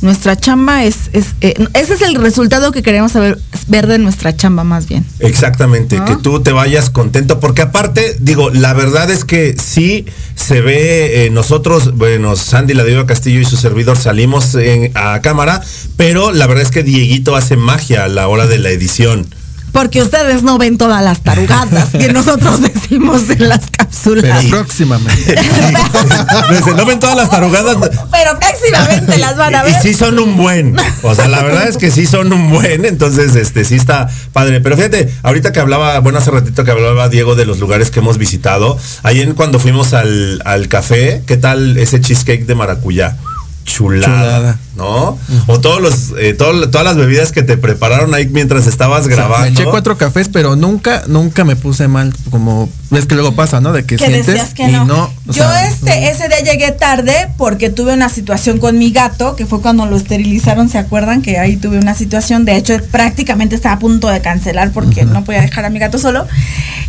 Nuestra 0.02 0.36
chamba 0.36 0.84
es, 0.84 0.96
es 1.12 1.26
eh, 1.40 1.54
ese 1.74 1.94
es 1.94 2.02
el 2.02 2.16
resultado 2.16 2.72
que 2.72 2.82
queremos 2.82 3.12
saber, 3.12 3.38
ver 3.68 3.86
de 3.86 3.98
nuestra 3.98 4.36
chamba 4.36 4.64
más 4.64 4.88
bien. 4.88 5.06
Exactamente, 5.20 5.96
¿No? 5.98 6.04
que 6.04 6.16
tú 6.16 6.40
te 6.42 6.50
vayas 6.52 6.90
contento, 6.90 7.38
porque 7.40 7.62
aparte, 7.62 8.16
digo, 8.18 8.50
la 8.50 8.74
verdad 8.74 9.08
es 9.10 9.24
que 9.24 9.54
sí 9.56 10.04
se 10.34 10.60
ve, 10.60 11.26
eh, 11.26 11.30
nosotros, 11.30 11.96
bueno, 11.96 12.34
Sandy, 12.36 12.74
la 12.74 12.84
Diva 12.84 13.06
Castillo 13.06 13.40
y 13.40 13.44
su 13.44 13.56
servidor 13.56 13.96
salimos 13.96 14.54
en- 14.56 14.90
a 14.96 15.20
cámara, 15.22 15.62
pero 15.96 16.32
la 16.32 16.46
verdad 16.48 16.64
es 16.64 16.70
que 16.72 16.82
Dieguito 16.82 17.36
hace 17.36 17.56
magia 17.56 18.04
a 18.04 18.08
la 18.08 18.26
hora 18.28 18.46
de 18.48 18.58
la 18.58 18.70
edición. 18.70 19.26
Porque 19.72 20.02
ustedes 20.02 20.42
no 20.42 20.58
ven 20.58 20.76
todas 20.78 21.02
las 21.02 21.20
tarugadas 21.20 21.88
que 21.90 22.12
nosotros 22.12 22.60
decimos 22.60 23.22
en 23.30 23.48
las 23.48 23.70
cápsulas. 23.70 24.22
Pero 24.22 24.36
Pero, 24.38 24.50
próximamente. 24.50 25.34
No 26.76 26.86
ven 26.86 27.00
todas 27.00 27.16
las 27.16 27.30
tarugadas. 27.30 27.76
próximamente 27.76 29.18
las 29.18 29.36
van 29.36 29.54
a 29.54 29.68
Y 29.68 29.72
ver. 29.72 29.82
sí 29.82 29.94
son 29.94 30.18
un 30.18 30.36
buen. 30.36 30.76
O 31.02 31.14
sea, 31.14 31.28
la 31.28 31.42
verdad 31.42 31.68
es 31.68 31.76
que 31.76 31.90
sí 31.90 32.06
son 32.06 32.32
un 32.32 32.50
buen. 32.50 32.84
Entonces, 32.84 33.34
este, 33.36 33.64
sí 33.64 33.76
está 33.76 34.08
padre. 34.32 34.60
Pero 34.60 34.76
fíjate, 34.76 35.12
ahorita 35.22 35.52
que 35.52 35.60
hablaba, 35.60 35.98
bueno, 36.00 36.18
hace 36.18 36.30
ratito 36.30 36.64
que 36.64 36.70
hablaba 36.70 37.08
Diego 37.08 37.34
de 37.34 37.46
los 37.46 37.58
lugares 37.58 37.90
que 37.90 38.00
hemos 38.00 38.18
visitado. 38.18 38.78
Ahí 39.02 39.20
en 39.20 39.34
cuando 39.34 39.58
fuimos 39.58 39.92
al, 39.94 40.42
al 40.44 40.68
café, 40.68 41.22
¿qué 41.26 41.36
tal 41.36 41.76
ese 41.78 42.00
cheesecake 42.00 42.46
de 42.46 42.54
maracuyá? 42.54 43.16
Chulada, 43.64 44.06
Chulada. 44.06 44.58
¿No? 44.76 45.18
O 45.46 45.60
todos 45.60 45.80
los, 45.80 46.12
eh, 46.18 46.32
todo- 46.34 46.68
todas 46.70 46.84
las 46.84 46.96
bebidas 46.96 47.30
que 47.32 47.42
te 47.42 47.56
prepararon 47.56 48.14
ahí 48.14 48.26
mientras 48.28 48.66
estabas 48.66 49.02
O 49.02 49.06
sea, 49.06 49.16
grabando. 49.16 49.46
me 49.46 49.50
eché 49.52 49.64
cuatro 49.64 49.98
cafés, 49.98 50.28
pero 50.28 50.56
nunca, 50.56 51.02
nunca 51.06 51.44
me 51.44 51.56
puse 51.56 51.88
mal, 51.88 52.12
como 52.30 52.68
ves 52.90 53.06
que 53.06 53.14
luego 53.14 53.32
pasa, 53.34 53.60
¿no? 53.60 53.72
De 53.72 53.84
que 53.84 53.96
que 53.96 54.06
sientes 54.06 54.26
decías 54.26 54.54
que 54.54 54.64
y 54.68 54.72
no. 54.72 54.84
no. 54.84 55.12
Yo 55.26 55.34
sea, 55.44 55.68
este 55.68 56.10
ese 56.10 56.28
día 56.28 56.40
llegué 56.40 56.72
tarde 56.72 57.28
porque 57.36 57.70
tuve 57.70 57.92
una 57.94 58.08
situación 58.08 58.58
con 58.58 58.78
mi 58.78 58.90
gato, 58.92 59.36
que 59.36 59.46
fue 59.46 59.60
cuando 59.60 59.86
lo 59.86 59.96
esterilizaron, 59.96 60.68
¿se 60.68 60.78
acuerdan? 60.78 61.22
Que 61.22 61.38
ahí 61.38 61.56
tuve 61.56 61.78
una 61.78 61.94
situación, 61.94 62.44
de 62.44 62.56
hecho 62.56 62.74
prácticamente 62.90 63.54
estaba 63.54 63.74
a 63.74 63.78
punto 63.78 64.08
de 64.08 64.20
cancelar 64.20 64.72
porque 64.72 65.04
no 65.04 65.24
podía 65.24 65.42
dejar 65.42 65.64
a 65.64 65.70
mi 65.70 65.78
gato 65.78 65.98
solo. 65.98 66.26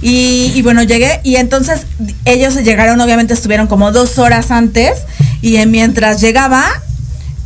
Y, 0.02 0.52
y 0.56 0.62
bueno, 0.62 0.84
llegué 0.84 1.20
y 1.24 1.36
entonces 1.38 1.82
ellos 2.26 2.56
llegaron, 2.64 3.00
obviamente 3.02 3.34
estuvieron 3.34 3.68
como 3.68 3.92
dos 3.92 4.18
horas 4.20 4.52
antes 4.52 4.92
y 5.42 5.64
mientras 5.66 6.22
llegaba, 6.22 6.66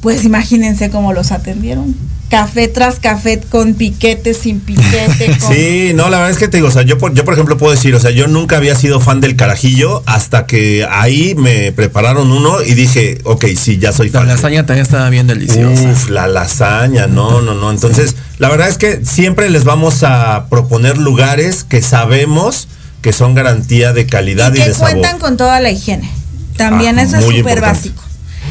pues 0.01 0.25
imagínense 0.25 0.89
cómo 0.89 1.13
los 1.13 1.31
atendieron. 1.31 1.95
Café 2.29 2.67
tras 2.67 2.99
café 2.99 3.39
con 3.39 3.73
piquete, 3.73 4.33
sin 4.33 4.59
piquete. 4.59 5.37
Con... 5.39 5.49
Sí, 5.49 5.91
no, 5.95 6.09
la 6.09 6.17
verdad 6.17 6.31
es 6.31 6.37
que 6.37 6.49
te 6.49 6.57
digo, 6.57 6.67
o 6.67 6.71
sea, 6.71 6.81
yo 6.81 6.97
por, 6.97 7.13
yo 7.13 7.23
por 7.23 7.33
ejemplo 7.33 7.57
puedo 7.57 7.71
decir, 7.71 7.95
o 7.95 8.01
sea, 8.01 8.11
yo 8.11 8.27
nunca 8.27 8.57
había 8.57 8.75
sido 8.75 8.99
fan 8.99 9.21
del 9.21 9.37
carajillo 9.37 10.03
hasta 10.05 10.45
que 10.45 10.85
ahí 10.89 11.35
me 11.35 11.71
prepararon 11.71 12.29
uno 12.29 12.61
y 12.61 12.73
dije, 12.73 13.19
ok, 13.23 13.45
sí, 13.55 13.77
ya 13.77 13.93
soy 13.93 14.09
la 14.09 14.19
fan. 14.19 14.27
lasaña 14.27 14.65
también 14.65 14.83
estaba 14.85 15.09
bien 15.09 15.25
deliciosa. 15.25 15.89
Uf, 15.89 16.09
la 16.09 16.27
lasaña, 16.27 17.07
no, 17.07 17.41
no, 17.41 17.53
no. 17.53 17.71
Entonces, 17.71 18.17
la 18.39 18.49
verdad 18.49 18.67
es 18.67 18.77
que 18.77 19.05
siempre 19.05 19.49
les 19.49 19.63
vamos 19.63 20.03
a 20.03 20.47
proponer 20.49 20.97
lugares 20.97 21.63
que 21.63 21.81
sabemos 21.81 22.67
que 23.01 23.13
son 23.13 23.35
garantía 23.35 23.93
de 23.93 24.05
calidad 24.05 24.53
y, 24.53 24.57
y 24.57 24.61
que 24.63 24.67
de 24.67 24.73
sabor. 24.73 24.91
cuentan 24.91 25.19
con 25.19 25.37
toda 25.37 25.61
la 25.61 25.71
higiene. 25.71 26.11
También 26.57 26.99
Ah, 26.99 27.03
eso 27.03 27.17
es 27.17 27.25
súper 27.25 27.61
básico. 27.61 28.03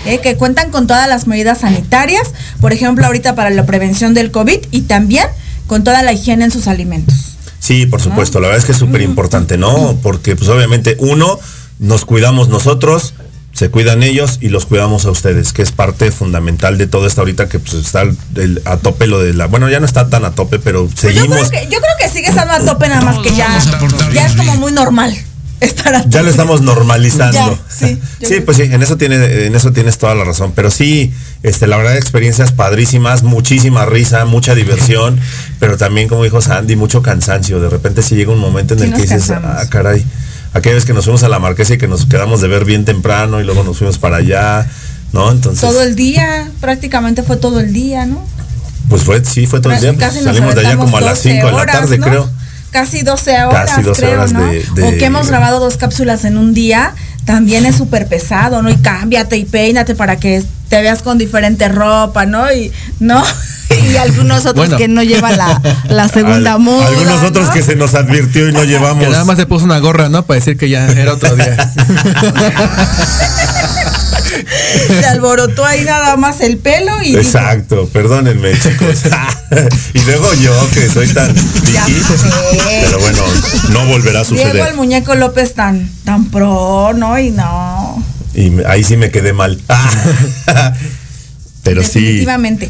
¿Eh? 0.07 0.21
Que 0.21 0.37
cuentan 0.37 0.71
con 0.71 0.87
todas 0.87 1.09
las 1.09 1.27
medidas 1.27 1.61
sanitarias, 1.61 2.33
por 2.61 2.73
ejemplo, 2.73 3.05
ahorita 3.07 3.35
para 3.35 3.51
la 3.51 3.67
prevención 3.67 4.15
del 4.15 4.31
COVID 4.31 4.59
y 4.71 4.83
también 4.83 5.27
con 5.67 5.85
toda 5.85 6.03
la 6.03 6.13
higiene 6.13 6.45
en 6.45 6.51
sus 6.51 6.67
alimentos. 6.69 7.15
Sí, 7.59 7.87
por 7.87 8.01
supuesto, 8.01 8.39
la 8.41 8.49
verdad 8.49 8.61
es 8.61 8.65
que 8.67 8.73
es 8.73 8.79
súper 8.79 9.01
importante, 9.03 9.57
¿no? 9.59 9.99
Porque 10.03 10.37
pues 10.37 10.49
obviamente 10.49 10.97
uno, 11.01 11.39
nos 11.81 12.05
cuidamos 12.05 12.49
nosotros, 12.49 13.15
se 13.53 13.71
cuidan 13.71 14.03
ellos 14.03 14.39
y 14.41 14.51
los 14.51 14.67
cuidamos 14.67 15.07
a 15.07 15.11
ustedes, 15.11 15.53
que 15.53 15.63
es 15.63 15.73
parte 15.73 16.13
fundamental 16.13 16.77
de 16.79 16.87
todo 16.87 17.07
esto 17.07 17.23
ahorita 17.23 17.49
que 17.49 17.59
pues, 17.59 17.75
está 17.75 18.03
el- 18.03 18.17
el- 18.37 18.63
a 18.67 18.77
tope 18.77 19.07
lo 19.07 19.19
de 19.21 19.33
la... 19.33 19.47
Bueno, 19.47 19.69
ya 19.71 19.81
no 19.81 19.87
está 19.87 20.09
tan 20.11 20.25
a 20.27 20.33
tope, 20.33 20.59
pero 20.59 20.83
Pues 20.87 20.95
yo, 20.95 21.01
seguimos... 21.23 21.49
creo 21.49 21.51
que, 21.63 21.65
yo 21.65 21.79
creo 21.81 21.93
que 21.99 22.09
sigue 22.11 22.29
estando 22.29 22.53
a 22.53 22.61
tope 22.61 22.87
nada 22.89 23.01
más 23.01 23.19
que 23.21 23.35
ya, 23.35 23.49
ya 24.13 24.27
es 24.27 24.37
como 24.37 24.55
muy 24.57 24.73
normal 24.73 25.17
Ya 26.09 26.23
lo 26.23 26.31
estamos 26.31 26.61
normalizando. 26.61 27.59
Ya, 27.81 27.97
sí, 28.21 28.41
pues 28.45 28.57
sí, 28.57 28.65
en 28.65 28.83
eso 28.83 28.97
tiene, 28.97 29.47
en 29.47 29.55
eso 29.55 29.73
tienes 29.73 29.99
toda 29.99 30.15
la 30.15 30.25
razón. 30.25 30.53
Pero 30.55 30.71
sí, 30.71 31.13
este, 31.43 31.67
la 31.67 31.77
verdad, 31.77 31.97
experiencias 31.97 32.53
padrísimas, 32.53 33.23
muchísima 33.23 33.87
risa, 33.87 34.25
mucha 34.25 34.55
diversión, 34.55 35.19
pero 35.59 35.77
también, 35.77 36.09
como 36.09 36.25
dijo 36.25 36.41
Sandy, 36.41 36.77
mucho 36.77 37.03
cansancio. 37.03 37.61
De 37.61 37.71
repente 37.71 38.03
sí 38.03 38.15
llega 38.17 38.33
un 38.33 38.39
momento 38.39 38.75
en 38.75 38.81
Sí 38.81 38.87
el 38.87 38.93
que 38.93 39.03
dices, 39.03 39.27
cansamos. 39.29 39.51
ah, 39.59 39.69
caray. 39.69 40.05
Aquella 40.53 40.77
vez 40.77 40.85
que 40.85 40.93
nos 40.93 41.05
fuimos 41.05 41.23
a 41.23 41.29
la 41.29 41.39
marquesa 41.39 41.75
y 41.75 41.79
que 41.79 41.89
nos 41.89 42.07
quedamos 42.07 42.41
de 42.41 42.49
ver 42.49 42.65
bien 42.65 42.85
temprano 42.85 43.41
y 43.41 43.45
luego 43.45 43.63
nos 43.63 43.79
fuimos 43.79 43.99
para 43.99 44.17
allá, 44.17 44.67
¿no? 45.13 45.31
Entonces, 45.31 45.61
todo 45.61 45.83
el 45.83 45.97
día, 45.97 46.49
prácticamente 46.61 47.23
fue 47.23 47.37
todo 47.37 47.61
el 47.61 47.73
día, 47.73 48.07
¿no? 48.07 48.27
pues 48.89 49.03
fue, 49.03 49.25
sí, 49.25 49.47
fue 49.47 49.61
todo 49.61 49.73
el 49.73 49.81
día. 49.81 49.93
pues, 49.93 50.23
salimos 50.23 50.55
de 50.55 50.61
allá 50.61 50.77
como 50.77 50.97
a 50.97 51.01
las 51.01 51.23
12 51.23 51.33
5 51.35 51.47
de 51.47 51.53
la 51.53 51.67
tarde, 51.67 51.99
¿no? 51.99 52.07
creo. 52.07 52.31
Casi 52.71 53.03
12 53.03 53.45
horas, 53.45 53.71
Casi 53.71 53.83
12 53.83 54.01
creo, 54.03 54.15
horas 54.21 54.33
¿no? 54.33 54.45
de- 54.47 54.65
de- 54.75 54.83
O 54.85 54.99
que 54.99 55.05
hemos 55.07 55.29
grabado 55.29 55.61
dos 55.61 55.77
cápsulas 55.77 56.25
en 56.25 56.37
un 56.37 56.53
día, 56.55 56.93
también 57.25 57.65
es 57.67 57.77
súper 57.77 58.07
pesado, 58.07 58.63
¿no? 58.63 58.69
Y 58.71 58.77
cámbiate 58.77 59.37
y 59.37 59.45
peínate 59.45 59.95
para 59.95 60.17
que 60.17 60.45
te 60.69 60.81
veas 60.83 61.03
con 61.03 61.17
diferente 61.19 61.69
ropa, 61.69 62.27
¿no? 62.27 62.53
Y, 62.53 62.73
¿no? 63.01 63.23
Y 63.93 63.97
algunos 63.97 64.47
otros 64.47 64.55
Bueno. 64.69 64.77
que 64.77 64.87
no 64.87 65.03
llevan 65.03 65.37
la, 65.37 65.61
la 65.89 66.09
segunda 66.09 66.53
Al- 66.55 66.61
muda. 66.61 66.87
Algunos 66.87 67.23
otros 67.25 67.47
¿no? 67.49 67.53
que 67.53 67.63
se 67.65 67.75
nos 67.75 67.95
advirtió 67.97 68.49
y 68.49 68.53
no 68.53 68.63
llevamos. 68.63 69.03
Que 69.05 69.11
nada 69.11 69.25
más 69.25 69.37
se 69.37 69.47
puso 69.47 69.65
una 69.65 69.79
gorra, 69.81 70.09
¿no? 70.09 70.25
Para 70.25 70.39
decir 70.39 70.57
que 70.57 70.69
ya 70.69 70.87
era 70.87 71.15
otro 71.15 71.35
día. 71.35 71.57
Se 75.01 75.07
alborotó 75.07 75.65
ahí 75.65 75.85
nada 75.85 76.17
más 76.17 76.41
el 76.41 76.59
pelo 76.59 77.03
y 77.03 77.09
dijo, 77.09 77.21
Exacto, 77.21 77.89
perdónenme 77.93 78.53
chicos. 78.59 79.03
y 79.95 80.01
luego 80.01 80.33
yo 80.35 80.53
que 80.75 80.89
soy 80.89 81.09
tan 81.09 81.33
piqui, 81.35 82.03
pero 82.83 82.99
bueno, 82.99 83.23
no 83.71 83.87
volverá 83.87 84.21
a 84.21 84.25
Diego 84.25 84.43
el 84.43 84.53
suceder. 84.53 84.75
muñeco 84.75 85.15
López 85.15 85.55
tan, 85.55 85.89
tan 86.05 86.31
pro, 86.31 86.93
¿no? 86.95 87.19
Y 87.19 87.31
no. 87.31 88.03
Y 88.35 88.63
ahí 88.65 88.85
sí 88.85 88.97
me 88.97 89.11
quedé 89.11 89.33
mal. 89.33 89.61
Pero 91.67 91.83
sí. 91.83 92.25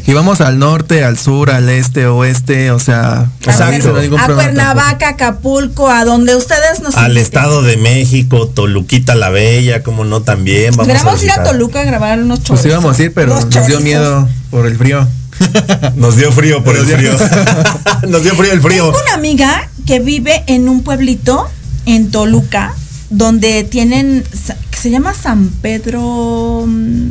Y 0.07 0.13
vamos 0.13 0.41
al 0.41 0.57
norte, 0.57 1.03
al 1.03 1.19
sur, 1.19 1.51
al 1.51 1.69
este, 1.69 2.07
oeste, 2.07 2.71
o 2.71 2.79
sea, 2.79 3.29
Exacto. 3.41 3.93
no 3.93 4.17
A 4.17 4.25
problema 4.25 4.25
Cuernavaca, 4.25 5.09
Acapulco, 5.09 5.87
a 5.87 6.03
donde 6.03 6.35
ustedes 6.35 6.79
nos 6.81 6.95
Al 6.95 7.11
inviten. 7.11 7.23
Estado 7.23 7.61
de 7.61 7.77
México, 7.77 8.47
Toluquita 8.47 9.13
la 9.13 9.29
Bella, 9.29 9.83
como 9.83 10.03
no 10.03 10.23
también. 10.23 10.71
Vamos 10.71 10.87
Deberíamos 10.87 11.21
a 11.21 11.23
ir 11.25 11.31
a. 11.31 11.43
Toluca 11.43 11.81
a 11.81 11.83
grabar 11.83 12.19
unos 12.19 12.39
Pues 12.39 12.47
chorizos. 12.47 12.71
íbamos 12.71 12.97
a 12.97 13.03
ir, 13.03 13.13
pero 13.13 13.35
nos 13.35 13.67
dio 13.67 13.79
miedo 13.81 14.27
por 14.49 14.65
el 14.65 14.75
frío. 14.75 15.07
Nos 15.95 16.15
dio 16.15 16.31
frío 16.31 16.63
por 16.63 16.75
el 16.75 16.83
frío. 16.83 17.11
Nos 18.07 18.23
dio 18.23 18.33
frío 18.35 18.51
el 18.53 18.61
frío. 18.61 18.85
Tengo 18.85 19.03
una 19.03 19.13
amiga 19.13 19.69
que 19.85 19.99
vive 19.99 20.43
en 20.47 20.67
un 20.67 20.81
pueblito 20.81 21.47
en 21.85 22.09
Toluca 22.09 22.73
donde 23.11 23.63
tienen 23.63 24.23
que 24.71 24.77
se 24.79 24.89
llama 24.89 25.13
San 25.13 25.49
Pedro 25.61 26.65
mm, 26.65 27.09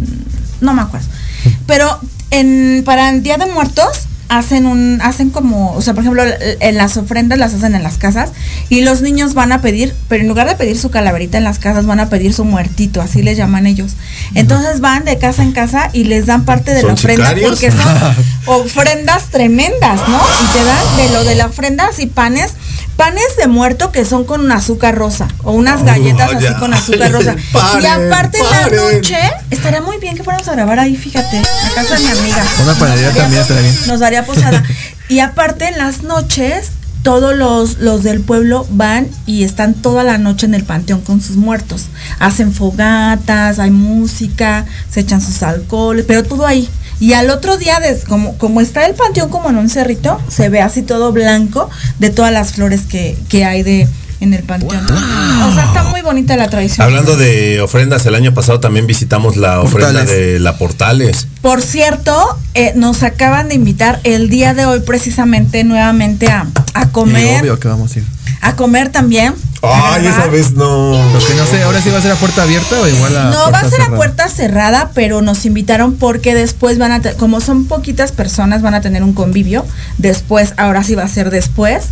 no 0.61 0.75
me 0.75 0.83
acuerdo 0.83 1.07
pero 1.67 2.01
en 2.31 2.83
para 2.85 3.11
el 3.11 3.23
Día 3.23 3.37
de 3.37 3.47
Muertos 3.47 3.89
hacen 4.29 4.67
un 4.67 5.01
hacen 5.03 5.31
como 5.31 5.73
o 5.75 5.83
sea 5.83 5.95
por 5.95 6.03
ejemplo 6.03 6.25
en 6.41 6.77
las 6.77 6.97
ofrendas 6.97 7.39
las 7.39 7.55
hacen 7.55 7.77
en 7.77 7.85
las 7.85 7.97
casas 7.97 8.31
y 8.69 8.81
los 8.81 9.01
niños 9.01 9.35
van 9.35 9.53
a 9.53 9.61
pedir 9.61 9.95
pero 10.09 10.23
en 10.23 10.29
lugar 10.29 10.49
de 10.49 10.57
pedir 10.57 10.77
su 10.77 10.91
calaverita 10.91 11.39
en 11.39 11.45
las 11.45 11.61
casas 11.61 11.87
van 11.87 12.01
a 12.01 12.09
pedir 12.09 12.35
su 12.35 12.45
muertito 12.45 13.01
así 13.01 13.23
les 13.23 13.37
llaman 13.37 13.69
ellos 13.69 13.93
entonces 14.35 14.81
van 14.81 15.05
de 15.05 15.19
casa 15.19 15.45
en 15.45 15.53
casa 15.53 15.91
y 15.93 16.05
les 16.05 16.27
dan 16.27 16.45
parte 16.45 16.73
de 16.73 16.83
la 16.83 16.89
¿Son 16.89 16.93
ofrenda 16.95 17.29
sicarios? 17.29 17.51
porque 17.51 17.71
son 17.71 18.27
ofrendas 18.47 19.25
tremendas, 19.31 20.01
¿no? 20.09 20.19
Y 20.19 20.59
te 20.59 20.65
dan 20.65 20.97
de 20.97 21.09
lo 21.15 21.25
de 21.25 21.35
la 21.35 21.47
ofrenda 21.47 21.87
así 21.89 22.07
panes, 22.07 22.53
panes 22.97 23.37
de 23.39 23.47
muerto 23.47 23.93
que 23.93 24.05
son 24.05 24.25
con 24.25 24.41
un 24.41 24.53
azúcar 24.53 24.95
rosa 24.95 25.29
o 25.43 25.53
unas 25.53 25.85
galletas 25.85 26.33
así 26.35 26.55
con 26.59 26.75
azúcar 26.75 27.13
rosa. 27.13 27.37
y 27.49 27.53
Paren, 27.53 28.13
aparte 28.13 28.39
en 28.39 28.45
la 28.51 28.77
noche 28.77 29.19
estaría 29.51 29.81
muy 29.81 29.99
bien 29.99 30.17
que 30.17 30.25
fuéramos 30.25 30.49
a 30.49 30.53
grabar 30.53 30.79
ahí, 30.79 30.97
fíjate, 30.97 31.39
a 31.39 31.75
casa 31.75 31.95
de 31.95 32.05
mi 32.05 32.11
amiga. 32.11 32.45
Una 32.63 32.75
panadería 32.75 33.13
también 33.13 33.43
estaría 33.43 33.63
bien. 33.63 33.77
Nos 33.87 34.01
daría 34.01 34.25
posada. 34.25 34.63
Y 35.09 35.21
aparte 35.21 35.69
en 35.69 35.79
las 35.79 36.03
noches 36.03 36.73
todos 37.05 37.37
los, 37.37 37.79
los 37.79 38.03
del 38.03 38.21
pueblo 38.21 38.67
van 38.71 39.07
y 39.27 39.45
están 39.45 39.75
toda 39.75 40.03
la 40.03 40.19
noche 40.19 40.47
en 40.47 40.55
el 40.55 40.65
panteón 40.65 41.03
con 41.03 41.21
sus 41.21 41.37
muertos. 41.37 41.85
Hacen 42.19 42.53
fogatas, 42.53 43.61
hay 43.61 43.71
música, 43.71 44.67
se 44.91 45.01
echan 45.01 45.21
sus 45.21 45.45
alcoholes, 45.45 46.05
pero 46.09 46.25
todo 46.25 46.45
ahí. 46.45 46.69
Y 47.01 47.13
al 47.13 47.31
otro 47.31 47.57
día, 47.59 47.79
des- 47.81 48.05
como, 48.05 48.37
como 48.39 48.61
está 48.61 48.87
el 48.87 48.95
panteón 48.95 49.29
como 49.31 49.51
en 49.51 49.57
un 49.57 49.69
cerrito, 49.69 50.21
se 50.29 50.49
ve 50.49 50.61
así 50.63 50.83
todo 50.83 51.13
blanco 51.13 51.69
de 51.99 52.11
todas 52.11 52.33
las 52.33 52.53
flores 52.53 52.83
que, 52.89 53.17
que 53.29 53.45
hay 53.45 53.63
de 53.63 53.89
en 54.19 54.33
el 54.33 54.43
panteón. 54.45 54.83
O 54.83 55.55
sea, 55.55 55.65
está 55.67 55.83
muy 55.91 56.01
bonita 56.01 56.39
la 56.39 56.49
tradición. 56.49 56.87
Hablando 56.87 57.17
de 57.19 57.61
ofrendas, 57.61 58.07
el 58.07 58.15
año 58.15 58.33
pasado 58.33 58.61
también 58.61 58.87
visitamos 58.87 59.37
la 59.37 59.61
ofrenda 59.61 59.89
Portales. 60.01 60.11
de 60.11 60.41
la 60.41 60.57
Portales. 60.57 61.27
Por 61.43 61.61
cierto, 61.61 62.17
eh, 62.55 62.73
nos 62.77 63.03
acaban 63.03 63.49
de 63.51 63.57
invitar 63.57 64.01
el 64.05 64.31
día 64.31 64.55
de 64.55 64.65
hoy 64.65 64.81
precisamente 64.81 65.65
nuevamente 65.65 66.29
a, 66.29 66.47
a 66.73 66.85
Y 66.85 66.87
comer. 66.89 67.43
obvio 67.43 67.61
que 67.61 67.69
vamos 67.69 67.95
a 67.95 67.99
ir. 67.99 68.07
A 68.41 68.57
comer 68.57 68.89
también. 68.91 69.35
A 69.73 69.95
Ay, 69.95 70.07
esa 70.07 70.27
vez 70.27 70.53
no. 70.53 70.93
Lo 70.93 71.19
que 71.19 71.35
no 71.35 71.47
sé, 71.47 71.63
ahora 71.63 71.81
sí 71.81 71.91
va 71.91 71.99
a 71.99 72.03
ser 72.03 72.13
a 72.13 72.17
puerta 72.17 72.43
abierta 72.43 72.81
o 72.81 72.87
igual 72.89 73.17
a 73.17 73.31
No, 73.31 73.51
va 73.51 73.59
a 73.59 73.65
ser 73.65 73.75
a 73.81 73.85
cerrada? 73.85 73.97
puerta 73.97 74.29
cerrada, 74.29 74.91
pero 74.95 75.23
nos 75.23 75.45
invitaron 75.47 75.97
porque 75.97 76.35
después 76.35 76.79
van 76.79 76.93
a, 76.93 77.01
como 77.15 77.41
son 77.41 77.67
poquitas 77.67 78.13
personas, 78.13 78.63
van 78.63 78.75
a 78.75 78.81
tener 78.81 79.03
un 79.03 79.13
convivio. 79.13 79.65
Después, 79.99 80.55
ahora 80.57 80.83
sí 80.85 80.95
va 80.95 81.05
a 81.05 81.09
ser 81.09 81.31
después. 81.31 81.85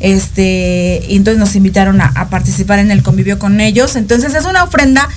Este, 0.00 1.02
y 1.08 1.16
entonces 1.16 1.38
nos 1.40 1.56
invitaron 1.56 2.00
a, 2.00 2.12
a 2.14 2.28
participar 2.28 2.78
en 2.78 2.90
el 2.90 3.02
convivio 3.02 3.38
con 3.38 3.60
ellos. 3.60 3.96
Entonces 3.96 4.34
es 4.34 4.44
una 4.44 4.64
ofrenda 4.64 5.08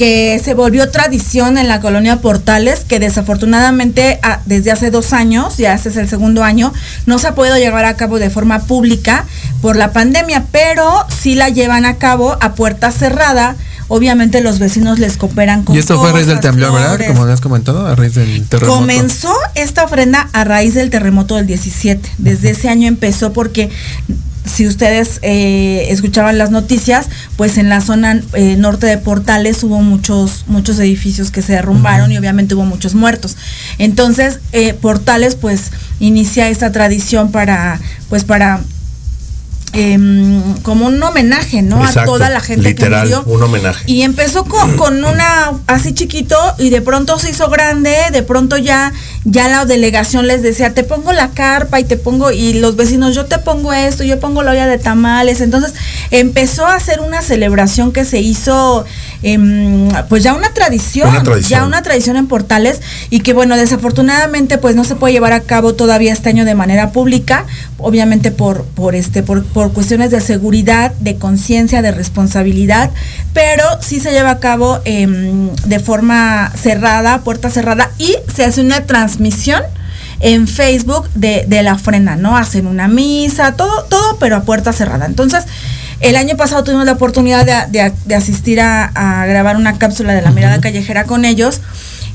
que 0.00 0.40
se 0.42 0.54
volvió 0.54 0.90
tradición 0.90 1.58
en 1.58 1.68
la 1.68 1.78
colonia 1.80 2.22
Portales, 2.22 2.86
que 2.88 2.98
desafortunadamente 2.98 4.18
a- 4.22 4.40
desde 4.46 4.70
hace 4.72 4.90
dos 4.90 5.12
años, 5.12 5.58
ya 5.58 5.74
este 5.74 5.90
es 5.90 5.96
el 5.98 6.08
segundo 6.08 6.42
año, 6.42 6.72
no 7.04 7.18
se 7.18 7.26
ha 7.28 7.34
podido 7.34 7.58
llevar 7.58 7.84
a 7.84 7.96
cabo 7.96 8.18
de 8.18 8.30
forma 8.30 8.60
pública 8.60 9.26
por 9.60 9.76
la 9.76 9.92
pandemia, 9.92 10.44
pero 10.50 10.90
sí 11.20 11.34
la 11.34 11.50
llevan 11.50 11.84
a 11.84 11.96
cabo 11.96 12.38
a 12.40 12.54
puerta 12.54 12.90
cerrada. 12.92 13.56
Obviamente 13.88 14.40
los 14.40 14.58
vecinos 14.58 14.98
les 14.98 15.18
cooperan 15.18 15.64
con 15.64 15.76
Y 15.76 15.80
esto 15.80 15.98
fue 16.00 16.08
a 16.08 16.12
raíz 16.14 16.26
del 16.28 16.40
temblor, 16.40 16.72
¿verdad? 16.72 17.06
Como 17.08 17.24
has 17.24 17.42
comentado, 17.42 17.86
a 17.86 17.94
raíz 17.94 18.14
del 18.14 18.46
terremoto. 18.48 18.78
Comenzó 18.80 19.34
esta 19.54 19.84
ofrenda 19.84 20.30
a 20.32 20.44
raíz 20.44 20.72
del 20.72 20.88
terremoto 20.88 21.36
del 21.36 21.46
17. 21.46 22.08
Desde 22.16 22.52
ese 22.52 22.70
año 22.70 22.88
empezó 22.88 23.34
porque 23.34 23.68
si 24.50 24.66
ustedes 24.66 25.18
eh, 25.22 25.86
escuchaban 25.90 26.38
las 26.38 26.50
noticias, 26.50 27.08
pues 27.36 27.56
en 27.58 27.68
la 27.68 27.80
zona 27.80 28.20
eh, 28.34 28.56
norte 28.56 28.86
de 28.86 28.98
Portales 28.98 29.62
hubo 29.62 29.80
muchos 29.80 30.44
muchos 30.46 30.78
edificios 30.78 31.30
que 31.30 31.42
se 31.42 31.52
derrumbaron 31.52 32.10
y 32.12 32.18
obviamente 32.18 32.54
hubo 32.54 32.64
muchos 32.64 32.94
muertos. 32.94 33.36
Entonces 33.78 34.40
eh, 34.52 34.74
Portales 34.74 35.36
pues 35.36 35.70
inicia 36.00 36.48
esta 36.48 36.72
tradición 36.72 37.30
para 37.30 37.80
pues 38.08 38.24
para 38.24 38.60
em, 39.72 40.54
como 40.62 40.86
un 40.86 41.02
homenaje, 41.02 41.62
¿no? 41.62 41.78
Exacto, 41.84 42.00
a 42.00 42.04
toda 42.04 42.30
la 42.30 42.40
gente 42.40 42.68
literal, 42.68 43.08
que 43.08 43.16
murió. 43.16 43.34
un 43.34 43.42
homenaje. 43.42 43.84
Y 43.86 44.02
empezó 44.02 44.44
con, 44.44 44.76
con 44.76 45.04
una 45.04 45.52
así 45.66 45.92
chiquito 45.94 46.36
y 46.58 46.70
de 46.70 46.82
pronto 46.82 47.18
se 47.18 47.30
hizo 47.30 47.48
grande, 47.48 47.96
de 48.12 48.22
pronto 48.22 48.56
ya, 48.56 48.92
ya 49.24 49.48
la 49.48 49.64
delegación 49.64 50.26
les 50.26 50.42
decía, 50.42 50.74
te 50.74 50.84
pongo 50.84 51.12
la 51.12 51.30
carpa 51.30 51.80
y 51.80 51.84
te 51.84 51.96
pongo, 51.96 52.30
y 52.30 52.54
los 52.54 52.76
vecinos, 52.76 53.14
yo 53.14 53.26
te 53.26 53.38
pongo 53.38 53.72
esto, 53.72 54.04
yo 54.04 54.18
pongo 54.20 54.42
la 54.42 54.52
olla 54.52 54.66
de 54.66 54.78
tamales. 54.78 55.40
Entonces 55.40 55.74
empezó 56.10 56.66
a 56.66 56.74
hacer 56.74 57.00
una 57.00 57.22
celebración 57.22 57.92
que 57.92 58.04
se 58.04 58.20
hizo, 58.20 58.84
em, 59.22 59.88
pues 60.08 60.22
ya 60.22 60.34
una 60.34 60.52
tradición, 60.54 61.08
Una 61.08 61.22
tradición. 61.22 61.60
ya 61.60 61.66
una 61.66 61.82
tradición 61.82 62.16
en 62.16 62.26
Portales 62.26 62.80
y 63.10 63.20
que 63.20 63.32
bueno, 63.32 63.56
desafortunadamente 63.56 64.58
pues 64.58 64.76
no 64.76 64.84
se 64.84 64.96
puede 64.96 65.12
llevar 65.12 65.32
a 65.32 65.40
cabo 65.40 65.74
todavía 65.74 66.12
este 66.12 66.28
año 66.28 66.44
de 66.44 66.54
manera 66.54 66.90
pública, 66.92 67.44
obviamente 67.78 68.30
por, 68.30 68.64
por 68.64 68.94
este, 68.94 69.22
por, 69.22 69.44
por 69.44 69.72
cuestiones 69.72 70.10
de 70.10 70.20
seguridad, 70.20 70.92
de 71.00 71.16
conciencia, 71.16 71.82
de 71.82 71.92
responsabilidad, 71.92 72.90
pero 73.32 73.64
sí 73.80 74.00
se 74.00 74.12
lleva 74.12 74.30
a 74.30 74.38
cabo 74.38 74.80
em, 74.84 75.50
de 75.66 75.78
forma 75.80 76.52
cerrada, 76.60 77.22
puerta 77.22 77.50
cerrada, 77.50 77.90
y 77.98 78.16
se 78.34 78.44
hace 78.44 78.60
una 78.60 78.86
transmisión 78.86 79.62
en 80.20 80.46
Facebook 80.48 81.08
de, 81.14 81.44
de 81.48 81.62
la 81.62 81.74
ofrenda, 81.74 82.16
¿no? 82.16 82.36
Hacen 82.36 82.66
una 82.66 82.88
misa, 82.88 83.56
todo, 83.56 83.84
todo, 83.84 84.18
pero 84.18 84.36
a 84.36 84.42
puerta 84.42 84.72
cerrada. 84.72 85.06
Entonces, 85.06 85.44
el 86.00 86.16
año 86.16 86.36
pasado 86.36 86.64
tuvimos 86.64 86.86
la 86.86 86.92
oportunidad 86.92 87.44
de, 87.44 87.78
de- 87.80 87.92
de 88.06 88.14
asistir 88.14 88.60
a, 88.60 88.84
a 88.94 89.26
grabar 89.26 89.56
una 89.56 89.78
cápsula 89.78 90.14
de 90.14 90.22
la 90.22 90.30
mirada 90.30 90.60
callejera 90.60 91.04
con 91.04 91.24
ellos. 91.24 91.60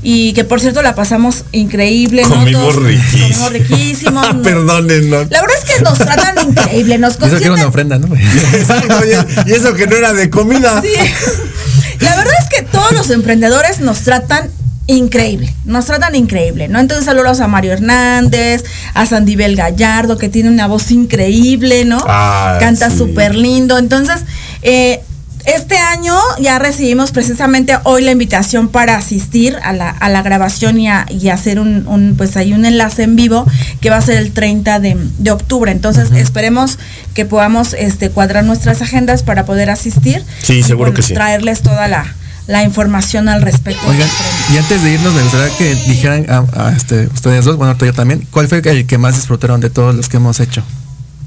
Y 0.02 0.34
que 0.34 0.44
por 0.44 0.60
cierto 0.60 0.82
la 0.82 0.94
pasamos 0.94 1.44
increíble. 1.52 2.22
¿no? 2.22 2.28
Comimos 2.28 2.74
Todos- 2.74 2.84
riquísimo. 2.84 3.22
Comimos 3.28 3.52
riquísimo. 3.52 4.22
no- 4.34 4.42
Perdónennos. 4.42 5.30
La 5.30 5.40
verdad 5.40 5.56
es 5.64 5.74
que 5.76 5.82
nos 5.82 5.98
tratan 5.98 6.36
increíble. 6.48 6.98
Nos 6.98 7.14
Y 7.14 7.24
eso 7.24 7.38
que 7.38 7.44
era 7.44 7.52
una 7.54 7.64
consienten 7.64 7.68
ofrenda, 7.68 7.98
¿no? 7.98 8.14
Exacto, 8.56 9.00
y 9.46 9.52
eso 9.52 9.74
que 9.74 9.86
no 9.86 9.96
era 9.96 10.12
de 10.12 10.30
comida. 10.30 10.80
Sí. 10.82 10.88
La 12.00 12.14
verdad 12.14 12.34
es 12.42 12.48
que 12.56 12.62
todos 12.66 12.92
los 12.92 13.08
emprendedores 13.10 13.80
nos 13.80 14.00
tratan 14.00 14.50
increíble, 14.86 15.52
nos 15.64 15.86
tratan 15.86 16.14
increíble, 16.14 16.68
¿no? 16.68 16.78
Entonces 16.78 17.06
saludos 17.06 17.40
a 17.40 17.48
Mario 17.48 17.72
Hernández, 17.72 18.64
a 18.94 19.06
Sandibel 19.06 19.56
Gallardo, 19.56 20.16
que 20.16 20.28
tiene 20.28 20.48
una 20.48 20.66
voz 20.66 20.90
increíble, 20.90 21.84
¿no? 21.84 21.98
Ah, 22.06 22.56
Canta 22.60 22.90
sí. 22.90 22.98
súper 22.98 23.34
lindo. 23.34 23.78
Entonces, 23.78 24.20
eh, 24.62 25.00
este 25.44 25.78
año 25.78 26.16
ya 26.40 26.58
recibimos 26.58 27.12
precisamente 27.12 27.78
hoy 27.84 28.02
la 28.02 28.10
invitación 28.10 28.68
para 28.68 28.96
asistir 28.96 29.56
a 29.62 29.72
la, 29.72 29.90
a 29.90 30.08
la 30.08 30.22
grabación 30.22 30.78
y, 30.80 30.88
a, 30.88 31.06
y 31.08 31.28
hacer 31.28 31.60
un, 31.60 31.86
un, 31.86 32.14
pues 32.16 32.36
hay 32.36 32.52
un 32.52 32.64
enlace 32.64 33.04
en 33.04 33.14
vivo 33.14 33.46
que 33.80 33.88
va 33.90 33.96
a 33.96 34.02
ser 34.02 34.18
el 34.18 34.32
30 34.32 34.80
de, 34.80 34.96
de 35.18 35.30
octubre. 35.30 35.70
Entonces 35.70 36.10
esperemos 36.12 36.78
que 37.14 37.26
podamos 37.26 37.74
este, 37.74 38.10
cuadrar 38.10 38.44
nuestras 38.44 38.82
agendas 38.82 39.22
para 39.22 39.44
poder 39.44 39.70
asistir. 39.70 40.24
Sí, 40.42 40.58
y, 40.58 40.62
seguro 40.64 40.90
bueno, 40.90 40.96
que 40.96 41.02
sí. 41.02 41.14
Traerles 41.14 41.62
toda 41.62 41.86
la, 41.86 42.12
la 42.46 42.62
información 42.62 43.28
al 43.28 43.42
respecto. 43.42 43.86
Oigan, 43.88 44.08
y 44.52 44.56
antes 44.56 44.82
de 44.82 44.94
irnos, 44.94 45.14
me 45.14 45.22
gustaría 45.22 45.56
que 45.56 45.74
dijeran 45.74 46.26
a, 46.28 46.68
a, 46.68 46.72
este, 46.72 47.06
ustedes 47.06 47.44
dos, 47.44 47.56
bueno, 47.56 47.76
yo 47.78 47.92
también, 47.92 48.26
¿cuál 48.30 48.48
fue 48.48 48.62
el 48.64 48.86
que 48.86 48.98
más 48.98 49.16
disfrutaron 49.16 49.60
de 49.60 49.70
todos 49.70 49.94
los 49.94 50.08
que 50.08 50.18
hemos 50.18 50.40
hecho? 50.40 50.62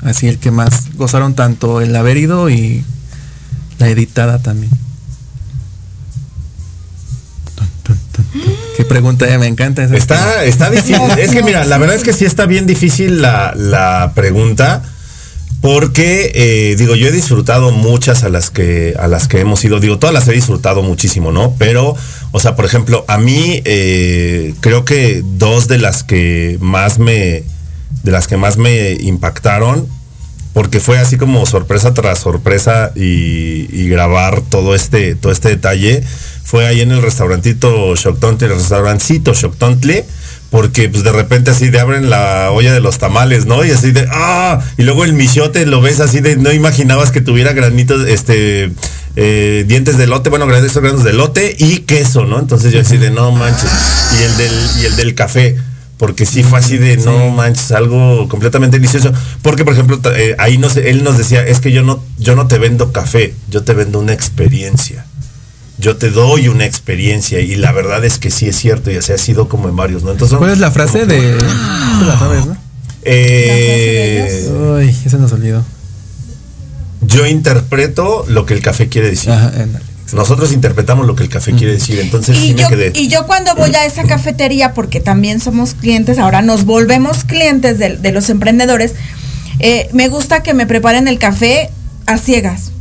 Así, 0.02 0.28
el 0.28 0.40
que 0.40 0.52
más 0.52 0.96
gozaron 0.96 1.36
tanto 1.36 1.82
el 1.82 1.96
haber 1.96 2.18
ido 2.18 2.50
y 2.50 2.86
la 3.80 3.90
editada 3.90 4.40
también. 4.40 4.72
Qué 8.78 8.86
pregunta, 8.86 9.28
eh, 9.28 9.38
me 9.38 9.48
encanta. 9.48 9.84
esa. 9.84 9.96
Está, 9.98 10.44
está 10.46 10.70
difícil. 10.70 10.96
Es 11.18 11.32
que 11.32 11.44
mira, 11.44 11.66
la 11.66 11.78
verdad 11.78 11.96
es 11.96 12.04
que 12.04 12.14
sí 12.14 12.26
está 12.26 12.46
bien 12.46 12.66
difícil 12.66 13.22
la, 13.22 13.54
la 13.56 14.14
pregunta. 14.16 14.84
Porque 15.62 16.32
eh, 16.36 16.76
digo, 16.78 16.96
yo 16.96 17.08
he 17.08 17.12
disfrutado 17.12 17.72
muchas 17.72 18.24
a 18.24 18.30
las 18.30 18.50
que 18.50 18.96
a 18.98 19.08
las 19.08 19.28
que 19.28 19.42
hemos 19.42 19.64
ido, 19.66 19.82
digo, 19.82 20.00
todas 20.00 20.14
las 20.14 20.28
he 20.30 20.32
disfrutado 20.32 20.84
muchísimo, 20.84 21.34
¿no? 21.34 21.54
Pero, 21.58 21.96
o 22.32 22.40
sea, 22.40 22.56
por 22.56 22.64
ejemplo, 22.64 23.04
a 23.10 23.18
mí 23.18 23.62
eh, 23.66 24.54
creo 24.62 24.86
que 24.86 25.22
dos 25.26 25.68
de 25.68 25.78
las 25.78 26.04
que 26.04 26.58
más 26.62 26.98
me 26.98 27.44
de 28.04 28.12
las 28.12 28.28
que 28.28 28.38
más 28.38 28.56
me 28.56 28.94
impactaron, 28.94 29.86
porque 30.54 30.80
fue 30.80 30.98
así 30.98 31.18
como 31.18 31.46
sorpresa 31.46 31.94
tras 31.94 32.20
sorpresa 32.20 32.94
y, 32.96 33.90
grabar 33.90 34.42
todo 34.42 34.76
este 34.76 35.16
todo 35.16 35.34
este 35.34 35.50
detalle, 35.50 36.02
fue 36.44 36.68
ahí 36.68 36.80
en 36.80 36.92
el 36.92 37.02
restaurantito 37.02 37.96
Shoktontle, 37.96 38.48
el 38.48 38.56
restaurancito 38.56 39.34
Shoktontle 39.34 40.06
porque 40.50 40.90
pues 40.90 41.04
de 41.04 41.12
repente 41.12 41.52
así 41.52 41.70
de 41.70 41.80
abren 41.80 42.10
la 42.10 42.52
olla 42.52 42.74
de 42.74 42.80
los 42.80 42.98
tamales, 42.98 43.46
¿no? 43.46 43.64
Y 43.64 43.72
así 43.72 43.92
de 43.92 44.08
¡ah! 44.12 44.60
Y 44.78 44.84
luego 44.84 45.06
el 45.06 45.14
michote 45.14 45.66
lo 45.66 45.82
ves 45.82 46.00
así 46.00 46.22
de 46.22 46.38
no 46.38 46.52
imaginabas 46.52 47.12
que 47.12 47.22
tuviera 47.22 47.54
granitos, 47.54 48.08
este 48.08 48.72
eh, 49.16 49.66
dientes 49.68 49.98
de 49.98 50.08
lote, 50.08 50.30
bueno, 50.30 50.48
granitos 50.48 50.78
granos 50.82 51.04
de 51.04 51.14
lote 51.14 51.56
y 51.58 51.80
queso, 51.80 52.26
¿no? 52.26 52.40
Entonces 52.40 52.72
yo 52.72 52.82
así 52.82 52.98
de 52.98 53.12
no 53.12 53.32
manches. 53.32 53.70
Y 54.20 54.24
el 54.24 54.38
del, 54.38 54.82
y 54.82 54.86
el 54.86 54.96
del 54.96 55.16
café. 55.16 55.58
Porque 55.98 56.26
sí 56.26 56.44
fue 56.44 56.60
así 56.60 56.78
de 56.78 56.96
no 56.96 57.30
manches, 57.30 57.74
algo 57.74 58.30
completamente 58.30 58.78
delicioso. 58.78 59.12
Porque, 59.42 59.66
por 59.66 59.74
ejemplo, 59.74 60.00
eh, 60.16 60.34
ahí 60.40 60.58
nos, 60.58 60.78
él 60.78 61.04
nos 61.04 61.18
decía, 61.18 61.46
es 61.46 61.60
que 61.60 61.74
yo 61.74 61.84
no, 61.84 62.02
yo 62.18 62.36
no 62.36 62.48
te 62.48 62.58
vendo 62.58 62.94
café, 62.94 63.34
yo 63.50 63.64
te 63.64 63.74
vendo 63.74 64.00
una 64.00 64.14
experiencia 64.14 65.06
yo 65.80 65.96
te 65.98 66.10
doy 66.10 66.48
una 66.50 66.66
experiencia 66.66 67.40
y 67.40 67.56
la 67.56 67.72
verdad 67.72 68.04
es 68.06 68.18
que 68.18 68.32
sí 68.32 68.48
es 68.48 68.58
cierto 68.58 68.92
y 68.92 68.98
así 68.98 69.14
ha 69.14 69.18
sido 69.18 69.48
como 69.48 69.70
en 69.70 69.76
varios, 69.76 70.04
¿no? 70.04 70.12
Entonces, 70.12 70.38
¿Cuál 70.38 70.52
es 70.52 70.60
la 70.60 70.72
frase 70.72 71.06
de.? 71.06 71.38
Tú 72.00 72.06
la 72.06 72.20
sabes, 72.20 72.46
¿no? 72.46 72.58
eh, 73.04 74.50
Uy, 74.78 74.96
ese 75.06 75.18
nos 75.18 75.32
olvidó. 75.32 75.64
yo 77.02 77.26
interpreto 77.26 78.26
lo 78.28 78.46
que 78.46 78.54
el 78.54 78.62
café 78.62 78.88
quiere 78.90 79.10
decir. 79.12 79.32
Nosotros 80.14 80.52
interpretamos 80.54 81.06
lo 81.06 81.16
que 81.16 81.22
el 81.24 81.30
café 81.30 81.52
quiere 81.54 81.74
decir, 81.74 82.00
entonces 82.00 82.36
sí 82.36 82.50
Y 82.50 82.54
me 82.56 82.62
yo, 82.62 82.68
quedé. 82.70 82.92
y 82.96 83.10
yo 83.10 83.28
cuando 83.28 83.54
voy 83.56 83.74
a 83.76 83.86
esa 83.86 84.04
cafetería, 84.06 84.74
porque 84.74 85.00
también 85.00 85.40
somos 85.40 85.76
clientes, 85.76 86.18
ahora 86.18 86.42
nos 86.42 86.66
volvemos 86.66 87.24
clientes 87.26 87.78
de, 87.78 87.96
de 87.98 88.12
los 88.12 88.30
emprendedores, 88.32 88.96
eh, 89.60 89.88
me 89.94 90.08
gusta 90.08 90.42
que 90.42 90.56
me 90.56 90.66
preparen 90.66 91.08
el 91.08 91.20
café 91.20 91.70
a 92.08 92.18
ciegas. 92.18 92.72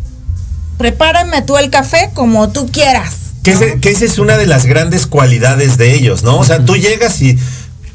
Prepárame 0.79 1.43
tú 1.43 1.59
el 1.59 1.70
café 1.70 2.11
como 2.14 2.51
tú 2.51 2.66
quieras. 2.72 3.14
Que, 3.43 3.53
ese- 3.53 3.81
que 3.81 3.91
esa 3.91 4.05
es 4.05 4.18
una 4.18 4.37
de 4.37 4.47
las 4.47 4.66
grandes 4.66 5.07
cualidades 5.07 5.76
de 5.76 5.95
ellos, 5.95 6.22
¿no? 6.22 6.39
O 6.39 6.45
sea, 6.45 6.64
tú 6.64 6.76
llegas 6.76 7.20
y 7.22 7.39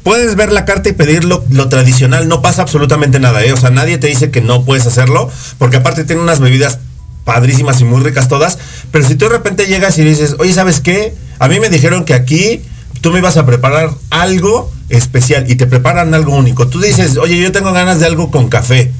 puedes 0.02 0.36
ver 0.36 0.52
la 0.52 0.64
carta 0.64 0.88
y 0.90 0.92
pedir 0.92 1.24
lo, 1.24 1.44
lo 1.50 1.68
tradicional, 1.68 2.28
no 2.28 2.42
pasa 2.42 2.62
absolutamente 2.62 3.18
nada, 3.20 3.42
¿eh? 3.42 3.52
O 3.52 3.56
sea, 3.56 3.70
nadie 3.70 3.98
te 3.98 4.06
dice 4.08 4.30
que 4.30 4.40
no 4.40 4.64
puedes 4.64 4.86
hacerlo, 4.86 5.30
porque 5.58 5.78
aparte 5.78 6.04
tiene 6.04 6.20
unas 6.22 6.40
bebidas 6.40 6.78
padrísimas 7.24 7.80
y 7.80 7.84
muy 7.84 8.02
ricas 8.02 8.28
todas, 8.28 8.58
pero 8.90 9.06
si 9.06 9.14
tú 9.14 9.24
de 9.26 9.30
repente 9.32 9.66
llegas 9.66 9.96
y 9.98 10.02
dices, 10.04 10.36
oye, 10.38 10.52
¿sabes 10.52 10.80
qué? 10.80 11.14
A 11.38 11.48
mí 11.48 11.58
me 11.58 11.70
dijeron 11.70 12.04
que 12.04 12.12
aquí 12.14 12.60
tú 13.00 13.12
me 13.12 13.18
ibas 13.20 13.36
a 13.38 13.46
preparar 13.46 13.90
algo 14.10 14.70
especial 14.90 15.50
y 15.50 15.54
te 15.54 15.66
preparan 15.66 16.12
algo 16.14 16.34
único. 16.36 16.68
Tú 16.68 16.80
dices, 16.80 17.16
oye, 17.16 17.38
yo 17.40 17.50
tengo 17.52 17.72
ganas 17.72 17.98
de 18.00 18.06
algo 18.06 18.30
con 18.30 18.48
café. 18.48 18.92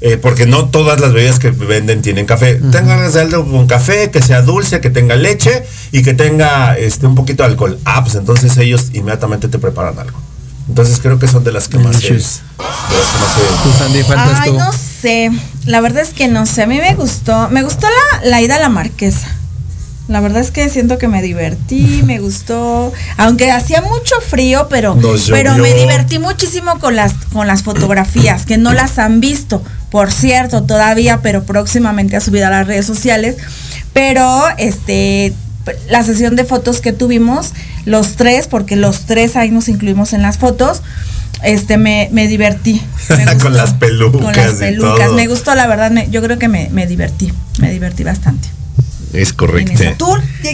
Eh, 0.00 0.16
porque 0.16 0.46
no 0.46 0.66
todas 0.68 1.00
las 1.00 1.12
bebidas 1.12 1.38
que 1.38 1.50
venden 1.50 2.02
tienen 2.02 2.24
café. 2.26 2.54
De 2.56 2.78
algo 3.20 3.50
con 3.50 3.66
café, 3.66 4.10
que 4.10 4.22
sea 4.22 4.42
dulce, 4.42 4.80
que 4.80 4.90
tenga 4.90 5.16
leche 5.16 5.64
y 5.92 6.02
que 6.02 6.14
tenga 6.14 6.76
este 6.78 7.06
un 7.06 7.14
poquito 7.14 7.42
de 7.42 7.48
alcohol. 7.50 7.78
Ah, 7.84 8.02
pues 8.04 8.14
entonces 8.14 8.56
ellos 8.58 8.86
inmediatamente 8.92 9.48
te 9.48 9.58
preparan 9.58 9.98
algo. 9.98 10.18
Entonces 10.68 10.98
creo 11.00 11.18
que 11.18 11.26
son 11.26 11.44
de 11.44 11.52
las 11.52 11.66
que 11.66 11.78
más 11.78 11.96
se- 11.96 12.08
de 12.12 12.14
las 12.14 12.40
que 12.42 12.58
más 12.58 13.34
se- 13.34 13.62
Tú, 13.70 13.78
Sandy, 13.78 14.02
faltas 14.02 14.38
Ay, 14.40 14.50
tú. 14.50 14.58
no 14.58 14.70
sé. 14.72 15.30
La 15.64 15.80
verdad 15.80 16.02
es 16.02 16.10
que 16.10 16.28
no 16.28 16.44
sé. 16.46 16.62
A 16.62 16.66
mí 16.66 16.78
me 16.78 16.94
gustó. 16.94 17.48
Me 17.50 17.62
gustó 17.62 17.86
la, 17.88 18.28
la 18.28 18.42
ida 18.42 18.56
a 18.56 18.60
la 18.60 18.68
marquesa. 18.68 19.28
La 20.08 20.20
verdad 20.20 20.40
es 20.40 20.50
que 20.50 20.68
siento 20.70 20.96
que 20.96 21.06
me 21.06 21.20
divertí, 21.20 22.02
me 22.04 22.18
gustó. 22.18 22.92
Aunque 23.18 23.50
hacía 23.50 23.82
mucho 23.82 24.14
frío, 24.26 24.66
pero, 24.70 24.94
Nos 24.94 25.28
pero 25.30 25.54
me 25.56 25.74
divertí 25.74 26.18
muchísimo 26.18 26.78
con 26.78 26.96
las, 26.96 27.12
con 27.32 27.46
las 27.46 27.62
fotografías, 27.62 28.46
que 28.46 28.56
no 28.56 28.72
las 28.72 28.98
han 28.98 29.20
visto, 29.20 29.62
por 29.90 30.10
cierto, 30.10 30.62
todavía, 30.64 31.20
pero 31.22 31.44
próximamente 31.44 32.16
a 32.16 32.20
subir 32.20 32.42
a 32.44 32.50
las 32.50 32.66
redes 32.66 32.86
sociales. 32.86 33.36
Pero 33.92 34.44
este 34.56 35.34
la 35.90 36.02
sesión 36.02 36.34
de 36.36 36.44
fotos 36.44 36.80
que 36.80 36.92
tuvimos, 36.94 37.52
los 37.84 38.16
tres, 38.16 38.46
porque 38.46 38.76
los 38.76 39.00
tres 39.04 39.36
ahí 39.36 39.50
nos 39.50 39.68
incluimos 39.68 40.14
en 40.14 40.22
las 40.22 40.38
fotos, 40.38 40.82
este 41.42 41.76
me, 41.76 42.08
me 42.12 42.26
divertí. 42.26 42.80
con 43.42 43.54
las 43.54 43.74
pelucas. 43.74 44.22
Con 44.22 44.34
las 44.34 44.54
y 44.54 44.58
pelucas. 44.58 45.06
todo. 45.08 45.14
Me 45.14 45.26
gustó, 45.26 45.54
la 45.54 45.66
verdad, 45.66 45.90
me- 45.90 46.08
yo 46.10 46.22
creo 46.22 46.38
que 46.38 46.48
me, 46.48 46.70
me 46.72 46.86
divertí. 46.86 47.30
Me 47.58 47.70
divertí 47.70 48.04
bastante. 48.04 48.48
Es 49.12 49.32
correcto. 49.32 50.06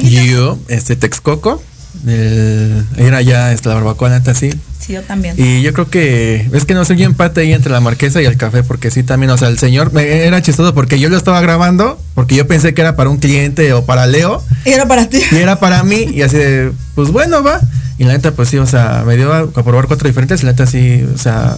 Yo, 0.03 0.59
este 0.69 0.97
Texcoco, 0.97 1.63
el, 2.07 2.85
era 2.97 3.23
ya 3.23 3.53
este, 3.53 3.69
la 3.69 3.77
barbacoa 3.77 4.11
neta 4.11 4.33
así. 4.33 4.51
Sí, 4.81 4.93
yo 4.93 5.03
también. 5.03 5.35
Y 5.39 5.63
yo 5.63 5.73
creo 5.73 5.89
que 5.89 6.49
es 6.53 6.65
que 6.65 6.75
no 6.75 6.85
sé, 6.85 6.97
yo 6.97 7.07
empate 7.07 7.41
ahí 7.41 7.53
entre 7.53 7.73
la 7.73 7.81
marquesa 7.81 8.21
y 8.21 8.27
el 8.27 8.37
café, 8.37 8.63
porque 8.63 8.91
sí 8.91 9.03
también, 9.03 9.31
o 9.31 9.39
sea, 9.39 9.49
el 9.49 9.59
señor 9.59 9.93
me, 9.93 10.27
era 10.27 10.43
chistoso 10.43 10.75
porque 10.75 10.99
yo 10.99 11.09
lo 11.09 11.17
estaba 11.17 11.41
grabando, 11.41 11.99
porque 12.15 12.35
yo 12.35 12.47
pensé 12.47 12.75
que 12.75 12.83
era 12.83 12.95
para 12.95 13.11
un 13.11 13.17
cliente 13.17 13.73
o 13.73 13.87
para 13.87 14.07
Leo, 14.07 14.43
Y 14.67 14.71
era 14.71 14.87
para 14.87 15.09
ti. 15.09 15.23
y 15.31 15.37
era 15.37 15.59
para 15.59 15.83
mí, 15.85 16.07
y 16.13 16.23
así 16.23 16.37
de, 16.37 16.73
pues 16.95 17.11
bueno, 17.11 17.43
va. 17.43 17.61
Y 17.97 18.05
la 18.05 18.13
neta, 18.13 18.33
pues 18.33 18.49
sí, 18.49 18.59
o 18.59 18.67
sea, 18.67 19.05
me 19.07 19.17
dio 19.17 19.33
a, 19.33 19.39
a 19.39 19.47
probar 19.47 19.87
cuatro 19.87 20.07
diferentes, 20.09 20.43
y 20.43 20.47
la 20.47 20.53
neta 20.53 20.67
sí, 20.67 21.07
o 21.15 21.17
sea, 21.17 21.57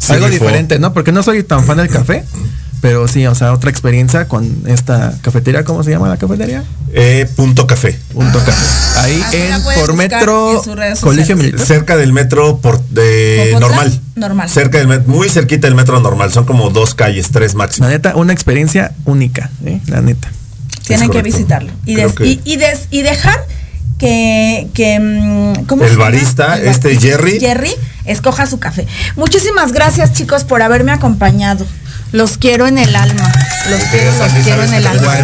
Sí 0.00 0.12
algo 0.14 0.30
diferente, 0.30 0.78
¿no? 0.78 0.94
Porque 0.94 1.12
no 1.12 1.22
soy 1.22 1.42
tan 1.42 1.64
fan 1.64 1.76
del 1.76 1.88
café, 1.88 2.24
pero 2.80 3.06
sí, 3.08 3.26
o 3.26 3.34
sea, 3.34 3.52
otra 3.52 3.70
experiencia 3.70 4.26
con 4.26 4.62
esta 4.66 5.12
cafetería, 5.22 5.64
¿cómo 5.64 5.82
se 5.84 5.90
llama 5.90 6.08
la 6.08 6.16
cafetería? 6.16 6.64
Eh, 6.92 7.28
punto 7.36 7.66
café. 7.66 7.98
Punto 8.12 8.38
café. 8.38 8.98
Ahí 9.00 9.22
Así 9.26 9.36
la 9.48 9.56
en 9.56 9.62
por 9.78 9.94
metro 9.94 10.62
en 10.64 10.96
Colegio. 10.96 11.36
Militar. 11.36 11.60
Cerca 11.66 11.96
del 11.96 12.12
metro 12.12 12.58
por 12.58 12.80
de 12.88 13.54
normal. 13.60 14.00
Normal. 14.16 14.48
Cerca 14.50 14.78
del 14.78 14.88
metro, 14.88 15.12
muy 15.12 15.28
cerquita 15.28 15.66
del 15.66 15.74
metro 15.76 16.00
normal. 16.00 16.32
Son 16.32 16.44
como 16.44 16.70
dos 16.70 16.94
calles, 16.94 17.28
tres 17.30 17.54
máximo. 17.54 17.86
La 17.86 17.92
neta, 17.92 18.16
una 18.16 18.32
experiencia 18.32 18.92
única, 19.04 19.50
¿eh? 19.64 19.80
La 19.86 20.00
neta. 20.00 20.30
Tienen 20.86 21.10
que 21.10 21.22
visitarlo. 21.22 21.70
Y, 21.86 21.94
des- 21.94 22.12
que- 22.14 22.26
y, 22.26 22.40
y 22.44 22.56
des- 22.56 22.88
y 22.90 23.02
dejar 23.02 23.38
que, 23.98 24.68
que 24.74 24.98
mm, 24.98 25.66
¿cómo 25.66 25.82
El 25.84 25.90
se 25.90 25.94
llama? 25.94 26.04
barista, 26.06 26.58
El 26.58 26.68
este 26.68 26.98
Jerry. 26.98 27.38
Jerry, 27.38 27.70
escoja 28.04 28.46
su 28.46 28.58
café. 28.58 28.86
Muchísimas 29.16 29.72
gracias, 29.72 30.12
chicos, 30.12 30.44
por 30.44 30.62
haberme 30.62 30.92
acompañado. 30.92 31.64
Los 32.12 32.38
quiero 32.38 32.66
en 32.66 32.78
el 32.78 32.94
alma. 32.96 33.32
Los 33.70 33.80
quiero, 33.84 34.10
los 34.18 34.32
quiero 34.44 34.62
en 34.64 34.74
el 34.74 34.86
alma. 34.86 35.14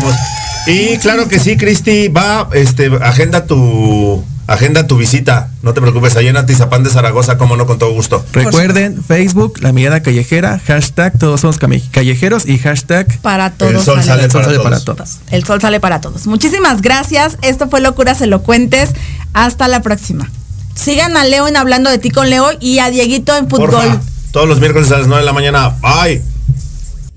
Y 0.67 0.99
claro 0.99 1.29
que 1.29 1.39
sí, 1.39 1.57
Cristi, 1.57 2.09
va, 2.09 2.49
este, 2.53 2.91
agenda 3.03 3.47
tu, 3.47 4.25
agenda 4.49 4.87
tu 4.89 4.97
visita. 4.97 5.51
No 5.63 5.75
te 5.75 5.81
preocupes, 5.81 6.17
ahí 6.17 6.27
en 6.29 6.37
Atizapán 6.37 6.83
de 6.83 6.91
Zaragoza, 6.91 7.39
como 7.39 7.57
no, 7.57 7.67
con 7.67 7.79
todo 7.79 7.93
gusto. 7.93 8.25
Recuerden, 8.33 9.03
Facebook, 9.03 9.59
La 9.61 9.73
Mirada 9.73 10.01
Callejera, 10.03 10.61
hashtag 10.67 11.19
Todos 11.19 11.41
Somos 11.43 11.61
Cami- 11.61 11.89
Callejeros 11.93 12.47
y 12.47 12.59
hashtag 12.59 13.07
Para 13.21 13.51
todos. 13.51 13.73
El 13.75 13.81
sol 13.81 14.03
sale. 14.03 14.07
sale 14.07 14.25
El 14.25 14.31
Sol 14.33 14.41
para 14.43 14.45
sale 14.45 14.57
todos. 14.59 14.65
para 14.71 14.81
todos. 14.85 15.19
El 15.31 15.45
sol 15.45 15.61
sale 15.61 15.81
para 15.81 16.01
todos. 16.01 16.27
Muchísimas 16.27 16.83
gracias. 16.83 17.39
Esto 17.43 17.69
fue 17.69 17.81
Locuras 17.81 18.21
Elocuentes. 18.21 18.91
Hasta 19.35 19.69
la 19.69 19.83
próxima. 19.83 20.29
Sigan 20.75 21.17
a 21.17 21.25
Leo 21.25 21.47
en 21.49 21.57
Hablando 21.57 21.91
de 21.91 21.99
ti 21.99 22.11
con 22.11 22.29
Leo 22.29 22.51
y 22.61 22.81
a 22.81 22.91
Dieguito 22.91 23.37
en 23.37 23.49
Fútbol. 23.49 23.71
Porfa, 23.71 24.01
todos 24.33 24.49
los 24.49 24.59
miércoles 24.61 24.91
a 24.91 24.99
las 24.99 25.07
9 25.07 25.21
de 25.23 25.27
la 25.27 25.33
mañana. 25.33 25.69
Bye. 25.81 26.23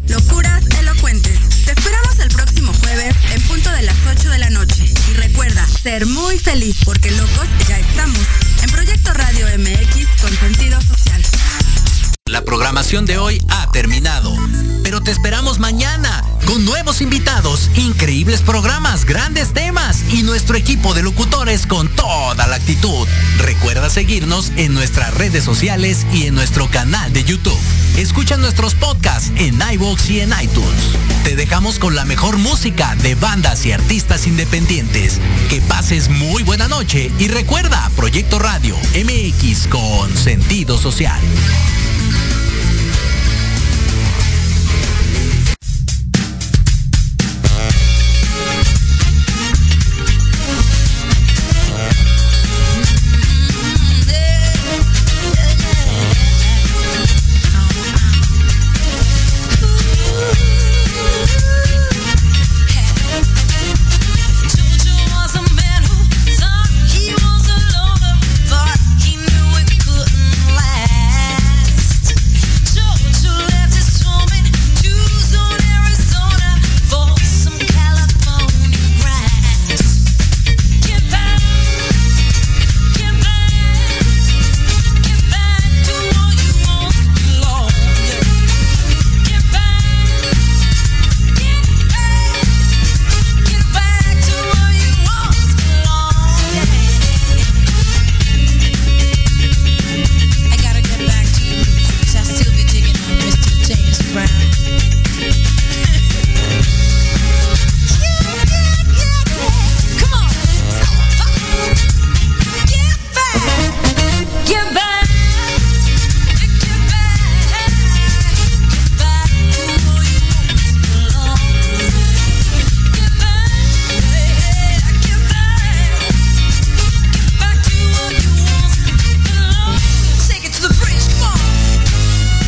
Locuras 0.09 0.63
elocuentes. 0.79 1.39
Te 1.65 1.71
esperamos 1.71 2.19
el 2.19 2.29
próximo 2.29 2.73
jueves 2.81 3.15
en 3.31 3.41
punto 3.43 3.69
de 3.71 3.83
las 3.83 3.95
8 4.09 4.29
de 4.29 4.37
la 4.39 4.49
noche. 4.49 4.83
Y 4.85 5.13
muy 6.05 6.37
feliz 6.37 6.77
porque 6.85 7.11
locos 7.11 7.47
ya 7.67 7.77
estamos 7.77 8.19
en 8.63 8.69
Proyecto 8.69 9.11
Radio 9.13 9.47
MX 9.57 10.21
con 10.21 10.31
sentido 10.37 10.79
social. 10.81 11.21
La 12.25 12.43
programación 12.43 13.05
de 13.05 13.17
hoy 13.17 13.41
ha 13.49 13.69
terminado, 13.71 14.33
pero 14.83 15.01
te 15.01 15.11
esperamos 15.11 15.59
mañana 15.59 16.23
con 16.45 16.63
nuevos 16.63 17.01
invitados, 17.01 17.69
increíbles 17.75 18.41
programas, 18.41 19.05
grandes 19.05 19.51
temas 19.51 20.03
y 20.11 20.23
nuestro 20.23 20.55
equipo 20.57 20.93
de 20.93 21.03
locutores 21.03 21.65
con 21.65 21.89
toda 21.89 22.47
la 22.47 22.55
actitud. 22.55 23.07
Recuerda 23.39 23.89
seguirnos 23.89 24.51
en 24.55 24.73
nuestras 24.73 25.13
redes 25.15 25.43
sociales 25.43 26.05
y 26.13 26.27
en 26.27 26.35
nuestro 26.35 26.69
canal 26.69 27.11
de 27.11 27.23
YouTube. 27.23 27.59
Escucha 27.99 28.37
nuestros 28.37 28.75
podcasts 28.75 29.29
en 29.35 29.59
iVoox 29.73 30.09
y 30.09 30.21
en 30.21 30.31
iTunes. 30.41 30.95
Te 31.25 31.35
dejamos 31.35 31.79
con 31.79 31.95
la 31.95 32.05
mejor 32.05 32.37
música 32.37 32.95
de 33.03 33.15
bandas 33.15 33.65
y 33.65 33.73
artistas 33.73 34.25
independientes. 34.25 35.19
Que 35.49 35.59
pases 35.59 36.09
muy 36.09 36.43
buena 36.43 36.69
noche 36.69 37.11
y 37.19 37.27
recuerda 37.27 37.91
Proyecto 37.97 38.39
Radio 38.39 38.77
MX 38.95 39.67
con 39.67 40.15
sentido 40.15 40.77
social. 40.77 41.19